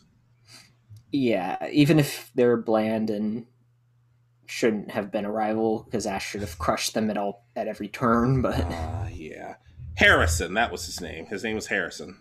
yeah 1.12 1.58
even 1.72 1.98
if 1.98 2.32
they're 2.36 2.58
bland 2.58 3.10
and 3.10 3.48
shouldn't 4.52 4.92
have 4.92 5.12
been 5.12 5.24
a 5.24 5.32
rival 5.32 5.84
because 5.86 6.06
ash 6.06 6.30
should 6.30 6.42
have 6.42 6.60
crushed 6.60 6.94
them 6.94 7.10
at 7.10 7.18
all 7.18 7.46
at 7.56 7.68
every 7.70 7.88
turn 7.88 8.42
but 8.42 8.60
Ah, 8.70 9.08
yeah. 9.08 9.56
Harrison, 9.96 10.54
that 10.56 10.72
was 10.72 10.86
his 10.86 11.00
name. 11.00 11.26
His 11.28 11.44
name 11.44 11.56
was 11.56 11.68
Harrison. 11.68 12.18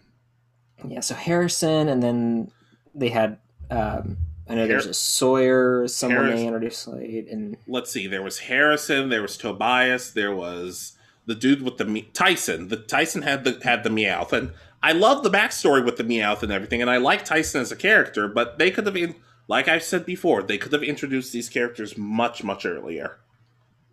Yeah, 0.86 1.00
so 1.00 1.14
Harrison, 1.14 1.88
and 1.88 2.02
then 2.02 2.50
they 2.94 3.08
had. 3.08 3.38
Um, 3.70 4.16
I 4.48 4.54
know 4.54 4.66
there's 4.66 4.86
a 4.86 4.94
Sawyer, 4.94 5.86
someone 5.88 6.24
Harris- 6.26 6.40
they 6.40 6.46
introduced 6.46 6.88
late, 6.88 7.28
and 7.28 7.56
Let's 7.68 7.90
see. 7.90 8.06
There 8.06 8.22
was 8.22 8.38
Harrison. 8.40 9.08
There 9.08 9.22
was 9.22 9.36
Tobias. 9.36 10.10
There 10.12 10.34
was 10.34 10.96
the 11.26 11.34
dude 11.34 11.62
with 11.62 11.76
the 11.78 11.84
me- 11.84 12.08
Tyson. 12.12 12.68
The 12.68 12.76
Tyson 12.76 13.22
had 13.22 13.44
the 13.44 13.60
had 13.62 13.82
the 13.84 13.90
Meowth, 13.90 14.32
and 14.32 14.52
I 14.82 14.92
love 14.92 15.22
the 15.22 15.30
backstory 15.30 15.84
with 15.84 15.96
the 15.96 16.04
Meowth 16.04 16.42
and 16.42 16.50
everything. 16.52 16.80
And 16.80 16.90
I 16.90 16.96
like 16.96 17.24
Tyson 17.24 17.60
as 17.60 17.70
a 17.70 17.76
character, 17.76 18.26
but 18.28 18.58
they 18.58 18.70
could 18.70 18.86
have 18.86 18.94
been, 18.94 19.14
like 19.50 19.66
I've 19.66 19.82
said 19.82 20.06
before, 20.06 20.44
they 20.44 20.58
could 20.58 20.72
have 20.72 20.84
introduced 20.84 21.32
these 21.32 21.48
characters 21.48 21.98
much 21.98 22.44
much 22.44 22.64
earlier. 22.64 23.18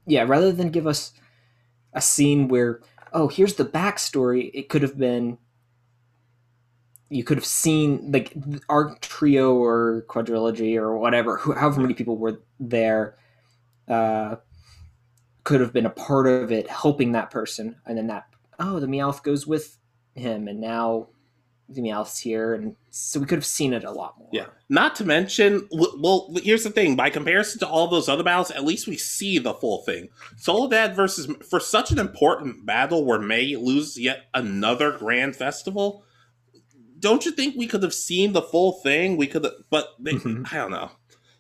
yeah, 0.06 0.24
rather 0.24 0.52
than 0.52 0.70
give 0.70 0.86
us 0.86 1.12
a 1.94 2.02
scene 2.02 2.48
where 2.48 2.80
oh 3.12 3.28
here's 3.28 3.56
the 3.56 3.66
backstory, 3.66 4.52
it 4.54 4.70
could 4.70 4.84
have 4.84 4.98
been. 4.98 5.40
You 7.10 7.24
could 7.24 7.38
have 7.38 7.46
seen 7.46 8.12
like 8.12 8.34
our 8.70 8.96
trio 9.02 9.56
or 9.56 10.06
quadrilogy 10.08 10.76
or 10.76 10.98
whatever, 10.98 11.38
however 11.38 11.82
many 11.82 11.94
people 11.96 12.18
were 12.18 12.42
there, 12.60 13.16
uh, 13.88 14.36
could 15.44 15.62
have 15.62 15.74
been 15.74 15.86
a 15.86 15.90
part 16.08 16.28
of 16.28 16.52
it, 16.52 16.70
helping 16.70 17.14
that 17.14 17.32
person, 17.32 17.78
and 17.86 17.98
then 17.98 18.08
that 18.08 18.26
oh 18.60 18.80
the 18.80 18.88
Meowth 18.88 19.24
goes 19.24 19.48
with 19.48 19.78
him, 20.14 20.48
and 20.48 20.62
now 20.62 21.08
the 21.68 21.82
Meowth's 21.82 22.20
here, 22.20 22.54
and 22.54 22.76
so 23.00 23.20
we 23.20 23.26
could 23.26 23.38
have 23.38 23.46
seen 23.46 23.74
it 23.74 23.84
a 23.84 23.92
lot 23.92 24.18
more. 24.18 24.30
Yeah. 24.32 24.48
Not 24.70 24.96
to 24.96 25.06
mention, 25.06 25.68
well, 25.72 26.34
here's 26.44 26.64
the 26.64 26.70
thing. 26.70 26.96
By 26.96 27.10
comparison 27.10 27.60
to 27.60 27.68
all 27.68 27.88
those 27.88 28.10
other 28.10 28.24
battles, 28.24 28.52
at 28.52 28.64
least 28.64 28.88
we 28.88 28.98
see 28.98 29.38
the 29.40 29.54
full 29.54 29.84
thing. 29.84 30.10
Soledad 30.38 30.96
versus 30.96 31.28
for 31.50 31.60
such 31.60 31.92
an 31.92 32.00
important 32.00 32.66
battle 32.66 33.06
where 33.06 33.20
May 33.20 33.56
loses 33.56 34.00
yet 34.00 34.26
another 34.34 34.92
grand 34.98 35.36
festival. 35.36 36.04
Don't 37.00 37.26
you 37.26 37.32
think 37.32 37.56
we 37.56 37.68
could 37.68 37.84
have 37.84 37.94
seen 37.94 38.34
the 38.34 38.42
full 38.42 38.74
thing? 38.74 39.18
We 39.18 39.28
could, 39.28 39.44
have, 39.44 39.54
but 39.70 39.90
they, 40.00 40.14
Mhm. 40.14 40.52
I 40.52 40.56
don't 40.58 40.72
know. 40.72 40.92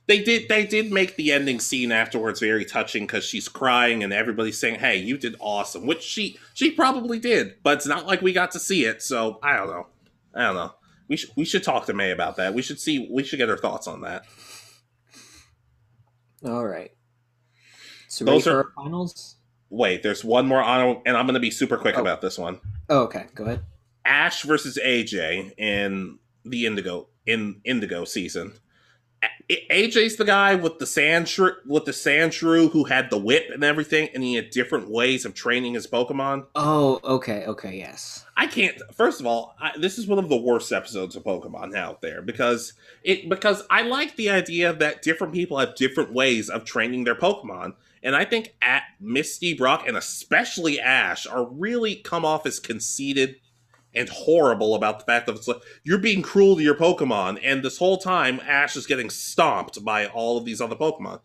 they 0.05 0.23
did 0.23 0.47
they 0.47 0.65
did 0.65 0.89
make 0.89 1.17
the 1.17 1.33
ending 1.33 1.59
scene 1.59 1.91
afterwards 1.91 2.39
very 2.39 2.63
touching 2.63 3.05
because 3.05 3.25
she's 3.25 3.49
crying 3.49 4.03
and 4.05 4.13
everybody's 4.13 4.57
saying, 4.57 4.75
"Hey, 4.79 4.95
you 4.97 5.17
did 5.17 5.35
awesome," 5.41 5.85
which 5.85 6.01
she 6.01 6.37
she 6.53 6.71
probably 6.71 7.19
did, 7.19 7.55
but 7.61 7.77
it's 7.79 7.87
not 7.87 8.05
like 8.07 8.21
we 8.21 8.31
got 8.31 8.51
to 8.51 8.59
see 8.59 8.85
it. 8.85 9.01
So 9.01 9.37
I 9.43 9.57
don't 9.57 9.67
know. 9.67 9.87
I 10.33 10.43
don't 10.43 10.55
know. 10.55 10.73
We 11.07 11.17
should 11.17 11.29
we 11.35 11.45
should 11.45 11.63
talk 11.63 11.85
to 11.85 11.93
May 11.93 12.11
about 12.11 12.35
that. 12.37 12.53
We 12.53 12.61
should 12.61 12.79
see. 12.79 13.07
We 13.11 13.23
should 13.23 13.37
get 13.37 13.49
her 13.49 13.57
thoughts 13.57 13.87
on 13.87 14.01
that. 14.01 14.23
All 16.45 16.65
right. 16.65 16.91
So 18.07 18.25
Those 18.25 18.47
are- 18.47 18.57
our 18.57 18.71
finals? 18.75 19.35
Wait, 19.69 20.01
there's 20.01 20.23
one 20.23 20.47
more 20.47 20.61
honor, 20.63 21.01
and 21.05 21.17
I'm 21.17 21.25
going 21.25 21.33
to 21.33 21.39
be 21.41 21.51
super 21.51 21.77
quick 21.77 21.97
Oh. 21.97 22.01
about 22.01 22.21
this 22.21 22.37
one. 22.37 22.59
Oh, 22.89 22.99
okay. 23.03 23.25
Go 23.35 23.43
ahead. 23.43 23.65
Ash 24.05 24.43
versus 24.43 24.77
AJ 24.83 25.53
in 25.57 26.19
the 26.45 26.65
Indigo 26.65 27.09
in 27.25 27.59
Indigo 27.65 28.05
season. 28.05 28.53
AJ's 29.49 30.17
the 30.17 30.25
guy 30.25 30.55
with 30.55 30.77
the 30.77 30.85
Sandshrew, 30.85 31.65
with 31.65 31.85
the 31.85 31.91
Sandshrew 31.91 32.71
who 32.71 32.83
had 32.83 33.09
the 33.09 33.17
whip 33.17 33.49
and 33.53 33.63
everything, 33.63 34.09
and 34.13 34.21
he 34.21 34.35
had 34.35 34.49
different 34.49 34.89
ways 34.89 35.23
of 35.23 35.33
training 35.33 35.75
his 35.75 35.87
Pokemon. 35.87 36.45
Oh, 36.53 36.99
okay. 37.03 37.45
Okay. 37.45 37.77
Yes. 37.77 38.25
I 38.35 38.47
can't. 38.47 38.79
First 38.93 39.21
of 39.21 39.25
all, 39.25 39.55
I, 39.59 39.71
this 39.77 39.97
is 39.97 40.05
one 40.05 40.19
of 40.19 40.27
the 40.27 40.37
worst 40.37 40.71
episodes 40.73 41.15
of 41.15 41.23
Pokemon 41.23 41.75
out 41.75 42.01
there 42.01 42.21
because 42.21 42.73
it 43.03 43.29
because 43.29 43.63
I 43.69 43.83
like 43.83 44.17
the 44.17 44.29
idea 44.29 44.73
that 44.73 45.01
different 45.01 45.33
people 45.33 45.57
have 45.57 45.75
different 45.75 46.13
ways 46.13 46.49
of 46.49 46.65
training 46.65 47.05
their 47.05 47.15
Pokemon, 47.15 47.75
and 48.03 48.15
I 48.15 48.25
think 48.25 48.53
at 48.61 48.83
Misty, 48.99 49.53
Brock, 49.53 49.87
and 49.87 49.95
especially 49.95 50.79
Ash 50.79 51.25
are 51.25 51.45
really 51.45 51.95
come 51.95 52.25
off 52.25 52.45
as 52.45 52.59
conceited 52.59 53.37
and 53.93 54.09
horrible 54.09 54.75
about 54.75 54.99
the 54.99 55.05
fact 55.05 55.25
that 55.25 55.35
it's 55.35 55.47
like 55.47 55.61
you're 55.83 55.97
being 55.97 56.21
cruel 56.21 56.55
to 56.55 56.63
your 56.63 56.75
Pokemon, 56.75 57.39
and 57.43 57.63
this 57.63 57.77
whole 57.77 57.97
time 57.97 58.39
Ash 58.45 58.75
is 58.75 58.87
getting 58.87 59.09
stomped 59.09 59.83
by 59.83 60.05
all 60.05 60.37
of 60.37 60.45
these 60.45 60.61
other 60.61 60.75
Pokemon. 60.75 61.21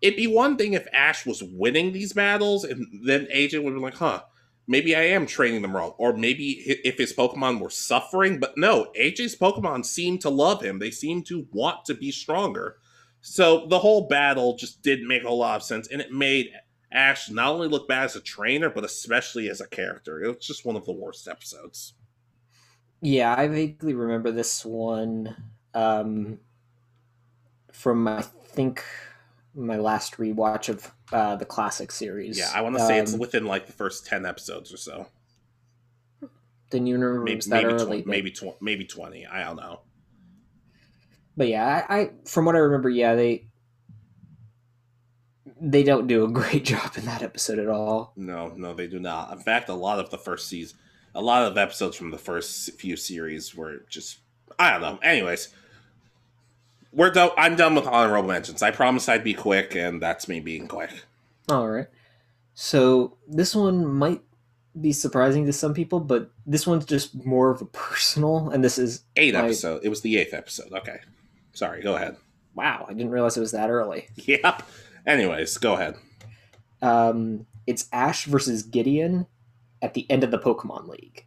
It'd 0.00 0.16
be 0.16 0.26
one 0.26 0.56
thing 0.56 0.74
if 0.74 0.86
Ash 0.92 1.24
was 1.26 1.42
winning 1.42 1.92
these 1.92 2.12
battles, 2.12 2.64
and 2.64 2.86
then 3.06 3.26
AJ 3.34 3.62
would 3.62 3.74
be 3.74 3.80
like, 3.80 3.96
"Huh." 3.96 4.22
maybe 4.66 4.94
I 4.94 5.02
am 5.02 5.26
training 5.26 5.62
them 5.62 5.76
wrong, 5.76 5.94
or 5.98 6.16
maybe 6.16 6.52
if 6.84 6.98
his 6.98 7.12
Pokemon 7.12 7.60
were 7.60 7.70
suffering. 7.70 8.38
But 8.38 8.56
no, 8.56 8.86
AJ's 8.98 9.36
Pokemon 9.36 9.84
seem 9.84 10.18
to 10.18 10.30
love 10.30 10.62
him. 10.62 10.78
They 10.78 10.90
seem 10.90 11.22
to 11.24 11.46
want 11.52 11.84
to 11.86 11.94
be 11.94 12.10
stronger. 12.10 12.76
So 13.20 13.66
the 13.66 13.78
whole 13.78 14.06
battle 14.08 14.56
just 14.56 14.82
didn't 14.82 15.08
make 15.08 15.24
a 15.24 15.32
lot 15.32 15.56
of 15.56 15.62
sense, 15.62 15.88
and 15.88 16.00
it 16.00 16.12
made 16.12 16.50
Ash 16.92 17.30
not 17.30 17.48
only 17.48 17.68
look 17.68 17.88
bad 17.88 18.04
as 18.04 18.16
a 18.16 18.20
trainer, 18.20 18.70
but 18.70 18.84
especially 18.84 19.48
as 19.48 19.60
a 19.60 19.68
character. 19.68 20.22
It 20.22 20.28
was 20.28 20.46
just 20.46 20.64
one 20.64 20.76
of 20.76 20.84
the 20.84 20.92
worst 20.92 21.26
episodes. 21.26 21.94
Yeah, 23.04 23.34
I 23.36 23.48
vaguely 23.48 23.92
remember 23.92 24.30
this 24.32 24.64
one 24.64 25.36
um, 25.74 26.38
from 27.70 28.08
I 28.08 28.22
think 28.22 28.82
my 29.54 29.76
last 29.76 30.16
rewatch 30.16 30.70
of 30.70 30.90
uh, 31.12 31.36
the 31.36 31.44
classic 31.44 31.92
series. 31.92 32.38
Yeah, 32.38 32.50
I 32.54 32.62
want 32.62 32.76
to 32.78 32.86
say 32.86 32.98
it's 32.98 33.12
Um, 33.12 33.20
within 33.20 33.44
like 33.44 33.66
the 33.66 33.74
first 33.74 34.06
ten 34.06 34.24
episodes 34.24 34.72
or 34.72 34.78
so. 34.78 35.06
Didn't 36.70 36.86
you 36.86 36.94
remember 36.94 37.24
Maybe 37.24 37.40
that 37.40 37.50
maybe, 37.50 37.74
early? 37.74 38.02
tw- 38.02 38.06
maybe, 38.06 38.30
tw- 38.30 38.62
maybe 38.62 38.84
twenty. 38.86 39.26
I 39.26 39.44
don't 39.44 39.56
know. 39.56 39.80
but 41.36 41.48
yeah, 41.48 41.84
I, 41.88 41.98
I 41.98 42.10
from 42.24 42.46
what 42.46 42.56
I 42.56 42.60
remember, 42.60 42.88
yeah, 42.88 43.14
they 43.14 43.48
they 45.60 45.82
don't 45.82 46.06
do 46.06 46.24
a 46.24 46.28
great 46.40 46.64
job 46.64 46.92
in 46.96 47.04
that 47.04 47.22
episode 47.22 47.58
at 47.58 47.68
all. 47.68 48.14
No, 48.16 48.48
no, 48.56 48.72
they 48.72 48.86
do 48.86 48.98
not. 48.98 49.30
In 49.30 49.40
fact, 49.40 49.68
a 49.68 49.74
lot 49.74 50.00
of 50.00 50.08
the 50.10 50.18
first 50.18 50.48
season, 50.48 50.78
a 51.14 51.20
lot 51.22 51.44
of 51.46 51.56
episodes 51.56 51.96
from 51.96 52.10
the 52.10 52.18
first 52.18 52.72
few 52.72 52.96
series 52.96 53.54
were 53.54 53.84
just, 53.88 54.18
I 54.58 54.72
don't 54.72 54.80
know. 54.82 54.98
Anyways, 55.02 55.48
we're 56.92 57.10
done. 57.10 57.30
I'm 57.36 57.56
done 57.56 57.74
with 57.74 57.86
honorable 57.86 58.28
mentions. 58.28 58.62
I 58.62 58.70
promised 58.70 59.08
I'd 59.08 59.24
be 59.24 59.34
quick, 59.34 59.74
and 59.74 60.00
that's 60.00 60.28
me 60.28 60.40
being 60.40 60.68
quick. 60.68 60.90
All 61.48 61.68
right. 61.68 61.86
So 62.54 63.16
this 63.26 63.54
one 63.54 63.84
might 63.86 64.22
be 64.80 64.92
surprising 64.92 65.46
to 65.46 65.52
some 65.52 65.74
people, 65.74 66.00
but 66.00 66.30
this 66.46 66.66
one's 66.66 66.84
just 66.86 67.24
more 67.24 67.50
of 67.50 67.60
a 67.60 67.64
personal, 67.66 68.50
and 68.50 68.62
this 68.62 68.78
is 68.78 69.02
eighth 69.16 69.34
Right. 69.34 69.44
episode. 69.44 69.80
It 69.84 69.88
was 69.88 70.02
the 70.02 70.16
eighth 70.18 70.34
episode. 70.34 70.72
Okay, 70.72 70.98
sorry. 71.52 71.82
Go 71.82 71.96
ahead. 71.96 72.16
wow. 72.54 72.86
I 72.88 72.92
didn't 72.92 73.10
realize 73.10 73.36
it 73.36 73.40
was 73.40 73.52
that 73.52 73.70
early. 73.70 74.06
Yep. 74.16 74.62
Anyways, 75.06 75.58
go 75.58 75.74
ahead. 75.74 75.96
Um, 76.80 77.46
it's 77.66 77.88
Ash 77.92 78.26
versus 78.26 78.62
Gideon 78.62 79.26
at 79.84 79.92
the 79.92 80.10
end 80.10 80.24
of 80.24 80.30
the 80.30 80.38
Pokemon 80.38 80.88
League. 80.88 81.26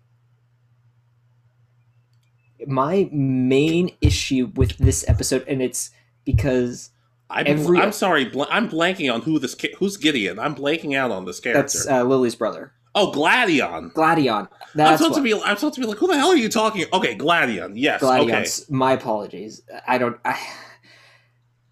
My 2.66 3.08
main 3.12 3.92
issue 4.02 4.52
with 4.56 4.78
this 4.80 5.08
episode, 5.08 5.46
and 5.48 5.62
it's 5.62 5.92
because 6.26 6.90
I'm, 7.30 7.46
Every- 7.46 7.80
I'm 7.80 7.92
sorry. 7.92 8.26
Bl- 8.26 8.44
I'm 8.50 8.68
blanking 8.68 9.14
on 9.14 9.22
who 9.22 9.38
this 9.38 9.54
ki- 9.54 9.76
who's 9.78 9.96
Gideon. 9.96 10.40
I'm 10.40 10.56
blanking 10.56 10.98
out 10.98 11.12
on 11.12 11.26
this 11.26 11.40
character. 11.40 11.62
that's 11.62 11.88
uh, 11.88 12.04
Lillie's 12.04 12.36
brother, 12.36 12.74
oh, 12.96 13.12
Gladion. 13.12 13.94
Gladion. 13.94 14.50
I'm 14.78 14.98
supposed 14.98 15.12
what, 15.12 15.18
to 15.18 15.22
be. 15.22 15.34
I'm 15.34 15.56
supposed 15.56 15.76
to 15.76 15.82
be 15.82 15.88
like, 15.88 15.98
who 15.98 16.08
the 16.08 16.18
hell 16.18 16.30
are 16.30 16.36
you 16.36 16.50
talking? 16.50 16.86
Okay, 16.92 17.16
Gladion. 17.16 17.74
Yes. 17.76 18.02
Okay. 18.02 18.46
My 18.70 18.94
apologies. 18.94 19.62
I 19.88 20.00
don't. 20.00 20.18
I, 20.26 20.40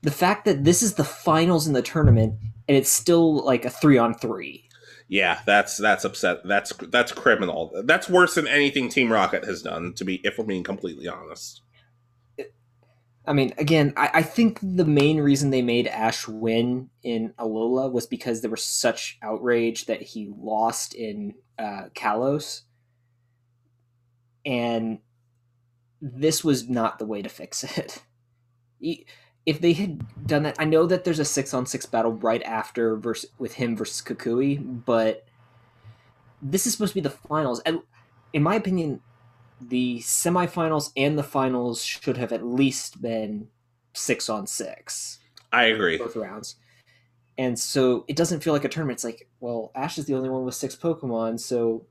the 0.04 0.12
fact 0.12 0.46
that 0.46 0.64
this 0.64 0.84
is 0.84 0.94
the 0.94 1.04
finals 1.04 1.66
in 1.66 1.74
the 1.74 1.82
tournament 1.82 2.36
and 2.68 2.78
it's 2.78 2.90
still 2.90 3.44
like 3.44 3.66
a 3.66 3.72
three 3.72 3.98
on 3.98 4.14
three. 4.14 4.65
Yeah, 5.08 5.40
that's 5.46 5.78
that's 5.78 6.04
upset. 6.04 6.40
That's 6.46 6.74
that's 6.90 7.12
criminal. 7.12 7.72
That's 7.84 8.10
worse 8.10 8.36
than 8.36 8.48
anything 8.48 8.90
Team 8.90 9.12
Rocket 9.12 9.46
has 9.46 9.62
done. 9.62 9.94
To 9.94 10.06
be, 10.06 10.16
if 10.24 10.38
we're 10.38 10.46
being 10.46 10.64
completely 10.64 11.08
honest. 11.08 11.62
I 13.28 13.34
mean, 13.34 13.54
again, 13.58 13.94
I, 13.98 14.12
I 14.16 14.22
think 14.22 14.60
the 14.62 14.86
main 14.86 15.20
reason 15.20 15.50
they 15.50 15.64
made 15.64 15.88
Ash 15.88 16.28
win 16.28 16.90
in 17.02 17.34
Alola 17.40 17.92
was 17.92 18.06
because 18.06 18.42
there 18.42 18.52
was 18.52 18.64
such 18.64 19.18
outrage 19.22 19.86
that 19.86 20.02
he 20.02 20.32
lost 20.38 20.94
in 20.94 21.34
uh, 21.58 21.86
Kalos, 21.96 22.62
and 24.46 25.00
this 26.02 26.44
was 26.44 26.70
not 26.70 27.00
the 27.00 27.06
way 27.06 27.22
to 27.22 27.30
fix 27.30 27.64
it. 27.78 28.02
If 29.46 29.62
they 29.62 29.74
had 29.74 30.26
done 30.28 30.44
that, 30.44 30.56
I 30.58 30.66
know 30.66 30.86
that 30.88 31.04
there's 31.04 31.20
a 31.20 31.26
six 31.26 31.54
on 31.54 31.66
six 31.66 31.86
battle 31.86 32.14
right 32.14 32.42
after 32.44 32.96
versus, 32.96 33.30
with 33.38 33.54
him 33.54 33.78
versus 33.78 34.02
Kukui, 34.02 34.84
but 34.86 35.26
this 36.42 36.66
is 36.66 36.74
supposed 36.74 36.92
to 36.92 36.96
be 36.96 37.02
the 37.02 37.10
finals, 37.10 37.60
and 37.62 37.82
in 38.34 38.44
my 38.44 38.56
opinion, 38.56 39.02
the 39.62 40.00
semifinals 40.00 40.92
and 40.98 41.18
the 41.18 41.24
finals 41.24 41.84
should 41.84 42.18
have 42.18 42.34
at 42.34 42.46
least 42.46 43.02
been 43.02 43.48
six 43.94 44.30
on 44.30 44.46
six 44.46 45.20
I 45.54 45.66
agree. 45.66 45.98
both 45.98 46.16
rounds. 46.16 46.56
And 47.38 47.58
so 47.58 48.06
it 48.08 48.16
doesn't 48.16 48.42
feel 48.42 48.54
like 48.54 48.66
a 48.66 48.70
tournament. 48.70 48.98
It's 48.98 49.04
like, 49.04 49.30
well, 49.40 49.72
Ash 49.76 49.98
is 49.98 50.06
the 50.06 50.16
only 50.16 50.30
one 50.30 50.44
with 50.44 50.56
six 50.56 50.76
Pokemon, 50.76 51.40
so 51.40 51.86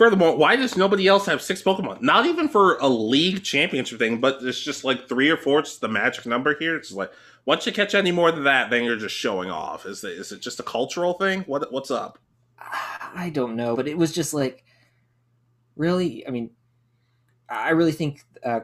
Furthermore, 0.00 0.34
why 0.34 0.56
does 0.56 0.78
nobody 0.78 1.06
else 1.06 1.26
have 1.26 1.42
six 1.42 1.62
Pokemon? 1.62 2.00
Not 2.00 2.24
even 2.24 2.48
for 2.48 2.78
a 2.78 2.88
league 2.88 3.44
championship 3.44 3.98
thing, 3.98 4.18
but 4.18 4.38
it's 4.40 4.58
just 4.58 4.82
like 4.82 5.06
three 5.06 5.28
or 5.28 5.36
four. 5.36 5.58
It's 5.58 5.76
the 5.76 5.88
magic 5.88 6.24
number 6.24 6.56
here. 6.58 6.74
It's 6.74 6.90
like 6.90 7.12
once 7.44 7.66
you 7.66 7.72
catch 7.72 7.94
any 7.94 8.10
more 8.10 8.32
than 8.32 8.44
that, 8.44 8.70
then 8.70 8.82
you're 8.82 8.96
just 8.96 9.14
showing 9.14 9.50
off. 9.50 9.84
Is 9.84 10.02
it, 10.02 10.12
is 10.12 10.32
it 10.32 10.40
just 10.40 10.58
a 10.58 10.62
cultural 10.62 11.12
thing? 11.12 11.42
What 11.42 11.70
what's 11.70 11.90
up? 11.90 12.18
I 12.58 13.30
don't 13.30 13.56
know. 13.56 13.76
But 13.76 13.88
it 13.88 13.98
was 13.98 14.10
just 14.10 14.32
like, 14.32 14.64
really? 15.76 16.26
I 16.26 16.30
mean, 16.30 16.48
I 17.50 17.72
really 17.72 17.92
think 17.92 18.24
uh, 18.42 18.60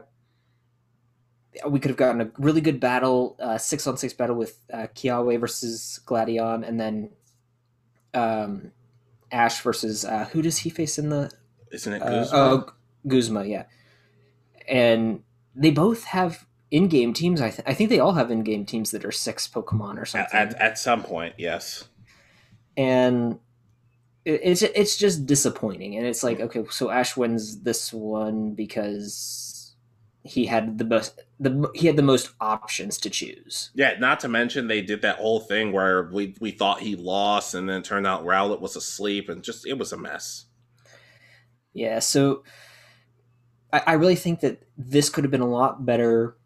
we 1.69 1.79
could 1.79 1.91
have 1.91 1.97
gotten 1.97 2.21
a 2.21 2.31
really 2.39 2.61
good 2.61 2.79
battle, 2.79 3.35
uh, 3.39 3.59
six 3.59 3.85
on 3.85 3.95
six 3.95 4.11
battle 4.11 4.37
with 4.37 4.59
uh, 4.73 4.87
Kiawe 4.95 5.39
versus 5.39 5.99
Gladion, 6.03 6.63
and 6.63 6.79
then 6.79 7.11
um, 8.15 8.71
Ash 9.31 9.61
versus 9.61 10.05
uh, 10.05 10.25
who 10.31 10.41
does 10.41 10.59
he 10.59 10.69
face 10.69 10.97
in 10.99 11.09
the 11.09 11.31
Isn't 11.71 11.93
it 11.93 12.01
Uh, 12.01 12.09
Guzma? 12.09 12.37
oh, 12.37 12.69
Guzma, 13.07 13.45
yeah. 13.45 13.63
And 14.67 15.23
they 15.55 15.71
both 15.71 16.03
have 16.05 16.45
in-game 16.71 17.13
teams. 17.13 17.41
I, 17.41 17.49
th- 17.49 17.63
I 17.65 17.73
think 17.73 17.89
they 17.89 17.99
all 17.99 18.13
have 18.13 18.29
in-game 18.31 18.65
teams 18.65 18.91
that 18.91 19.05
are 19.05 19.11
six 19.11 19.47
Pokemon 19.47 19.97
or 19.97 20.01
at, 20.01 20.07
something. 20.07 20.39
at, 20.39 20.53
at 20.55 20.77
some 20.77 21.03
point, 21.03 21.35
yes. 21.37 21.85
and 22.75 23.39
it, 24.25 24.41
it's 24.43 24.61
it's 24.61 24.97
just 24.97 25.25
disappointing. 25.25 25.95
And 25.95 26.05
it's 26.05 26.23
like, 26.23 26.39
okay, 26.41 26.65
so 26.69 26.89
Ash 26.89 27.15
wins 27.15 27.61
this 27.61 27.93
one 27.93 28.53
because 28.53 29.46
he 30.27 30.45
had 30.45 30.77
the 30.77 30.85
most 30.85 31.21
the 31.39 31.69
he 31.73 31.87
had 31.87 31.95
the 31.95 32.03
most 32.03 32.31
options 32.39 32.97
to 32.99 33.09
choose. 33.09 33.71
Yeah, 33.73 33.97
not 33.99 34.19
to 34.21 34.27
mention 34.27 34.67
they 34.67 34.81
did 34.81 35.01
that 35.01 35.17
whole 35.17 35.39
thing 35.39 35.71
where 35.71 36.03
we 36.03 36.35
we 36.39 36.51
thought 36.51 36.81
he 36.81 36.95
lost, 36.95 37.53
and 37.53 37.69
then 37.69 37.81
it 37.81 37.85
turned 37.85 38.07
out 38.07 38.25
Rowlet 38.25 38.61
was 38.61 38.75
asleep, 38.75 39.29
and 39.29 39.43
just 39.43 39.65
it 39.65 39.77
was 39.77 39.93
a 39.93 39.97
mess. 39.97 40.45
Yeah, 41.73 41.99
so 41.99 42.43
I, 43.71 43.83
I 43.87 43.93
really 43.93 44.15
think 44.15 44.41
that 44.41 44.63
this 44.77 45.09
could 45.09 45.23
have 45.23 45.31
been 45.31 45.41
a 45.41 45.49
lot 45.49 45.85
better. 45.85 46.37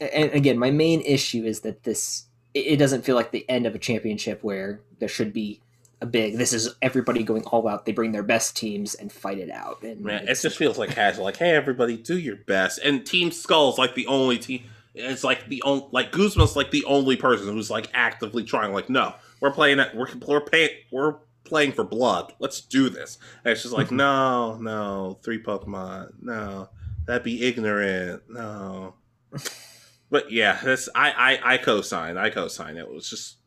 And 0.00 0.32
again, 0.32 0.58
my 0.58 0.70
main 0.70 1.00
issue 1.02 1.44
is 1.44 1.60
that 1.60 1.84
this 1.84 2.26
it 2.54 2.66
it 2.66 2.76
doesn't 2.78 3.04
feel 3.04 3.16
like 3.16 3.30
the 3.30 3.48
end 3.48 3.66
of 3.66 3.74
a 3.74 3.78
championship 3.78 4.42
where 4.42 4.80
there 4.98 5.08
should 5.08 5.32
be 5.32 5.60
a 6.00 6.06
big. 6.06 6.36
This 6.36 6.52
is 6.52 6.74
everybody 6.80 7.22
going 7.22 7.44
all 7.44 7.66
out. 7.68 7.86
They 7.86 7.92
bring 7.92 8.12
their 8.12 8.22
best 8.22 8.56
teams 8.56 8.94
and 8.94 9.10
fight 9.10 9.38
it 9.38 9.50
out. 9.50 9.82
And 9.82 10.02
Man, 10.02 10.28
it 10.28 10.34
just 10.40 10.56
feels 10.56 10.78
like 10.78 10.90
casual. 10.90 11.24
Like, 11.24 11.36
hey, 11.36 11.50
everybody, 11.50 11.96
do 11.96 12.18
your 12.18 12.36
best. 12.36 12.78
And 12.78 13.04
Team 13.04 13.30
Skull's 13.30 13.78
like 13.78 13.94
the 13.94 14.06
only 14.06 14.38
team. 14.38 14.64
It's 14.94 15.24
like 15.24 15.48
the 15.48 15.62
only 15.62 15.86
like 15.92 16.12
Guzma's 16.12 16.56
like 16.56 16.70
the 16.70 16.84
only 16.84 17.16
person 17.16 17.48
who's 17.48 17.70
like 17.70 17.88
actively 17.94 18.44
trying. 18.44 18.72
Like, 18.72 18.88
no, 18.88 19.14
we're 19.40 19.52
playing 19.52 19.78
it. 19.80 19.94
We're 19.94 20.08
we're 20.26 20.40
paying. 20.40 20.70
We're 20.90 21.16
playing 21.44 21.72
for 21.72 21.84
blood. 21.84 22.32
Let's 22.38 22.60
do 22.60 22.88
this. 22.90 23.18
And 23.44 23.52
it's 23.52 23.62
just 23.62 23.74
like, 23.74 23.86
mm-hmm. 23.86 23.96
no, 23.96 24.56
no, 24.58 25.18
three 25.22 25.42
Pokemon. 25.42 26.14
No, 26.20 26.68
that'd 27.06 27.24
be 27.24 27.44
ignorant. 27.44 28.22
No. 28.28 28.94
but 30.10 30.30
yeah, 30.30 30.60
this 30.62 30.88
I 30.94 31.10
I 31.10 31.54
I 31.54 31.58
co-sign. 31.58 32.16
I 32.16 32.30
co-sign. 32.30 32.76
It 32.76 32.88
was 32.88 33.08
just 33.08 33.37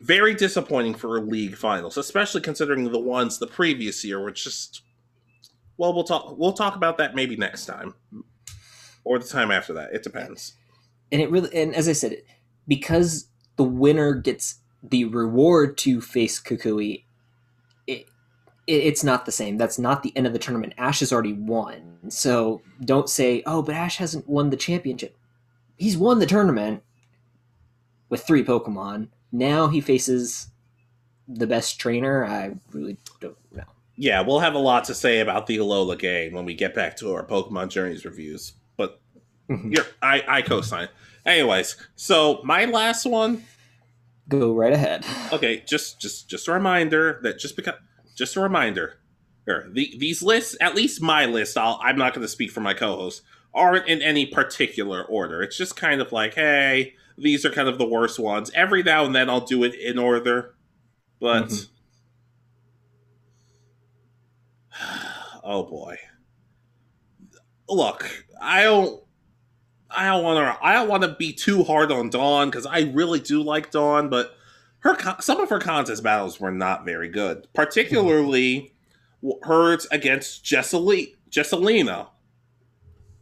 very 0.00 0.34
disappointing 0.34 0.94
for 0.94 1.16
a 1.16 1.20
league 1.20 1.56
finals, 1.56 1.96
especially 1.96 2.40
considering 2.40 2.90
the 2.90 2.98
ones 2.98 3.38
the 3.38 3.46
previous 3.46 4.04
year 4.04 4.20
were 4.20 4.30
just. 4.30 4.82
Well, 5.76 5.94
we'll 5.94 6.04
talk. 6.04 6.36
We'll 6.38 6.52
talk 6.52 6.76
about 6.76 6.98
that 6.98 7.14
maybe 7.14 7.36
next 7.36 7.66
time, 7.66 7.94
or 9.04 9.18
the 9.18 9.28
time 9.28 9.50
after 9.50 9.72
that. 9.74 9.92
It 9.92 10.02
depends. 10.02 10.54
And 11.12 11.20
it 11.20 11.30
really, 11.30 11.54
and 11.54 11.74
as 11.74 11.88
I 11.88 11.92
said, 11.92 12.22
because 12.68 13.28
the 13.56 13.64
winner 13.64 14.14
gets 14.14 14.60
the 14.82 15.04
reward 15.04 15.76
to 15.78 16.00
face 16.00 16.40
Kukui, 16.40 17.04
it, 17.86 18.06
it, 18.66 18.72
it's 18.72 19.04
not 19.04 19.26
the 19.26 19.32
same. 19.32 19.58
That's 19.58 19.78
not 19.78 20.02
the 20.02 20.16
end 20.16 20.26
of 20.26 20.32
the 20.32 20.38
tournament. 20.38 20.74
Ash 20.78 21.00
has 21.00 21.12
already 21.12 21.32
won. 21.32 21.98
So 22.08 22.62
don't 22.84 23.08
say, 23.08 23.42
oh, 23.44 23.62
but 23.62 23.74
Ash 23.74 23.96
hasn't 23.96 24.28
won 24.28 24.50
the 24.50 24.56
championship. 24.56 25.16
He's 25.76 25.96
won 25.98 26.18
the 26.18 26.26
tournament 26.26 26.82
with 28.08 28.22
three 28.22 28.44
Pokemon. 28.44 29.08
Now 29.32 29.68
he 29.68 29.80
faces 29.80 30.48
the 31.28 31.46
best 31.46 31.78
trainer. 31.78 32.24
I 32.24 32.54
really 32.72 32.96
don't 33.20 33.36
know. 33.52 33.64
Yeah, 33.96 34.22
we'll 34.22 34.40
have 34.40 34.54
a 34.54 34.58
lot 34.58 34.84
to 34.84 34.94
say 34.94 35.20
about 35.20 35.46
the 35.46 35.58
Alola 35.58 35.98
game 35.98 36.32
when 36.32 36.44
we 36.44 36.54
get 36.54 36.74
back 36.74 36.96
to 36.98 37.12
our 37.12 37.24
Pokemon 37.24 37.68
Journeys 37.68 38.04
reviews. 38.04 38.54
But 38.76 39.00
mm-hmm. 39.48 39.72
you're, 39.72 39.86
I, 40.00 40.24
I 40.26 40.42
co-sign. 40.42 40.88
Anyways, 41.26 41.76
so 41.96 42.40
my 42.44 42.64
last 42.64 43.04
one 43.04 43.44
Go 44.30 44.54
right 44.54 44.72
ahead. 44.72 45.04
Okay, 45.32 45.64
just 45.66 46.00
just 46.00 46.30
just 46.30 46.46
a 46.46 46.52
reminder 46.52 47.18
that 47.24 47.40
just 47.40 47.56
because 47.56 47.74
just 48.14 48.36
a 48.36 48.40
reminder, 48.40 48.98
here, 49.44 49.68
the, 49.72 49.92
these 49.98 50.22
lists, 50.22 50.56
at 50.60 50.76
least 50.76 51.02
my 51.02 51.26
list, 51.26 51.58
I'll, 51.58 51.80
I'm 51.82 51.98
not 51.98 52.14
going 52.14 52.22
to 52.22 52.28
speak 52.28 52.52
for 52.52 52.60
my 52.60 52.72
co-host, 52.72 53.22
aren't 53.52 53.88
in 53.88 54.00
any 54.02 54.26
particular 54.26 55.02
order. 55.02 55.42
It's 55.42 55.56
just 55.56 55.74
kind 55.74 56.00
of 56.00 56.12
like, 56.12 56.34
hey, 56.34 56.94
these 57.20 57.44
are 57.44 57.50
kind 57.50 57.68
of 57.68 57.78
the 57.78 57.86
worst 57.86 58.18
ones. 58.18 58.50
Every 58.54 58.82
now 58.82 59.04
and 59.04 59.14
then 59.14 59.28
I'll 59.30 59.40
do 59.44 59.62
it 59.64 59.74
in 59.74 59.98
order, 59.98 60.54
but 61.20 61.48
Mhm. 61.48 61.68
oh 65.44 65.64
boy, 65.64 65.96
look, 67.68 68.08
I 68.40 68.62
don't. 68.64 69.02
I 69.92 70.06
don't 70.06 70.22
want 70.22 70.38
to. 70.38 70.64
I 70.64 70.72
don't 70.74 70.88
want 70.88 71.02
to 71.02 71.16
be 71.18 71.32
too 71.32 71.64
hard 71.64 71.90
on 71.90 72.10
Dawn 72.10 72.48
because 72.48 72.64
I 72.64 72.90
really 72.94 73.18
do 73.18 73.42
like 73.42 73.70
Dawn, 73.72 74.08
but 74.08 74.34
her 74.80 74.96
some 75.20 75.40
of 75.40 75.50
her 75.50 75.58
contest 75.58 76.02
battles 76.02 76.38
were 76.40 76.52
not 76.52 76.84
very 76.84 77.08
good, 77.08 77.48
particularly 77.54 78.72
hers 79.42 79.86
against 79.90 80.44
Jesseline, 80.44 81.14
Jessilina, 81.28 82.08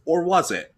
or 0.05 0.23
was 0.23 0.51
it? 0.51 0.73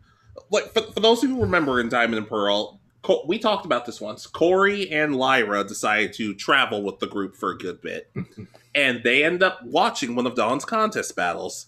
Like 0.49 0.73
for, 0.73 0.81
for 0.81 0.99
those 1.01 1.21
who 1.21 1.41
remember 1.41 1.79
in 1.79 1.89
Diamond 1.89 2.19
and 2.19 2.27
Pearl, 2.27 2.80
Co- 3.01 3.23
we 3.27 3.39
talked 3.39 3.65
about 3.65 3.85
this 3.85 3.99
once. 3.99 4.27
Khoury 4.27 4.91
and 4.91 5.15
Lyra 5.15 5.63
decided 5.63 6.13
to 6.13 6.33
travel 6.35 6.83
with 6.83 6.99
the 6.99 7.07
group 7.07 7.35
for 7.35 7.51
a 7.51 7.57
good 7.57 7.81
bit, 7.81 8.11
and 8.75 9.01
they 9.03 9.23
end 9.23 9.41
up 9.41 9.59
watching 9.63 10.15
one 10.15 10.27
of 10.27 10.35
Dawn's 10.35 10.65
contest 10.65 11.15
battles, 11.15 11.67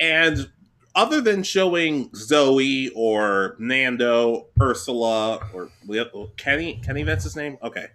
and 0.00 0.50
other 0.96 1.20
than 1.20 1.42
showing 1.42 2.08
Zoey 2.10 2.90
or 2.94 3.56
Nando, 3.58 4.46
Ursula, 4.60 5.40
or 5.52 5.70
oh, 6.12 6.30
Kenny, 6.36 6.80
Kenny, 6.84 7.02
that's 7.02 7.24
his 7.24 7.36
name. 7.36 7.58
Okay, 7.62 7.86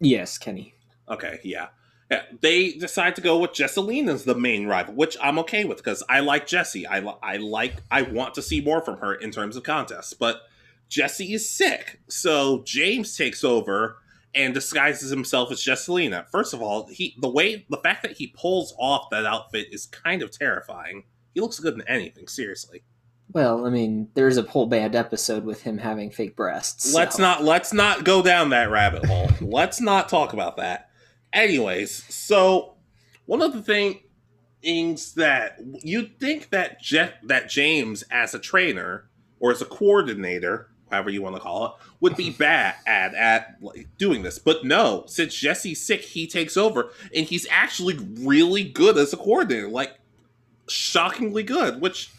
Yes, 0.00 0.36
Kenny. 0.38 0.74
okay, 1.08 1.38
yeah, 1.44 1.68
yeah. 2.10 2.22
They 2.40 2.72
decide 2.72 3.14
to 3.16 3.22
go 3.22 3.38
with 3.38 3.52
Jesseline 3.52 4.08
as 4.08 4.24
the 4.24 4.34
main 4.34 4.66
rival, 4.66 4.94
which 4.94 5.16
I'm 5.22 5.38
okay 5.40 5.64
with 5.64 5.78
because 5.78 6.02
I 6.08 6.20
like 6.20 6.46
Jessie. 6.46 6.86
I 6.86 7.00
li- 7.00 7.18
I 7.22 7.36
like 7.36 7.82
I 7.90 8.02
want 8.02 8.34
to 8.34 8.42
see 8.42 8.60
more 8.60 8.80
from 8.80 8.98
her 8.98 9.14
in 9.14 9.30
terms 9.30 9.56
of 9.56 9.62
contests, 9.62 10.12
but 10.12 10.42
Jessie 10.88 11.32
is 11.32 11.48
sick, 11.48 12.00
so 12.08 12.62
James 12.64 13.16
takes 13.16 13.42
over 13.42 13.98
and 14.34 14.52
disguises 14.52 15.10
himself 15.10 15.50
as 15.50 15.64
Jessilina. 15.64 16.26
First 16.30 16.54
of 16.54 16.62
all, 16.62 16.86
he 16.88 17.16
the 17.20 17.28
way 17.28 17.66
the 17.70 17.78
fact 17.78 18.02
that 18.02 18.12
he 18.12 18.28
pulls 18.28 18.74
off 18.78 19.08
that 19.10 19.26
outfit 19.26 19.68
is 19.72 19.86
kind 19.86 20.22
of 20.22 20.30
terrifying. 20.30 21.04
He 21.34 21.40
looks 21.40 21.58
good 21.58 21.74
in 21.74 21.82
anything, 21.88 22.28
seriously. 22.28 22.84
Well, 23.32 23.66
I 23.66 23.70
mean, 23.70 24.08
there's 24.14 24.36
a 24.36 24.42
whole 24.42 24.66
band 24.66 24.94
episode 24.94 25.44
with 25.44 25.62
him 25.62 25.78
having 25.78 26.10
fake 26.10 26.36
breasts. 26.36 26.94
Let's 26.94 27.18
not 27.18 27.42
let's 27.42 27.72
not 27.72 28.04
go 28.04 28.22
down 28.22 28.50
that 28.50 28.70
rabbit 28.70 29.04
hole. 29.04 29.28
let's 29.40 29.80
not 29.80 30.08
talk 30.08 30.32
about 30.32 30.58
that. 30.58 30.90
Anyways, 31.32 32.04
so 32.14 32.76
one 33.26 33.42
of 33.42 33.52
the 33.52 33.62
things 33.62 35.14
that 35.14 35.58
you'd 35.82 36.18
think 36.20 36.50
that 36.50 36.80
Jeff 36.80 37.12
that 37.24 37.48
James 37.48 38.04
as 38.10 38.34
a 38.34 38.38
trainer 38.38 39.08
or 39.40 39.50
as 39.50 39.60
a 39.60 39.66
coordinator, 39.66 40.70
however 40.96 41.10
you 41.10 41.22
want 41.22 41.36
to 41.36 41.40
call 41.40 41.66
it, 41.66 41.72
would 42.00 42.16
be 42.16 42.30
bad 42.38 42.74
at 42.86 43.14
at 43.14 43.56
like, 43.60 43.88
doing 43.98 44.22
this. 44.22 44.38
But 44.38 44.64
no, 44.64 45.04
since 45.06 45.34
Jessie's 45.34 45.80
sick, 45.80 46.00
he 46.00 46.26
takes 46.26 46.56
over 46.56 46.90
and 47.14 47.26
he's 47.26 47.46
actually 47.50 47.98
really 48.20 48.64
good 48.64 48.96
as 48.96 49.12
a 49.12 49.16
coordinator. 49.16 49.68
Like 49.68 49.98
shockingly 50.68 51.42
good, 51.42 51.80
which 51.80 52.10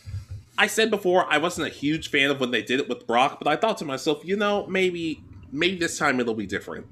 I 0.58 0.68
said 0.68 0.90
before 0.90 1.26
I 1.32 1.38
wasn't 1.38 1.68
a 1.68 1.72
huge 1.72 2.10
fan 2.10 2.32
of 2.32 2.40
when 2.40 2.52
they 2.52 2.62
did 2.62 2.80
it 2.80 2.90
with 2.90 3.06
Brock, 3.06 3.40
but 3.40 3.48
I 3.48 3.56
thought 3.56 3.78
to 3.80 3.86
myself, 3.86 4.24
you 4.24 4.36
know, 4.36 4.66
maybe 4.68 5.24
maybe 5.52 5.78
this 5.78 5.98
time 5.98 6.20
it'll 6.20 6.34
be 6.34 6.48
different. 6.48 6.88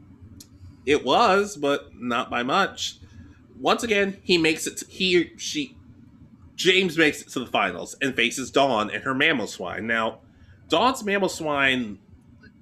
It 0.85 1.03
was, 1.03 1.57
but 1.57 1.95
not 1.95 2.29
by 2.29 2.43
much. 2.43 2.97
Once 3.59 3.83
again, 3.83 4.19
he 4.23 4.37
makes 4.37 4.67
it. 4.67 4.77
To, 4.77 4.85
he 4.87 5.31
she 5.37 5.77
James 6.55 6.97
makes 6.97 7.21
it 7.21 7.29
to 7.29 7.39
the 7.39 7.47
finals 7.47 7.95
and 8.01 8.15
faces 8.15 8.51
Dawn 8.51 8.89
and 8.89 9.03
her 9.03 9.13
Mamoswine. 9.13 9.83
Now, 9.83 10.19
Dawn's 10.69 11.03
swine 11.33 11.99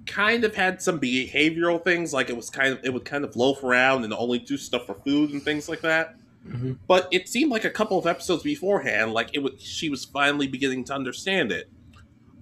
kind 0.06 0.44
of 0.44 0.54
had 0.54 0.82
some 0.82 1.00
behavioral 1.00 1.82
things, 1.82 2.12
like 2.12 2.28
it 2.28 2.36
was 2.36 2.50
kind 2.50 2.72
of 2.72 2.84
it 2.84 2.92
would 2.92 3.04
kind 3.04 3.24
of 3.24 3.36
loaf 3.36 3.62
around 3.64 4.04
and 4.04 4.12
only 4.12 4.38
do 4.38 4.56
stuff 4.56 4.86
for 4.86 4.94
food 4.94 5.30
and 5.30 5.42
things 5.42 5.68
like 5.68 5.80
that. 5.80 6.16
Mhm. 6.46 6.76
but 6.86 7.08
it 7.10 7.26
seemed 7.26 7.50
like 7.50 7.64
a 7.64 7.70
couple 7.70 7.98
of 7.98 8.06
episodes 8.06 8.42
beforehand 8.42 9.14
like 9.14 9.30
it 9.32 9.38
was 9.42 9.52
she 9.58 9.88
was 9.88 10.04
finally 10.04 10.46
beginning 10.46 10.84
to 10.84 10.92
understand 10.92 11.50
it. 11.50 11.70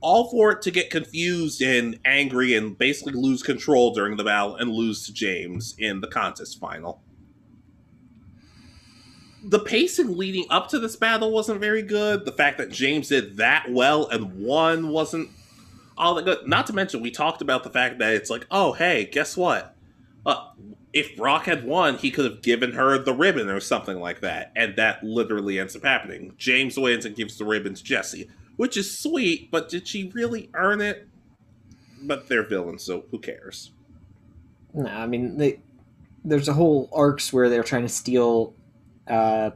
All 0.00 0.28
for 0.28 0.50
it 0.50 0.62
to 0.62 0.72
get 0.72 0.90
confused 0.90 1.62
and 1.62 1.96
angry 2.04 2.54
and 2.54 2.76
basically 2.76 3.12
lose 3.12 3.44
control 3.44 3.94
during 3.94 4.16
the 4.16 4.24
battle 4.24 4.56
and 4.56 4.72
lose 4.72 5.06
to 5.06 5.12
james 5.12 5.76
in 5.78 6.00
the 6.00 6.08
contest 6.08 6.58
final. 6.58 7.00
The 9.44 9.60
pacing 9.60 10.16
leading 10.16 10.46
up 10.50 10.68
to 10.70 10.80
this 10.80 10.96
battle 10.96 11.30
wasn't 11.30 11.60
very 11.60 11.82
good. 11.82 12.24
The 12.24 12.32
fact 12.32 12.58
that 12.58 12.70
james 12.70 13.08
did 13.08 13.36
that 13.36 13.70
well 13.70 14.08
and 14.08 14.42
won 14.44 14.88
wasn't 14.88 15.30
all 16.02 16.20
good 16.22 16.46
not 16.46 16.66
to 16.66 16.72
mention 16.72 17.00
we 17.00 17.10
talked 17.10 17.42
about 17.42 17.64
the 17.64 17.70
fact 17.70 17.98
that 17.98 18.12
it's 18.12 18.30
like 18.30 18.46
oh 18.50 18.72
hey 18.72 19.04
guess 19.04 19.36
what 19.36 19.74
uh, 20.24 20.50
if 20.92 21.16
Brock 21.16 21.46
had 21.46 21.64
won, 21.64 21.96
he 21.96 22.10
could 22.10 22.24
have 22.24 22.42
given 22.42 22.72
her 22.72 22.98
the 22.98 23.14
ribbon 23.14 23.48
or 23.48 23.60
something 23.60 23.98
like 23.98 24.20
that. 24.20 24.52
And 24.54 24.76
that 24.76 25.02
literally 25.02 25.58
ends 25.58 25.74
up 25.74 25.84
happening. 25.84 26.34
James 26.36 26.78
wins 26.78 27.04
and 27.04 27.16
gives 27.16 27.38
the 27.38 27.44
ribbon 27.44 27.74
to 27.74 27.82
Jessie, 27.82 28.28
which 28.56 28.76
is 28.76 28.96
sweet, 28.98 29.50
but 29.50 29.68
did 29.68 29.88
she 29.88 30.10
really 30.14 30.50
earn 30.54 30.80
it? 30.80 31.08
But 32.02 32.28
they're 32.28 32.46
villains, 32.46 32.82
so 32.82 33.04
who 33.10 33.18
cares? 33.18 33.72
No, 34.74 34.90
I 34.90 35.06
mean, 35.06 35.38
they, 35.38 35.60
there's 36.24 36.48
a 36.48 36.52
whole 36.52 36.90
arcs 36.92 37.32
where 37.32 37.48
they're 37.48 37.62
trying 37.62 37.82
to 37.82 37.88
steal 37.88 38.54
uh, 39.08 39.50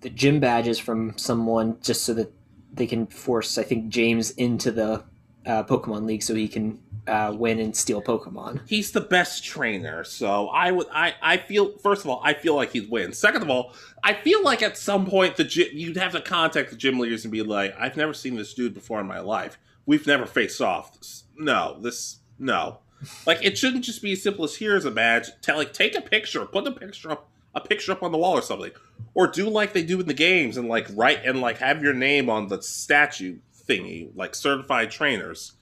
the 0.00 0.10
gym 0.10 0.40
badges 0.40 0.78
from 0.78 1.16
someone 1.18 1.78
just 1.82 2.04
so 2.04 2.14
that 2.14 2.32
they 2.72 2.86
can 2.86 3.06
force, 3.06 3.58
I 3.58 3.62
think, 3.62 3.88
James 3.88 4.30
into 4.32 4.70
the 4.70 5.04
uh, 5.46 5.62
Pokemon 5.64 6.06
League 6.06 6.22
so 6.22 6.34
he 6.34 6.48
can 6.48 6.78
uh, 7.06 7.34
win 7.36 7.58
and 7.58 7.74
steal 7.74 8.02
Pokemon. 8.02 8.60
He's 8.66 8.90
the 8.92 9.00
best 9.00 9.44
trainer, 9.44 10.04
so 10.04 10.48
I 10.48 10.70
would 10.70 10.86
I 10.92 11.14
I 11.22 11.36
feel 11.38 11.76
first 11.78 12.04
of 12.04 12.10
all 12.10 12.20
I 12.22 12.34
feel 12.34 12.54
like 12.54 12.72
he'd 12.72 12.90
win. 12.90 13.12
Second 13.12 13.42
of 13.42 13.50
all, 13.50 13.74
I 14.04 14.14
feel 14.14 14.42
like 14.42 14.62
at 14.62 14.76
some 14.76 15.06
point 15.06 15.36
the 15.36 15.44
gy- 15.44 15.70
you'd 15.72 15.96
have 15.96 16.12
to 16.12 16.20
contact 16.20 16.70
the 16.70 16.76
gym 16.76 16.98
leaders 16.98 17.24
and 17.24 17.32
be 17.32 17.42
like, 17.42 17.74
I've 17.78 17.96
never 17.96 18.12
seen 18.12 18.36
this 18.36 18.52
dude 18.54 18.74
before 18.74 19.00
in 19.00 19.06
my 19.06 19.20
life. 19.20 19.58
We've 19.86 20.06
never 20.06 20.26
faced 20.26 20.60
off. 20.60 20.98
No, 21.36 21.78
this 21.80 22.18
no. 22.38 22.80
Like 23.26 23.44
it 23.44 23.56
shouldn't 23.56 23.84
just 23.84 24.02
be 24.02 24.12
as 24.12 24.22
simple 24.22 24.44
as 24.44 24.56
here's 24.56 24.84
a 24.84 24.90
badge. 24.90 25.28
Tell 25.40 25.56
like 25.56 25.72
take 25.72 25.96
a 25.96 26.00
picture, 26.00 26.44
put 26.44 26.66
a 26.66 26.72
picture 26.72 27.12
up 27.12 27.30
a 27.54 27.60
picture 27.60 27.92
up 27.92 28.02
on 28.02 28.12
the 28.12 28.18
wall 28.18 28.34
or 28.34 28.42
something. 28.42 28.72
Or 29.14 29.26
do 29.26 29.48
like 29.48 29.72
they 29.72 29.82
do 29.82 30.00
in 30.00 30.06
the 30.06 30.14
games 30.14 30.56
and 30.56 30.68
like 30.68 30.86
write 30.94 31.24
and 31.24 31.40
like 31.40 31.58
have 31.58 31.82
your 31.82 31.94
name 31.94 32.28
on 32.28 32.48
the 32.48 32.62
statue 32.62 33.38
thingy, 33.68 34.10
like 34.14 34.34
certified 34.34 34.90
trainers. 34.90 35.52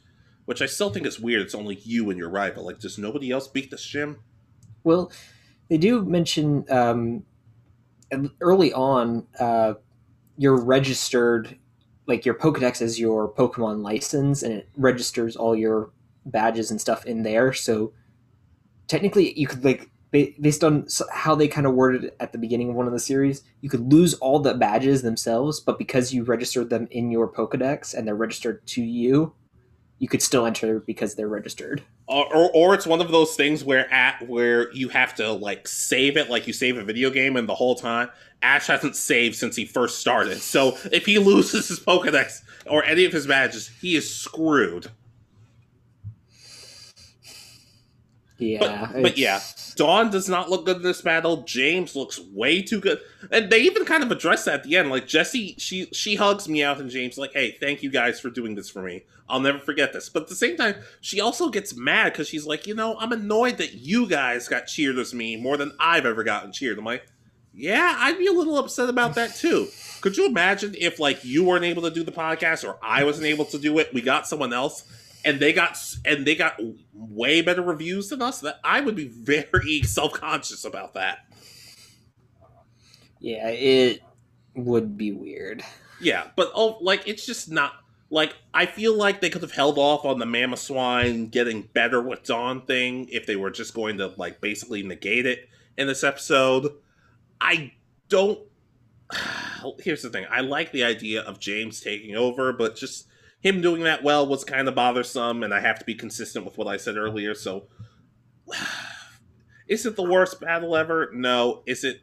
Which 0.45 0.63
I 0.63 0.67
still 0.67 0.91
think 0.91 1.07
is 1.07 1.19
weird. 1.19 1.43
It's 1.43 1.57
only 1.57 1.75
you 1.83 2.09
and 2.09 2.17
your 2.17 2.31
rival. 2.31 2.65
Like, 2.65 2.79
does 2.79 2.99
nobody 2.99 3.33
else 3.33 3.49
beat 3.49 3.69
this 3.69 3.85
gym? 3.85 4.21
Well, 4.85 5.11
they 5.69 5.77
do 5.77 6.05
mention 6.05 6.65
um, 6.71 7.25
early 8.41 8.73
on 8.73 9.27
uh, 9.41 9.75
you're 10.37 10.61
registered 10.61 11.59
like 12.07 12.25
your 12.25 12.35
Pokedex 12.35 12.81
is 12.81 13.01
your 13.01 13.33
Pokemon 13.33 13.83
license, 13.83 14.43
and 14.45 14.55
it 14.55 14.69
registers 14.77 15.35
all 15.35 15.57
your 15.57 15.91
badges 16.25 16.71
and 16.71 16.81
stuff 16.81 17.05
in 17.05 17.25
there. 17.25 17.53
So 17.53 17.93
technically, 18.87 19.37
you 19.39 19.47
could 19.47 19.65
like 19.65 19.91
based 20.11 20.65
on 20.65 20.87
how 21.13 21.35
they 21.35 21.49
kind 21.49 21.67
of 21.67 21.75
worded 21.75 22.05
it 22.05 22.17
at 22.21 22.33
the 22.33 22.39
beginning 22.39 22.71
of 22.71 22.75
one 22.75 22.87
of 22.87 22.93
the 22.93 23.01
series, 23.01 23.43
you 23.61 23.69
could 23.69 23.93
lose 23.93 24.15
all 24.15 24.39
the 24.39 24.55
badges 24.55 25.03
themselves, 25.03 25.61
but 25.61 25.79
because 25.79 26.15
you 26.15 26.25
registered 26.25 26.71
them 26.71 26.89
in 26.91 27.11
your 27.11 27.29
Pokedex 27.29 27.95
and 27.95 28.07
they're 28.07 28.15
registered 28.15 28.67
to 28.69 28.83
you, 28.83 29.35
you 29.99 30.09
could 30.09 30.23
still 30.23 30.47
enter 30.47 30.81
because 30.81 31.15
they're 31.15 31.29
registered. 31.29 31.83
Or, 32.07 32.27
or, 32.35 32.51
or, 32.55 32.75
it's 32.75 32.87
one 32.87 33.01
of 33.01 33.11
those 33.11 33.35
things 33.35 33.65
where 33.65 33.93
at 33.93 34.29
where 34.29 34.73
you 34.73 34.89
have 34.91 35.15
to 35.17 35.33
like 35.33 35.67
save 35.67 36.17
it 36.17 36.31
like 36.31 36.47
you 36.47 36.53
save 36.53 36.77
a 36.77 36.85
video 36.85 37.11
game 37.11 37.37
and 37.37 37.49
the 37.49 37.55
whole 37.55 37.75
time 37.75 38.11
Ash 38.43 38.67
hasn't 38.67 38.95
saved 38.95 39.35
since 39.35 39.57
he 39.57 39.65
first 39.65 39.99
started. 39.99 40.39
So 40.39 40.77
if 40.93 41.07
he 41.07 41.19
loses 41.19 41.69
his 41.69 41.81
Pokedex 41.81 42.43
or 42.67 42.85
any 42.85 43.05
of 43.07 43.13
his 43.13 43.27
badges, 43.27 43.69
he 43.81 43.97
is 43.97 44.13
screwed. 44.13 44.91
Yeah. 48.39 48.91
But, 48.93 49.03
but 49.03 49.18
yeah, 49.18 49.41
Dawn 49.76 50.11
does 50.11 50.28
not 50.28 50.51
look 50.51 50.66
good 50.66 50.78
in 50.78 50.82
this 50.82 51.01
battle. 51.01 51.43
James 51.43 51.97
looks 51.97 52.20
way 52.20 52.62
too 52.62 52.80
good. 52.80 53.01
And 53.30 53.51
they 53.51 53.61
even 53.61 53.84
kind 53.84 54.03
of 54.03 54.12
address 54.12 54.45
that 54.45 54.55
at 54.55 54.64
the 54.64 54.76
end. 54.76 54.91
Like 54.91 55.07
Jessie, 55.07 55.55
she 55.59 55.87
she 55.87 56.16
hugs 56.16 56.49
me 56.49 56.62
out 56.62 56.78
and 56.78 56.91
James 56.91 57.16
like, 57.16 57.32
hey, 57.32 57.57
thank 57.59 57.82
you 57.82 57.91
guys 57.91 58.20
for 58.20 58.30
doing 58.30 58.55
this 58.55 58.68
for 58.68 58.82
me. 58.82 59.05
I'll 59.28 59.41
never 59.41 59.59
forget 59.59 59.93
this. 59.93 60.09
But 60.09 60.24
at 60.24 60.28
the 60.28 60.37
same 60.37 60.57
time, 60.57 60.76
she 61.01 61.20
also 61.20 61.49
gets 61.49 61.74
mad 61.74 62.12
because 62.12 62.28
she's 62.28 62.47
like, 62.47 62.66
you 62.66 62.74
know, 62.74 62.97
I'm 62.99 63.12
annoyed 63.12 63.59
that 63.59 63.74
you 63.74 64.07
guys 64.07 64.49
got 64.49 64.66
cheered 64.66 64.99
as 64.99 65.14
me 65.14 65.37
more 65.37 65.57
than 65.57 65.72
I've 65.80 66.07
ever 66.07 66.22
gotten 66.22 66.53
cheered. 66.53 66.78
I'm 66.78 66.84
like, 66.84 67.07
yeah, 67.53 67.97
I'd 67.99 68.18
be 68.18 68.26
a 68.26 68.32
little 68.32 68.59
upset 68.59 68.89
about 68.89 69.14
that 69.14 69.34
too. 69.34 69.68
Could 70.03 70.16
you 70.16 70.26
imagine 70.26 70.74
if 70.78 71.01
like 71.01 71.24
you 71.24 71.43
weren't 71.43 71.64
able 71.64 71.82
to 71.82 71.91
do 71.91 72.05
the 72.05 72.12
podcast 72.12 72.68
or 72.68 72.78
I 72.82 73.03
wasn't 73.05 73.26
able 73.26 73.47
to 73.47 73.59
do 73.59 73.78
it? 73.78 73.93
We 73.95 74.03
got 74.03 74.28
someone 74.28 74.53
else 74.53 74.84
and 75.27 75.41
they 75.41 75.53
got 75.53 75.77
and 76.05 76.24
they 76.24 76.37
got 76.37 76.59
way 76.95 77.43
better 77.43 77.61
reviews 77.61 78.09
than 78.09 78.22
us. 78.22 78.41
That 78.41 78.61
I 78.64 78.81
would 78.81 78.95
be 78.95 79.09
very 79.09 79.83
self 79.85 80.12
conscious 80.12 80.64
about 80.64 80.95
that. 80.95 81.18
Yeah, 83.18 83.49
it 83.49 84.03
would 84.55 84.97
be 84.97 85.12
weird. 85.12 85.62
Yeah, 86.01 86.29
but 86.37 86.53
oh, 86.55 86.79
like 86.81 87.07
it's 87.09 87.27
just 87.27 87.51
not 87.51 87.72
like 88.09 88.37
I 88.55 88.66
feel 88.66 88.97
like 88.97 89.20
they 89.20 89.29
could 89.29 89.43
have 89.43 89.53
held 89.53 89.79
off 89.79 90.05
on 90.05 90.20
the 90.20 90.27
Mamoswine 90.27 91.31
getting 91.31 91.62
better 91.62 92.01
with 92.01 92.22
Dawn 92.22 92.64
thing 92.64 93.09
if 93.11 93.27
they 93.27 93.37
were 93.37 93.51
just 93.51 93.74
going 93.74 93.99
to 93.99 94.12
like 94.16 94.41
basically 94.41 94.85
negate 94.85 95.27
it 95.27 95.49
in 95.77 95.89
this 95.89 96.05
episode. 96.05 96.72
I 97.41 97.72
don't. 98.09 98.39
Here's 99.81 100.03
the 100.03 100.11
thing: 100.11 100.27
I 100.31 100.43
like 100.43 100.70
the 100.70 100.85
idea 100.85 101.22
of 101.22 101.41
James 101.41 101.81
taking 101.81 102.14
over, 102.14 102.53
but 102.53 102.77
just 102.77 103.09
him 103.41 103.61
doing 103.61 103.82
that 103.84 104.03
well 104.03 104.26
was 104.26 104.45
kind 104.45 104.68
of 104.68 104.74
bothersome, 104.74 105.43
and 105.43 105.53
I 105.55 105.61
have 105.61 105.78
to 105.78 105.84
be 105.84 105.95
consistent 105.95 106.45
with 106.45 106.59
what 106.59 106.66
I 106.66 106.76
said 106.76 106.97
earlier. 106.97 107.34
So, 107.34 107.68
is 109.68 109.87
it 109.87 109.97
the 109.97 110.03
worst 110.03 110.41
battle 110.41 110.76
ever? 110.76 111.11
No. 111.12 111.62
Is 111.66 111.84
it? 111.84 112.01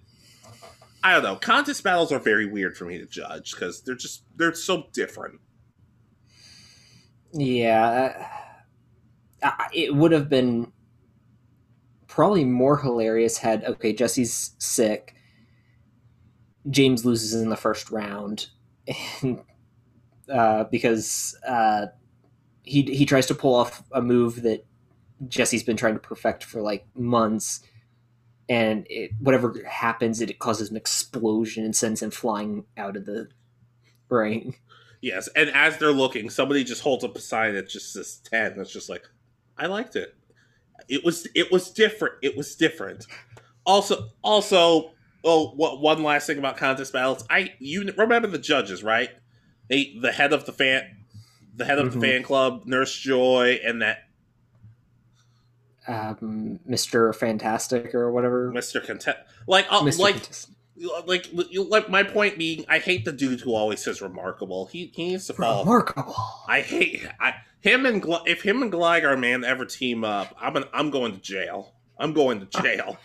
I 1.04 1.14
don't 1.14 1.24
know. 1.24 1.36
Contest 1.36 1.84
battles 1.84 2.12
are 2.12 2.20
very 2.20 2.46
weird 2.46 2.78
for 2.78 2.86
me 2.86 2.98
to 2.98 3.06
judge 3.06 3.52
because 3.52 3.82
they're 3.84 3.96
just 3.96 4.24
they're 4.36 4.54
so 4.54 4.86
different. 4.94 5.42
Yeah, 7.34 8.30
uh, 9.42 9.52
it 9.74 9.96
would 9.96 10.12
have 10.12 10.30
been 10.30 10.72
probably 12.08 12.46
more 12.46 12.78
hilarious 12.78 13.40
had 13.40 13.66
okay 13.66 13.92
Jessie's 13.92 14.52
sick, 14.60 15.16
James 16.70 17.06
loses 17.06 17.34
in 17.34 17.50
the 17.50 17.58
first 17.58 17.92
round, 17.92 18.48
and 19.22 19.42
uh, 20.32 20.66
because 20.66 21.38
uh, 21.48 21.88
he 22.64 22.84
he 22.84 23.06
tries 23.06 23.26
to 23.28 23.36
pull 23.36 23.56
off 23.56 23.84
a 23.92 24.02
move 24.02 24.42
that 24.44 24.66
Jessie's 25.28 25.64
been 25.64 25.78
trying 25.78 25.94
to 25.94 26.00
perfect 26.00 26.44
for 26.44 26.62
like 26.62 26.86
months, 26.96 27.62
and 28.50 28.86
it, 28.90 29.12
whatever 29.20 29.56
happens, 29.68 30.22
it, 30.22 30.30
it 30.30 30.40
causes 30.40 30.70
an 30.70 30.78
explosion 30.78 31.64
and 31.64 31.76
sends 31.76 32.02
him 32.02 32.12
flying 32.12 32.66
out 32.78 32.96
of 32.96 33.06
the 33.06 33.28
ring. 34.10 34.56
Yes, 35.02 35.28
and 35.36 35.50
as 35.50 35.78
they're 35.78 35.92
looking, 35.92 36.30
somebody 36.30 36.64
just 36.64 36.82
holds 36.82 37.04
up 37.04 37.16
a 37.16 37.20
sign 37.20 37.56
that 37.56 37.68
just 37.68 37.92
says 37.92 38.22
ten. 38.30 38.56
That's 38.56 38.72
just 38.72 38.90
like, 38.90 39.04
I 39.58 39.66
liked 39.66 39.96
it. 39.96 40.16
It 40.88 41.04
was 41.04 41.28
it 41.36 41.52
was 41.52 41.70
different. 41.70 42.16
It 42.22 42.38
was 42.38 42.56
different. 42.56 43.06
Also, 43.66 44.10
also, 44.24 44.92
oh, 45.24 45.50
what 45.56 45.82
one 45.82 46.04
last 46.04 46.28
thing 46.28 46.38
about 46.38 46.58
contest 46.58 46.94
battles? 46.94 47.26
I 47.30 47.54
you 47.60 47.92
remember 47.98 48.28
the 48.28 48.38
judges, 48.38 48.84
right? 48.84 49.10
They, 49.70 49.98
the 50.02 50.12
head 50.12 50.34
of 50.34 50.46
the 50.46 50.54
fan, 50.54 50.98
the 51.56 51.66
head 51.66 51.80
of 51.80 51.90
mm-hmm. 51.90 52.00
the 52.00 52.08
fan 52.08 52.24
club, 52.24 52.64
Nurse 52.66 52.96
Joy, 52.96 53.60
and 53.64 53.82
that 53.82 54.10
um, 55.88 56.60
Mr. 56.70 57.14
Fantastic 57.16 57.94
or 57.94 58.12
whatever. 58.12 58.52
Mr. 58.52 58.86
Content, 58.86 59.18
like, 59.48 59.66
uh, 59.70 59.82
Mr. 59.82 60.00
like, 60.00 60.20
like, 61.06 61.30
like, 61.70 61.90
my 61.90 62.04
point 62.04 62.38
being, 62.38 62.66
I 62.68 62.80
hate 62.80 63.06
the 63.06 63.12
dude 63.12 63.42
who 63.42 63.54
always 63.54 63.84
says 63.84 64.02
remarkable. 64.02 64.68
He 64.68 64.92
he 64.96 65.10
needs 65.10 65.28
to 65.28 65.34
fall. 65.34 65.64
Remarkable. 65.64 66.16
I 66.48 66.62
hate 66.62 67.08
I 67.20 67.36
him 67.62 67.86
and 67.86 68.04
if 68.26 68.42
him 68.42 68.62
and 68.62 68.72
Gligar 68.72 69.18
man 69.20 69.44
ever 69.44 69.66
team 69.66 70.04
up, 70.04 70.36
I'm 70.40 70.56
an, 70.58 70.66
I'm 70.74 70.90
going 70.90 71.14
to 71.14 71.22
jail. 71.22 71.74
I'm 71.98 72.14
going 72.14 72.46
to 72.46 72.62
jail. 72.62 72.98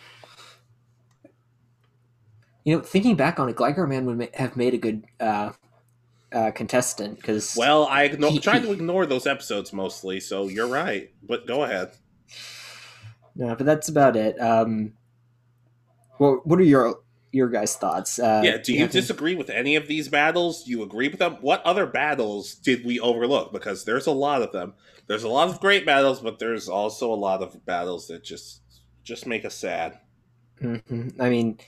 You 2.65 2.77
know, 2.77 2.83
thinking 2.83 3.17
back 3.17 3.39
on 3.39 3.49
it, 3.49 3.57
Gligar 3.57 3.89
man 3.89 4.05
would 4.07 4.35
have 4.35 4.57
made 4.57 4.75
a 4.75 4.79
good 4.79 5.05
uh, 5.21 5.53
uh, 6.33 6.51
contestant 6.51 7.17
because 7.17 7.55
well, 7.57 7.87
I 7.87 8.09
igno- 8.09 8.41
tried 8.43 8.63
to 8.63 8.73
ignore 8.73 9.07
those 9.07 9.27
episodes 9.27 9.73
mostly, 9.73 10.21
so 10.21 10.49
you're 10.49 10.69
right. 10.69 11.11
But 11.23 11.47
go 11.47 11.65
ahead. 11.65 11.93
No, 13.35 13.55
but 13.55 13.65
that's 13.65 13.89
about 13.89 14.17
it. 14.17 14.41
Um, 14.41 14.95
well, 16.19 16.41
what 16.45 16.59
are 16.59 16.65
your 16.65 17.01
your 17.31 17.49
guys' 17.49 17.77
thoughts? 17.77 18.19
Uh, 18.19 18.43
yeah, 18.45 18.59
do 18.59 18.73
you, 18.73 18.81
you 18.81 18.89
disagree 18.89 19.35
with 19.35 19.51
any 19.51 19.77
of 19.77 19.87
these 19.87 20.09
battles? 20.09 20.65
Do 20.65 20.71
you 20.71 20.83
agree 20.83 21.09
with 21.09 21.19
them? 21.19 21.37
What 21.41 21.63
other 21.63 21.87
battles 21.87 22.55
did 22.55 22.85
we 22.85 22.99
overlook? 22.99 23.53
Because 23.53 23.85
there's 23.85 24.07
a 24.07 24.13
lot 24.13 24.43
of 24.43 24.53
them. 24.53 24.75
There's 25.07 25.25
a 25.25 25.29
lot 25.29 25.49
of 25.49 25.61
great 25.61 25.87
battles, 25.87 26.21
but 26.21 26.39
there's 26.39 26.69
also 26.69 27.13
a 27.13 27.17
lot 27.17 27.43
of 27.43 27.65
battles 27.65 28.09
that 28.09 28.25
just 28.25 28.63
just 29.03 29.27
make 29.27 29.45
us 29.45 29.55
sad. 29.55 29.99
Mm-hmm. 30.61 31.21
I 31.21 31.31
mean, 31.31 31.59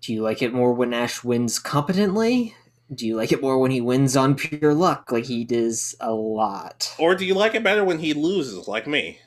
do 0.00 0.12
you 0.12 0.22
like 0.22 0.42
it 0.42 0.52
more 0.52 0.72
when 0.72 0.92
Ash 0.92 1.24
wins 1.24 1.58
competently? 1.58 2.54
Do 2.94 3.06
you 3.06 3.16
like 3.16 3.32
it 3.32 3.42
more 3.42 3.58
when 3.58 3.70
he 3.70 3.80
wins 3.80 4.16
on 4.16 4.34
pure 4.34 4.74
luck 4.74 5.10
like 5.10 5.24
he 5.24 5.44
does 5.44 5.94
a 6.00 6.12
lot? 6.12 6.94
Or 6.98 7.14
do 7.14 7.24
you 7.24 7.34
like 7.34 7.54
it 7.54 7.64
better 7.64 7.84
when 7.84 7.98
he 7.98 8.14
loses 8.14 8.68
like 8.68 8.86
me? 8.86 9.20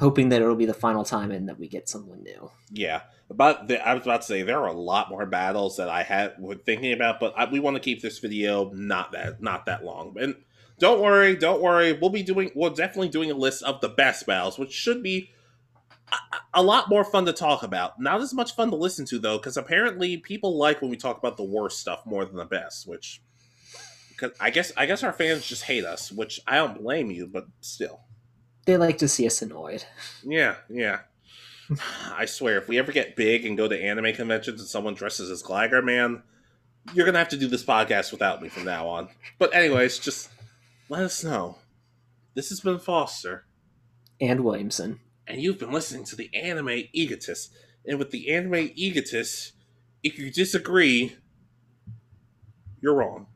Hoping 0.00 0.30
that 0.30 0.42
it'll 0.42 0.56
be 0.56 0.66
the 0.66 0.74
final 0.74 1.04
time 1.04 1.30
and 1.30 1.48
that 1.48 1.58
we 1.58 1.68
get 1.68 1.88
someone 1.88 2.22
new. 2.22 2.50
Yeah 2.70 3.02
but 3.32 3.68
the, 3.68 3.86
i 3.86 3.94
was 3.94 4.02
about 4.02 4.20
to 4.20 4.26
say 4.26 4.42
there 4.42 4.60
are 4.60 4.68
a 4.68 4.72
lot 4.72 5.08
more 5.08 5.26
battles 5.26 5.76
that 5.76 5.88
i 5.88 6.02
had 6.02 6.34
were 6.38 6.54
thinking 6.54 6.92
about 6.92 7.18
but 7.18 7.32
I, 7.36 7.50
we 7.50 7.60
want 7.60 7.76
to 7.76 7.80
keep 7.80 8.02
this 8.02 8.18
video 8.18 8.70
not 8.70 9.12
that 9.12 9.42
not 9.42 9.66
that 9.66 9.84
long. 9.84 10.16
And 10.20 10.36
don't 10.78 11.00
worry 11.00 11.36
don't 11.36 11.62
worry 11.62 11.92
we'll 11.92 12.10
be 12.10 12.22
doing 12.22 12.50
we're 12.54 12.70
definitely 12.70 13.08
doing 13.08 13.30
a 13.30 13.34
list 13.34 13.62
of 13.62 13.80
the 13.80 13.88
best 13.88 14.26
battles 14.26 14.58
which 14.58 14.72
should 14.72 15.02
be 15.02 15.30
a 16.54 16.62
lot 16.62 16.88
more 16.88 17.04
fun 17.04 17.26
to 17.26 17.32
talk 17.32 17.62
about. 17.62 18.00
Not 18.00 18.20
as 18.20 18.34
much 18.34 18.54
fun 18.54 18.70
to 18.70 18.76
listen 18.76 19.06
to 19.06 19.18
though, 19.18 19.38
because 19.38 19.56
apparently 19.56 20.16
people 20.16 20.56
like 20.56 20.80
when 20.82 20.90
we 20.90 20.96
talk 20.96 21.18
about 21.18 21.36
the 21.36 21.44
worst 21.44 21.78
stuff 21.78 22.04
more 22.06 22.24
than 22.24 22.36
the 22.36 22.44
best. 22.44 22.86
Which, 22.86 23.22
because 24.08 24.36
I 24.40 24.50
guess 24.50 24.72
I 24.76 24.86
guess 24.86 25.02
our 25.02 25.12
fans 25.12 25.46
just 25.46 25.64
hate 25.64 25.84
us, 25.84 26.12
which 26.12 26.40
I 26.46 26.56
don't 26.56 26.82
blame 26.82 27.10
you, 27.10 27.26
but 27.26 27.46
still, 27.60 28.00
they 28.66 28.76
like 28.76 28.98
to 28.98 29.08
see 29.08 29.26
us 29.26 29.42
annoyed. 29.42 29.84
Yeah, 30.22 30.56
yeah. 30.68 31.00
I 32.14 32.26
swear, 32.26 32.58
if 32.58 32.68
we 32.68 32.78
ever 32.78 32.92
get 32.92 33.16
big 33.16 33.46
and 33.46 33.56
go 33.56 33.66
to 33.68 33.82
anime 33.82 34.12
conventions 34.14 34.60
and 34.60 34.68
someone 34.68 34.94
dresses 34.94 35.30
as 35.30 35.42
Gligar 35.42 35.82
Man, 35.82 36.22
you're 36.92 37.06
gonna 37.06 37.18
have 37.18 37.30
to 37.30 37.38
do 37.38 37.48
this 37.48 37.64
podcast 37.64 38.12
without 38.12 38.42
me 38.42 38.48
from 38.48 38.64
now 38.64 38.88
on. 38.88 39.08
But 39.38 39.54
anyways, 39.54 39.98
just 39.98 40.28
let 40.88 41.02
us 41.02 41.24
know. 41.24 41.58
This 42.34 42.50
has 42.50 42.60
been 42.60 42.78
Foster 42.78 43.44
and 44.20 44.40
Williamson 44.40 45.00
and 45.32 45.40
you've 45.40 45.58
been 45.58 45.72
listening 45.72 46.04
to 46.04 46.14
the 46.14 46.30
Anime 46.34 46.84
Egotist. 46.92 47.54
And 47.86 47.98
with 47.98 48.10
the 48.10 48.30
Anime 48.30 48.70
Egotist, 48.74 49.54
if 50.02 50.18
you 50.18 50.30
disagree, 50.30 51.16
you're 52.82 52.94
wrong. 52.94 53.28